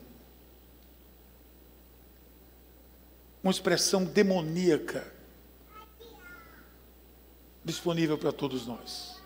uma 3.42 3.50
expressão 3.50 4.04
demoníaca 4.04 5.06
disponível 7.64 8.16
para 8.16 8.32
todos 8.32 8.66
nós. 8.66 9.20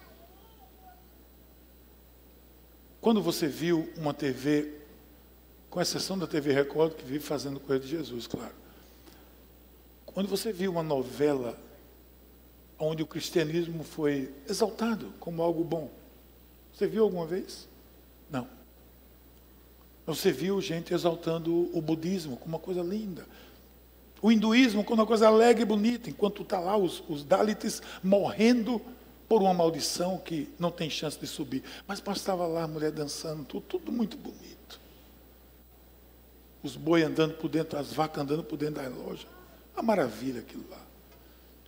Quando 3.00 3.22
você 3.22 3.46
viu 3.46 3.92
uma 3.96 4.12
TV, 4.12 4.80
com 5.70 5.80
exceção 5.80 6.18
da 6.18 6.26
TV 6.26 6.52
Record, 6.52 6.94
que 6.94 7.04
vive 7.04 7.20
fazendo 7.20 7.60
coisa 7.60 7.82
de 7.82 7.90
Jesus, 7.90 8.26
claro. 8.26 8.54
Quando 10.06 10.28
você 10.28 10.52
viu 10.52 10.72
uma 10.72 10.82
novela 10.82 11.58
onde 12.78 13.02
o 13.02 13.06
cristianismo 13.06 13.84
foi 13.84 14.32
exaltado 14.48 15.12
como 15.20 15.42
algo 15.42 15.62
bom, 15.62 15.90
você 16.72 16.86
viu 16.86 17.04
alguma 17.04 17.26
vez? 17.26 17.68
Não. 18.30 18.48
Você 20.06 20.32
viu 20.32 20.60
gente 20.60 20.92
exaltando 20.92 21.70
o 21.76 21.80
budismo 21.80 22.36
como 22.36 22.56
uma 22.56 22.60
coisa 22.60 22.82
linda. 22.82 23.26
O 24.20 24.32
hinduísmo 24.32 24.82
como 24.82 25.02
uma 25.02 25.06
coisa 25.06 25.28
alegre 25.28 25.62
e 25.62 25.66
bonita, 25.66 26.10
enquanto 26.10 26.42
está 26.42 26.58
lá 26.58 26.76
os, 26.76 27.02
os 27.08 27.24
morrendo 28.02 28.80
por 29.28 29.40
uma 29.40 29.54
maldição 29.54 30.18
que 30.18 30.48
não 30.58 30.70
tem 30.70 30.90
chance 30.90 31.18
de 31.18 31.26
subir. 31.26 31.62
Mas 31.86 32.02
estava 32.16 32.46
lá 32.46 32.64
a 32.64 32.68
mulher 32.68 32.90
dançando, 32.90 33.44
tudo, 33.44 33.62
tudo 33.66 33.92
muito 33.92 34.16
bonito. 34.16 34.80
Os 36.62 36.76
boi 36.76 37.02
andando 37.02 37.34
por 37.34 37.48
dentro, 37.48 37.78
as 37.78 37.92
vacas 37.92 38.22
andando 38.22 38.42
por 38.42 38.56
dentro 38.56 38.82
da 38.82 38.88
loja. 38.88 39.26
Uma 39.74 39.82
maravilha 39.82 40.40
aquilo 40.40 40.64
lá. 40.70 40.80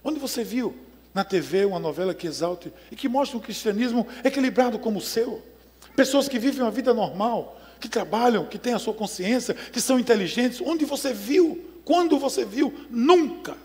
Onde 0.02 0.18
você 0.18 0.42
viu 0.42 0.74
na 1.16 1.24
TV 1.24 1.64
uma 1.64 1.78
novela 1.78 2.12
que 2.12 2.26
exalte 2.26 2.70
e 2.92 2.94
que 2.94 3.08
mostra 3.08 3.38
um 3.38 3.40
cristianismo 3.40 4.06
equilibrado 4.22 4.78
como 4.78 4.98
o 4.98 5.02
seu? 5.02 5.42
Pessoas 5.96 6.28
que 6.28 6.38
vivem 6.38 6.60
uma 6.60 6.70
vida 6.70 6.92
normal, 6.92 7.58
que 7.80 7.88
trabalham, 7.88 8.44
que 8.44 8.58
têm 8.58 8.74
a 8.74 8.78
sua 8.78 8.92
consciência, 8.92 9.54
que 9.54 9.80
são 9.80 9.98
inteligentes. 9.98 10.60
Onde 10.60 10.84
você 10.84 11.14
viu? 11.14 11.64
Quando 11.86 12.18
você 12.18 12.44
viu? 12.44 12.70
Nunca. 12.90 13.56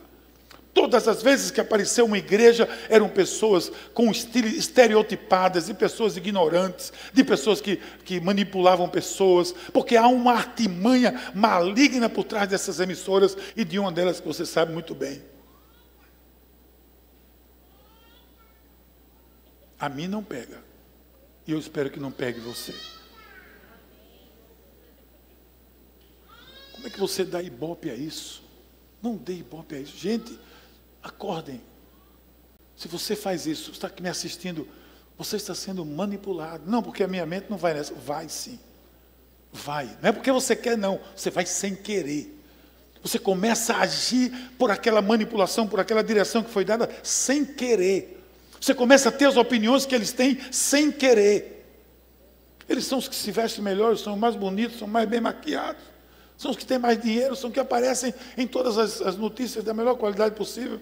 Todas 0.74 1.10
as 1.10 1.22
vezes 1.22 1.52
que 1.52 1.60
apareceu 1.60 2.06
uma 2.06 2.18
igreja, 2.18 2.70
eram 2.88 3.10
pessoas 3.10 3.70
com 3.94 4.10
estereotipadas, 4.10 5.66
de 5.66 5.74
pessoas 5.74 6.16
ignorantes, 6.16 6.94
de 7.12 7.22
pessoas 7.22 7.60
que, 7.60 7.82
que 8.06 8.22
manipulavam 8.22 8.88
pessoas, 8.88 9.54
porque 9.74 9.98
há 9.98 10.08
uma 10.08 10.32
artimanha 10.32 11.20
maligna 11.36 12.08
por 12.08 12.24
trás 12.24 12.48
dessas 12.48 12.80
emissoras 12.80 13.36
e 13.58 13.66
de 13.66 13.78
uma 13.78 13.92
delas 13.92 14.22
que 14.22 14.28
você 14.28 14.46
sabe 14.46 14.72
muito 14.72 14.96
bem. 14.96 15.22
A 19.82 19.90
mim 19.90 20.08
não 20.08 20.24
pega. 20.24 20.62
E 21.48 21.52
eu 21.52 21.58
espero 21.58 21.90
que 21.90 22.00
não 22.00 22.12
pegue 22.12 22.40
você. 22.40 22.72
Como 26.74 26.86
é 26.86 26.90
que 26.92 27.00
você 27.00 27.26
dá 27.26 27.42
ibope 27.42 27.90
a 27.90 27.96
isso? 27.96 28.44
Não 29.02 29.16
dê 29.16 29.34
ibope 29.34 29.74
a 29.74 29.80
isso. 29.80 29.98
Gente, 29.98 30.40
acordem. 31.02 31.60
Se 32.78 32.88
você 32.88 33.16
faz 33.16 33.48
isso, 33.48 33.72
está 33.72 33.92
me 34.00 34.08
assistindo, 34.08 34.68
você 35.18 35.38
está 35.38 35.56
sendo 35.56 35.84
manipulado. 35.84 36.70
Não, 36.70 36.84
porque 36.84 37.04
a 37.04 37.08
minha 37.08 37.26
mente 37.26 37.48
não 37.50 37.58
vai 37.58 37.74
nessa. 37.74 37.96
Vai 37.96 38.30
sim. 38.30 38.60
Vai. 39.52 39.86
Não 40.00 40.10
é 40.10 40.12
porque 40.12 40.32
você 40.32 40.56
quer, 40.56 40.78
não. 40.78 41.02
Você 41.16 41.32
vai 41.32 41.48
sem 41.48 41.76
querer. 41.76 42.40
Você 43.02 43.18
começa 43.18 43.74
a 43.74 43.82
agir 43.82 44.32
por 44.60 44.70
aquela 44.70 45.02
manipulação, 45.02 45.68
por 45.68 45.80
aquela 45.80 46.04
direção 46.04 46.44
que 46.44 46.52
foi 46.52 46.64
dada 46.64 46.88
sem 47.02 47.44
querer. 47.44 48.21
Você 48.62 48.74
começa 48.74 49.10
a 49.10 49.12
ter 49.12 49.26
as 49.26 49.36
opiniões 49.36 49.86
que 49.86 49.94
eles 49.94 50.14
têm 50.14 50.40
sem 50.52 50.92
querer. 50.92 51.68
Eles 52.70 52.86
são 52.86 53.00
os 53.00 53.08
que 53.10 53.16
se 53.16 53.32
vestem 53.32 53.64
melhor, 53.64 53.98
são 53.98 54.16
mais 54.16 54.36
bonitos, 54.36 54.80
são 54.80 54.88
mais 54.88 55.10
bem 55.10 55.20
maquiados. 55.20 55.84
São 56.38 56.52
os 56.52 56.58
que 56.58 56.66
têm 56.66 56.80
mais 56.80 57.02
dinheiro, 57.02 57.36
são 57.36 57.50
os 57.50 57.54
que 57.54 57.60
aparecem 57.60 58.14
em 58.38 58.48
todas 58.48 58.78
as, 58.78 59.02
as 59.02 59.18
notícias 59.18 59.64
da 59.64 59.74
melhor 59.74 59.96
qualidade 59.96 60.36
possível 60.36 60.80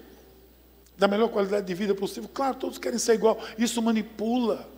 da 1.00 1.08
melhor 1.08 1.30
qualidade 1.30 1.66
de 1.66 1.72
vida 1.72 1.94
possível. 1.94 2.28
Claro, 2.32 2.56
todos 2.56 2.76
querem 2.76 2.98
ser 2.98 3.14
igual. 3.14 3.42
Isso 3.56 3.80
manipula. 3.80 4.68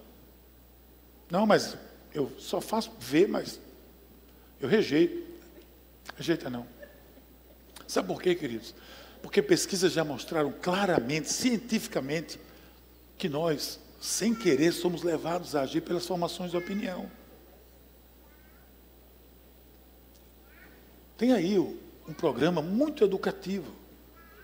Não, 1.29 1.45
mas 1.45 1.77
eu 2.15 2.31
só 2.39 2.61
faço 2.61 2.93
ver, 3.01 3.27
mas 3.27 3.59
eu 4.61 4.69
rejeito. 4.69 5.21
Rejeita 6.17 6.49
não. 6.49 6.65
Sabe 7.89 8.07
por 8.07 8.23
quê, 8.23 8.37
queridos? 8.37 8.73
Porque 9.21 9.43
pesquisas 9.43 9.93
já 9.93 10.05
mostraram 10.05 10.55
claramente, 10.63 11.29
cientificamente, 11.29 12.39
que 13.17 13.29
nós, 13.29 13.79
sem 14.01 14.35
querer, 14.35 14.73
somos 14.73 15.03
levados 15.03 15.55
a 15.55 15.63
agir 15.63 15.81
pelas 15.81 16.07
formações 16.07 16.51
de 16.51 16.57
opinião. 16.57 17.11
Tem 21.17 21.33
aí 21.33 21.57
um 21.57 22.13
programa 22.13 22.61
muito 22.61 23.05
educativo 23.05 23.71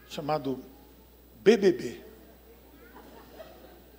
chamado 0.09 0.63
BBB. 1.43 2.01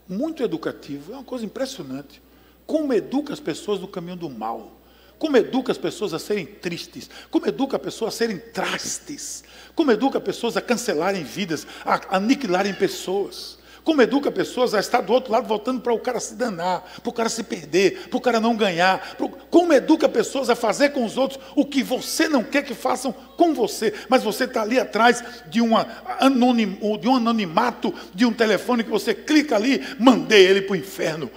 Muito 0.07 0.41
educativo, 0.41 1.11
é 1.11 1.15
uma 1.15 1.23
coisa 1.23 1.45
impressionante. 1.45 2.21
Como 2.65 2.93
educa 2.93 3.33
as 3.33 3.39
pessoas 3.39 3.79
no 3.79 3.87
caminho 3.87 4.15
do 4.15 4.29
mal. 4.29 4.79
Como 5.19 5.35
educa 5.35 5.71
as 5.71 5.77
pessoas 5.77 6.13
a 6.13 6.19
serem 6.19 6.45
tristes. 6.45 7.09
Como 7.29 7.45
educa 7.45 7.75
as 7.75 7.83
pessoas 7.83 8.13
a 8.13 8.17
serem 8.17 8.39
trastes. 8.39 9.43
Como 9.75 9.91
educa 9.91 10.17
as 10.17 10.23
pessoas 10.23 10.55
a 10.55 10.61
cancelarem 10.61 11.23
vidas, 11.23 11.67
a 11.85 12.15
aniquilarem 12.15 12.73
pessoas. 12.73 13.58
Como 13.83 14.01
educa 14.01 14.31
pessoas 14.31 14.73
a 14.73 14.79
estar 14.79 15.01
do 15.01 15.13
outro 15.13 15.31
lado 15.31 15.47
voltando 15.47 15.81
para 15.81 15.93
o 15.93 15.99
cara 15.99 16.19
se 16.19 16.35
danar, 16.35 16.81
para 17.01 17.09
o 17.09 17.13
cara 17.13 17.29
se 17.29 17.43
perder, 17.43 18.07
para 18.09 18.17
o 18.17 18.21
cara 18.21 18.39
não 18.39 18.55
ganhar. 18.55 19.17
Como 19.49 19.73
educa 19.73 20.07
pessoas 20.07 20.49
a 20.49 20.55
fazer 20.55 20.89
com 20.89 21.05
os 21.05 21.17
outros 21.17 21.39
o 21.55 21.65
que 21.65 21.81
você 21.81 22.27
não 22.27 22.43
quer 22.43 22.63
que 22.63 22.73
façam 22.73 23.11
com 23.11 23.53
você, 23.53 23.93
mas 24.09 24.23
você 24.23 24.43
está 24.43 24.61
ali 24.61 24.79
atrás 24.79 25.23
de, 25.47 25.61
uma 25.61 25.87
anonim, 26.19 26.77
de 26.99 27.07
um 27.07 27.15
anonimato, 27.15 27.93
de 28.13 28.25
um 28.25 28.33
telefone 28.33 28.83
que 28.83 28.89
você 28.89 29.13
clica 29.13 29.55
ali, 29.55 29.81
mandei 29.99 30.45
ele 30.45 30.61
para 30.63 30.73
o 30.73 30.77
inferno. 30.77 31.31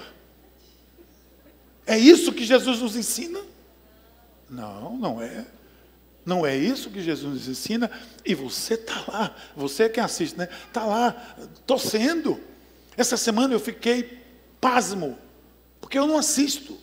É 1.87 1.99
isso 1.99 2.33
que 2.33 2.45
Jesus 2.45 2.81
nos 2.81 2.97
ensina? 2.97 3.41
Não, 4.49 4.97
não 4.97 5.23
é. 5.23 5.45
Não 6.25 6.47
é 6.47 6.57
isso 6.57 6.91
que 6.91 7.03
Jesus 7.03 7.33
nos 7.33 7.49
ensina, 7.49 7.91
e 8.25 8.35
você 8.35 8.75
está 8.75 9.05
lá, 9.09 9.37
você 9.57 9.85
é 9.85 9.89
quem 9.89 10.03
assiste, 10.03 10.39
né? 10.39 10.49
Está 10.69 10.85
lá, 10.85 11.13
torcendo. 11.67 12.39
Essa 12.97 13.17
semana 13.17 13.55
eu 13.55 13.61
fiquei 13.61 14.19
pasmo, 14.61 15.19
porque 15.81 15.99
eu 15.99 16.07
não 16.07 16.17
assisto. 16.17 16.79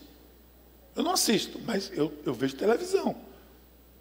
Eu 0.95 1.03
não 1.03 1.11
assisto, 1.11 1.59
mas 1.65 1.89
eu, 1.93 2.11
eu 2.25 2.33
vejo 2.33 2.55
televisão. 2.55 3.15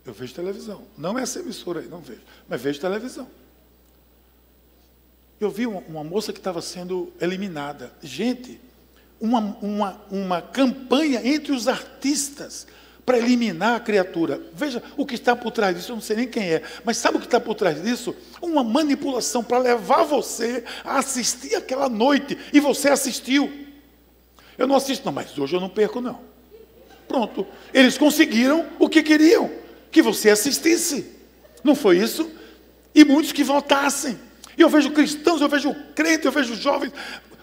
Eu 0.05 0.12
vejo 0.12 0.34
televisão. 0.34 0.82
Não 0.97 1.16
é 1.18 1.22
essa 1.22 1.39
emissora 1.39 1.80
aí, 1.80 1.89
não 1.89 2.01
vejo, 2.01 2.22
mas 2.49 2.61
vejo 2.61 2.80
televisão. 2.80 3.28
Eu 5.39 5.51
vi 5.51 5.66
uma, 5.66 5.80
uma 5.82 6.03
moça 6.03 6.32
que 6.32 6.41
estava 6.41 6.61
sendo 6.61 7.12
eliminada. 7.20 7.93
Gente, 8.03 8.61
uma, 9.20 9.39
uma, 9.62 10.01
uma 10.11 10.43
campanha 10.43 11.24
entre 11.24 11.53
os 11.53 11.68
artistas 11.68 12.66
para 13.09 13.17
eliminar 13.17 13.77
a 13.77 13.81
criatura. 13.81 14.39
Veja 14.53 14.83
o 14.95 15.07
que 15.07 15.15
está 15.15 15.35
por 15.35 15.51
trás 15.51 15.75
disso, 15.75 15.93
eu 15.93 15.97
não 15.97 16.03
sei 16.03 16.15
nem 16.15 16.29
quem 16.29 16.43
é, 16.43 16.63
mas 16.85 16.99
sabe 16.99 17.17
o 17.17 17.21
que 17.21 17.25
está 17.25 17.41
por 17.41 17.55
trás 17.55 17.83
disso? 17.83 18.15
Uma 18.43 18.63
manipulação 18.63 19.43
para 19.43 19.57
levar 19.57 20.05
você 20.05 20.63
a 20.85 20.99
assistir 20.99 21.57
aquela 21.57 21.89
noite, 21.89 22.37
e 22.53 22.61
você 22.61 22.91
assistiu. 22.91 23.51
Eu 24.59 24.67
não 24.67 24.77
assisto, 24.77 25.07
não, 25.07 25.13
mas 25.13 25.39
hoje 25.39 25.57
eu 25.57 25.61
não 25.61 25.71
perco, 25.71 26.03
não. 26.03 26.21
Pronto, 27.09 27.47
eles 27.73 27.97
conseguiram 27.97 28.67
o 28.79 28.91
que 28.91 29.03
queriam, 29.03 29.51
que 29.91 30.03
você 30.03 30.29
assistisse. 30.29 31.07
Não 31.65 31.75
foi 31.75 31.97
isso? 31.97 32.31
E 32.95 33.07
muitos 33.07 33.33
que 33.33 33.43
votassem. 33.43 34.19
E 34.55 34.61
eu 34.61 34.69
vejo 34.69 34.91
cristãos, 34.91 35.41
eu 35.41 35.49
vejo 35.49 35.75
crentes, 35.95 36.27
eu 36.27 36.33
vejo 36.33 36.55
jovens 36.55 36.93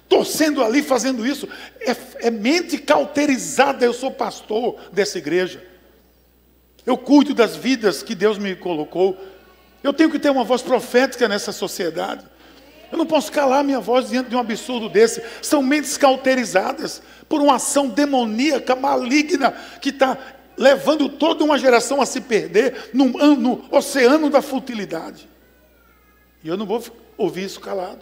torcendo 0.08 0.64
ali, 0.64 0.82
fazendo 0.82 1.26
isso. 1.26 1.47
É, 1.80 2.28
é 2.28 2.32
mente 2.32 2.78
cauterizada. 2.78 3.86
Eu 3.86 3.93
sou 3.93 4.12
pastor 4.12 4.78
dessa 4.91 5.18
igreja. 5.18 5.64
Eu 6.86 6.97
cuido 6.97 7.34
das 7.34 7.56
vidas 7.56 8.03
que 8.03 8.14
Deus 8.14 8.38
me 8.38 8.56
colocou. 8.56 9.18
Eu 9.84 9.93
tenho 9.93 10.10
que 10.10 10.20
ter 10.20 10.30
uma 10.30 10.43
voz 10.43 10.62
profética 10.62 11.28
nessa 11.28 11.51
sociedade. 11.51 12.26
Eu 12.91 12.97
não 12.97 13.06
posso 13.06 13.32
calar 13.32 13.64
minha 13.64 13.80
voz 13.80 14.10
diante 14.10 14.30
de 14.30 14.36
um 14.36 14.39
absurdo 14.39 14.88
desse. 14.88 15.22
São 15.41 15.62
mentes 15.62 15.97
cauterizadas 15.97 17.01
por 17.28 17.41
uma 17.41 17.56
ação 17.56 17.88
demoníaca, 17.88 18.76
maligna, 18.76 19.51
que 19.82 19.89
está 19.89 20.18
levando 20.58 21.10
toda 21.10 21.43
uma 21.43 21.58
geração 21.58 22.01
a 22.01 22.06
se 22.06 22.22
perder 22.22 22.91
no, 22.93 23.06
no 23.36 23.66
oceano 23.72 24.30
da 24.30 24.41
futilidade. 24.41 25.28
E 26.43 26.47
eu 26.47 26.56
não 26.56 26.66
vou 26.66 26.84
ouvir 27.18 27.45
isso 27.45 27.60
calado. 27.60 27.99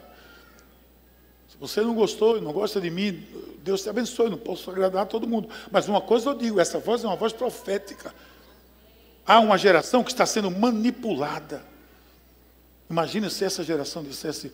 Você 1.59 1.81
não 1.81 1.93
gostou, 1.93 2.41
não 2.41 2.51
gosta 2.51 2.81
de 2.81 2.89
mim, 2.89 3.25
Deus 3.63 3.83
te 3.83 3.89
abençoe, 3.89 4.29
não 4.29 4.37
posso 4.37 4.69
agradar 4.69 5.03
a 5.03 5.05
todo 5.05 5.27
mundo. 5.27 5.47
Mas 5.71 5.87
uma 5.87 6.01
coisa 6.01 6.29
eu 6.29 6.33
digo, 6.33 6.59
essa 6.59 6.79
voz 6.79 7.03
é 7.03 7.07
uma 7.07 7.15
voz 7.15 7.31
profética. 7.31 8.13
Há 9.25 9.39
uma 9.39 9.57
geração 9.57 10.03
que 10.03 10.11
está 10.11 10.25
sendo 10.25 10.51
manipulada. 10.51 11.63
Imagina 12.89 13.29
se 13.29 13.45
essa 13.45 13.63
geração 13.63 14.03
dissesse, 14.03 14.51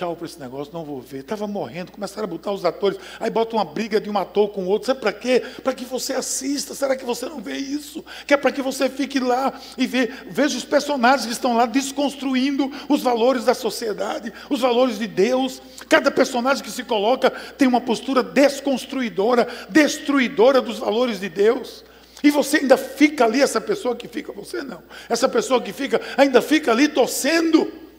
Tchau 0.00 0.16
para 0.16 0.24
esse 0.24 0.40
negócio, 0.40 0.72
não 0.72 0.82
vou 0.82 0.98
ver. 0.98 1.18
Estava 1.18 1.46
morrendo, 1.46 1.92
começaram 1.92 2.24
a 2.24 2.26
botar 2.26 2.50
os 2.52 2.64
atores, 2.64 2.98
aí 3.20 3.28
bota 3.28 3.54
uma 3.54 3.66
briga 3.66 4.00
de 4.00 4.08
um 4.08 4.16
ator 4.16 4.48
com 4.48 4.62
o 4.62 4.66
outro. 4.66 4.86
Sabe 4.86 4.98
para 4.98 5.12
quê? 5.12 5.42
Para 5.62 5.74
que 5.74 5.84
você 5.84 6.14
assista. 6.14 6.74
Será 6.74 6.96
que 6.96 7.04
você 7.04 7.26
não 7.26 7.38
vê 7.38 7.58
isso? 7.58 8.02
Que 8.26 8.32
é 8.32 8.36
para 8.38 8.50
que 8.50 8.62
você 8.62 8.88
fique 8.88 9.20
lá 9.20 9.52
e 9.76 9.86
vê, 9.86 10.10
veja 10.30 10.56
os 10.56 10.64
personagens 10.64 11.26
que 11.26 11.32
estão 11.34 11.54
lá 11.54 11.66
desconstruindo 11.66 12.72
os 12.88 13.02
valores 13.02 13.44
da 13.44 13.52
sociedade, 13.52 14.32
os 14.48 14.62
valores 14.62 14.98
de 14.98 15.06
Deus. 15.06 15.60
Cada 15.86 16.10
personagem 16.10 16.64
que 16.64 16.70
se 16.70 16.82
coloca 16.82 17.28
tem 17.58 17.68
uma 17.68 17.82
postura 17.82 18.22
desconstruidora, 18.22 19.46
destruidora 19.68 20.62
dos 20.62 20.78
valores 20.78 21.20
de 21.20 21.28
Deus. 21.28 21.84
E 22.24 22.30
você 22.30 22.56
ainda 22.56 22.78
fica 22.78 23.26
ali, 23.26 23.42
essa 23.42 23.60
pessoa 23.60 23.94
que 23.94 24.08
fica, 24.08 24.32
você 24.32 24.62
não, 24.62 24.82
essa 25.10 25.28
pessoa 25.28 25.60
que 25.60 25.74
fica, 25.74 26.00
ainda 26.16 26.40
fica 26.40 26.70
ali 26.70 26.88
torcendo 26.88 27.89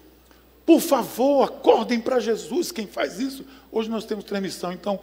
por 0.71 0.79
favor, 0.79 1.43
acordem 1.43 1.99
para 1.99 2.17
Jesus. 2.21 2.71
Quem 2.71 2.87
faz 2.87 3.19
isso? 3.19 3.45
Hoje 3.69 3.89
nós 3.89 4.05
temos 4.05 4.23
transmissão, 4.23 4.71
então, 4.71 5.01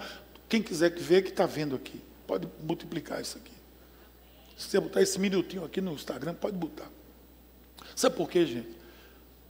quem 0.48 0.62
quiser 0.62 0.94
que 0.94 1.02
ver, 1.02 1.22
que 1.22 1.28
está 1.28 1.44
vendo 1.44 1.76
aqui, 1.76 2.00
pode 2.26 2.48
multiplicar 2.62 3.20
isso 3.20 3.36
aqui. 3.36 3.52
Se 4.56 4.70
você 4.70 4.80
botar 4.80 5.02
esse 5.02 5.20
minutinho 5.20 5.62
aqui 5.66 5.82
no 5.82 5.92
Instagram, 5.92 6.32
pode 6.32 6.56
botar. 6.56 6.90
Sabe 7.94 8.16
por 8.16 8.30
quê, 8.30 8.46
gente? 8.46 8.68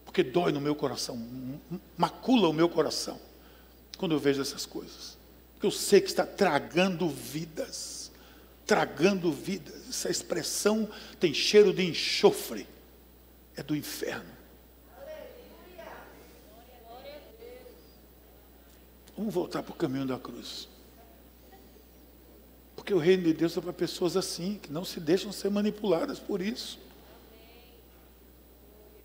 Porque 0.04 0.24
dói 0.24 0.50
no 0.50 0.60
meu 0.60 0.74
coração, 0.74 1.24
macula 1.96 2.48
o 2.48 2.52
meu 2.52 2.68
coração, 2.68 3.20
quando 3.96 4.10
eu 4.10 4.18
vejo 4.18 4.42
essas 4.42 4.66
coisas. 4.66 5.16
Porque 5.52 5.68
eu 5.68 5.70
sei 5.70 6.00
que 6.00 6.08
está 6.08 6.26
tragando 6.26 7.08
vidas. 7.08 8.10
Tragando 8.66 9.30
vidas. 9.30 9.88
Essa 9.88 10.10
expressão 10.10 10.88
tem 11.20 11.32
cheiro 11.32 11.72
de 11.72 11.84
enxofre. 11.84 12.66
É 13.54 13.62
do 13.62 13.76
inferno. 13.76 14.38
Vamos 19.18 19.34
voltar 19.34 19.64
para 19.64 19.72
o 19.72 19.76
caminho 19.76 20.06
da 20.06 20.16
cruz. 20.16 20.68
Porque 22.76 22.94
o 22.94 22.98
reino 22.98 23.24
de 23.24 23.32
Deus 23.32 23.56
é 23.56 23.60
para 23.60 23.72
pessoas 23.72 24.16
assim, 24.16 24.60
que 24.62 24.70
não 24.70 24.84
se 24.84 25.00
deixam 25.00 25.32
ser 25.32 25.50
manipuladas 25.50 26.20
por 26.20 26.40
isso. 26.40 26.78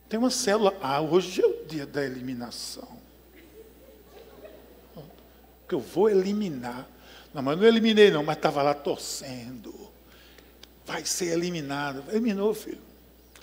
Tem 0.07 0.19
uma 0.19 0.29
célula. 0.29 0.77
Ah, 0.79 1.01
hoje 1.01 1.41
é 1.41 1.47
o 1.47 1.65
dia 1.65 1.87
da 1.87 2.05
eliminação. 2.05 2.87
Que 5.67 5.73
eu 5.73 5.79
vou 5.79 6.07
eliminar. 6.07 6.87
Não, 7.33 7.41
mas 7.41 7.57
não 7.57 7.65
eliminei, 7.65 8.11
não, 8.11 8.23
mas 8.23 8.37
estava 8.37 8.61
lá 8.61 8.75
torcendo. 8.75 9.73
Vai 10.85 11.03
ser 11.05 11.33
eliminado. 11.33 12.03
Eliminou, 12.11 12.53
filho. 12.53 12.81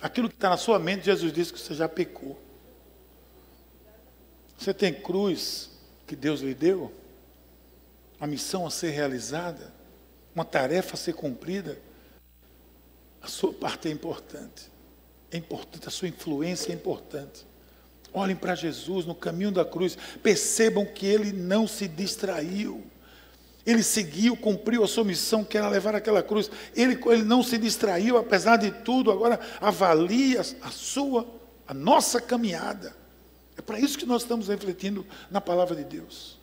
Aquilo 0.01 0.29
que 0.29 0.35
está 0.35 0.49
na 0.49 0.57
sua 0.57 0.79
mente, 0.79 1.03
Jesus 1.03 1.33
disse 1.33 1.51
que 1.51 1.59
você 1.59 1.73
já 1.73 1.89
pecou. 1.89 2.41
Você 4.57 4.73
tem 4.73 4.93
cruz 4.93 5.70
que 6.11 6.15
Deus 6.17 6.41
lhe 6.41 6.53
deu? 6.53 6.91
Uma 8.19 8.27
missão 8.27 8.67
a 8.67 8.69
ser 8.69 8.89
realizada? 8.89 9.73
Uma 10.35 10.43
tarefa 10.43 10.95
a 10.95 10.97
ser 10.97 11.13
cumprida? 11.13 11.79
A 13.21 13.29
sua 13.29 13.53
parte 13.53 13.87
é 13.87 13.91
importante. 13.91 14.69
É 15.31 15.37
importante, 15.37 15.87
a 15.87 15.89
sua 15.89 16.09
influência 16.09 16.73
é 16.73 16.75
importante. 16.75 17.47
Olhem 18.11 18.35
para 18.35 18.55
Jesus 18.55 19.05
no 19.05 19.15
caminho 19.15 19.53
da 19.53 19.63
cruz, 19.63 19.97
percebam 20.21 20.85
que 20.85 21.05
ele 21.05 21.31
não 21.31 21.65
se 21.65 21.87
distraiu. 21.87 22.83
Ele 23.65 23.81
seguiu, 23.81 24.35
cumpriu 24.35 24.83
a 24.83 24.89
sua 24.89 25.05
missão, 25.05 25.45
que 25.45 25.57
era 25.57 25.69
levar 25.69 25.95
aquela 25.95 26.21
cruz. 26.21 26.51
Ele, 26.75 26.99
ele 27.05 27.23
não 27.23 27.41
se 27.41 27.57
distraiu, 27.57 28.17
apesar 28.17 28.57
de 28.57 28.69
tudo. 28.69 29.11
Agora 29.11 29.39
avalia 29.61 30.41
a 30.41 30.71
sua, 30.71 31.25
a 31.65 31.73
nossa 31.73 32.19
caminhada. 32.19 33.00
É 33.61 33.63
para 33.63 33.79
isso 33.79 33.95
que 33.95 34.07
nós 34.07 34.23
estamos 34.23 34.47
refletindo 34.47 35.05
na 35.29 35.39
palavra 35.39 35.75
de 35.75 35.83
Deus. 35.83 36.39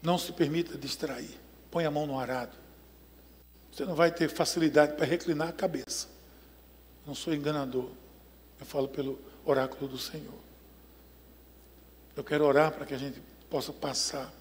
Não 0.00 0.16
se 0.16 0.32
permita 0.32 0.78
distrair. 0.78 1.36
Põe 1.72 1.86
a 1.86 1.90
mão 1.90 2.06
no 2.06 2.20
arado. 2.20 2.56
Você 3.72 3.84
não 3.84 3.96
vai 3.96 4.12
ter 4.12 4.30
facilidade 4.30 4.94
para 4.94 5.04
reclinar 5.04 5.48
a 5.48 5.52
cabeça. 5.52 6.06
Não 7.04 7.16
sou 7.16 7.34
enganador. 7.34 7.90
Eu 8.60 8.64
falo 8.64 8.86
pelo 8.86 9.18
oráculo 9.44 9.88
do 9.88 9.98
Senhor. 9.98 10.38
Eu 12.14 12.22
quero 12.22 12.44
orar 12.44 12.70
para 12.70 12.86
que 12.86 12.94
a 12.94 12.98
gente 12.98 13.20
possa 13.50 13.72
passar 13.72 14.32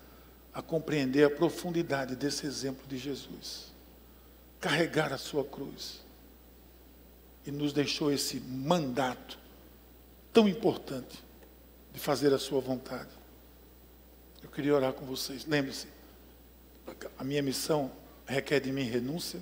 a 0.53 0.61
compreender 0.61 1.23
a 1.23 1.29
profundidade 1.31 2.15
desse 2.15 2.45
exemplo 2.45 2.85
de 2.88 2.99
Jesus. 2.99 3.73
Carregar 4.59 5.11
a 5.11 5.17
sua 5.17 5.43
cruz. 5.43 6.05
E 7.47 7.51
nos 7.51 7.71
deixou 7.71 8.11
esse 8.11 8.41
mandato 8.41 9.39
tão 10.33 10.47
importante 10.47 11.23
de 11.93 11.99
fazer 11.99 12.33
a 12.33 12.37
sua 12.37 12.59
vontade. 12.59 13.09
Eu 14.43 14.49
queria 14.49 14.75
orar 14.75 14.91
com 14.91 15.05
vocês. 15.05 15.45
Lembre-se, 15.45 15.87
a 17.17 17.23
minha 17.23 17.41
missão 17.41 17.89
requer 18.25 18.59
de 18.59 18.71
mim 18.71 18.83
renúncia, 18.83 19.41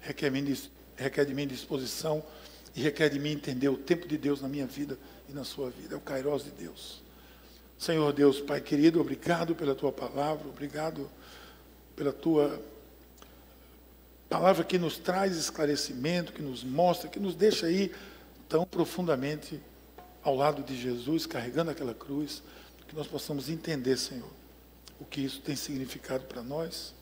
requer 0.00 0.30
de 0.30 0.42
mim, 0.42 0.58
requer 0.96 1.24
de 1.24 1.32
mim 1.32 1.46
disposição 1.46 2.22
e 2.74 2.82
requer 2.82 3.08
de 3.08 3.18
mim 3.18 3.30
entender 3.30 3.68
o 3.68 3.76
tempo 3.76 4.08
de 4.08 4.18
Deus 4.18 4.42
na 4.42 4.48
minha 4.48 4.66
vida 4.66 4.98
e 5.28 5.32
na 5.32 5.44
sua 5.44 5.70
vida. 5.70 5.94
É 5.94 5.96
o 5.96 6.00
Kairos 6.00 6.44
de 6.44 6.50
Deus. 6.50 7.00
Senhor 7.78 8.12
Deus, 8.12 8.40
Pai 8.40 8.60
querido, 8.60 9.00
obrigado 9.00 9.54
pela 9.54 9.74
tua 9.74 9.92
palavra, 9.92 10.48
obrigado 10.48 11.08
pela 11.94 12.12
tua 12.12 12.60
palavra 14.38 14.64
que 14.64 14.78
nos 14.78 14.98
traz 14.98 15.36
esclarecimento, 15.36 16.32
que 16.32 16.42
nos 16.42 16.62
mostra, 16.62 17.08
que 17.08 17.18
nos 17.18 17.34
deixa 17.34 17.66
aí 17.66 17.92
tão 18.48 18.64
profundamente 18.64 19.60
ao 20.22 20.34
lado 20.34 20.62
de 20.62 20.80
Jesus, 20.80 21.26
carregando 21.26 21.70
aquela 21.70 21.94
cruz, 21.94 22.42
que 22.86 22.94
nós 22.94 23.06
possamos 23.06 23.48
entender, 23.48 23.96
Senhor, 23.96 24.30
o 25.00 25.04
que 25.04 25.20
isso 25.20 25.40
tem 25.40 25.56
significado 25.56 26.24
para 26.24 26.42
nós, 26.42 26.94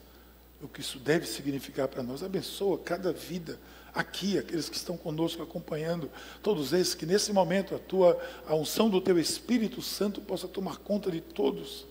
o 0.62 0.68
que 0.68 0.80
isso 0.80 0.98
deve 0.98 1.26
significar 1.26 1.88
para 1.88 2.02
nós. 2.02 2.22
Abençoa 2.22 2.78
cada 2.78 3.12
vida 3.12 3.58
aqui, 3.92 4.38
aqueles 4.38 4.68
que 4.68 4.76
estão 4.76 4.96
conosco 4.96 5.42
acompanhando, 5.42 6.10
todos 6.42 6.72
esses, 6.72 6.94
que 6.94 7.04
nesse 7.06 7.32
momento 7.32 7.74
a 7.74 7.78
tua 7.78 8.20
a 8.46 8.54
unção 8.54 8.88
do 8.88 9.00
teu 9.00 9.18
Espírito 9.18 9.82
Santo 9.82 10.20
possa 10.20 10.48
tomar 10.48 10.78
conta 10.78 11.10
de 11.10 11.20
todos. 11.20 11.86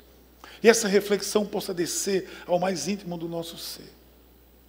E 0.62 0.70
essa 0.70 0.88
reflexão 0.88 1.46
possa 1.46 1.74
descer 1.74 2.30
ao 2.46 2.60
mais 2.60 2.88
íntimo 2.88 3.18
do 3.18 3.28
nosso 3.28 3.58
ser, 3.58 3.92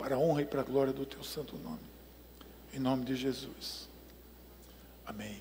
para 0.04 0.16
a 0.16 0.18
honra 0.18 0.42
e 0.42 0.44
para 0.44 0.60
a 0.60 0.64
glória 0.64 0.92
do 0.92 1.06
teu 1.06 1.24
santo 1.24 1.56
nome. 1.64 1.80
Em 2.74 2.78
nome 2.78 3.06
de 3.06 3.16
Jesus. 3.16 3.88
Amém. 5.06 5.40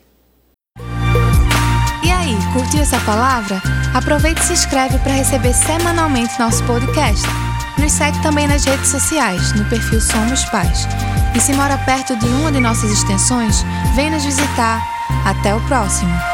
E 2.02 2.10
aí, 2.10 2.34
curtiu 2.54 2.80
essa 2.80 3.00
palavra? 3.02 3.62
Aproveite 3.94 4.40
e 4.40 4.46
se 4.46 4.54
inscreve 4.54 4.98
para 5.00 5.12
receber 5.12 5.54
semanalmente 5.54 6.40
nosso 6.40 6.66
podcast. 6.66 7.26
Nos 7.78 7.92
segue 7.92 8.22
também 8.22 8.48
nas 8.48 8.64
redes 8.64 8.88
sociais, 8.88 9.52
no 9.54 9.68
perfil 9.70 10.00
Somos 10.00 10.46
Pais. 10.46 10.88
E 11.36 11.42
se 11.42 11.52
mora 11.54 11.78
perto 11.80 12.16
de 12.16 12.28
uma 12.28 12.50
de 12.50 12.62
nossas 12.62 12.90
extensões, 12.90 13.64
vem 13.96 14.10
nos 14.10 14.24
visitar. 14.24 14.82
Até 15.26 15.54
o 15.54 15.60
próximo! 15.68 16.33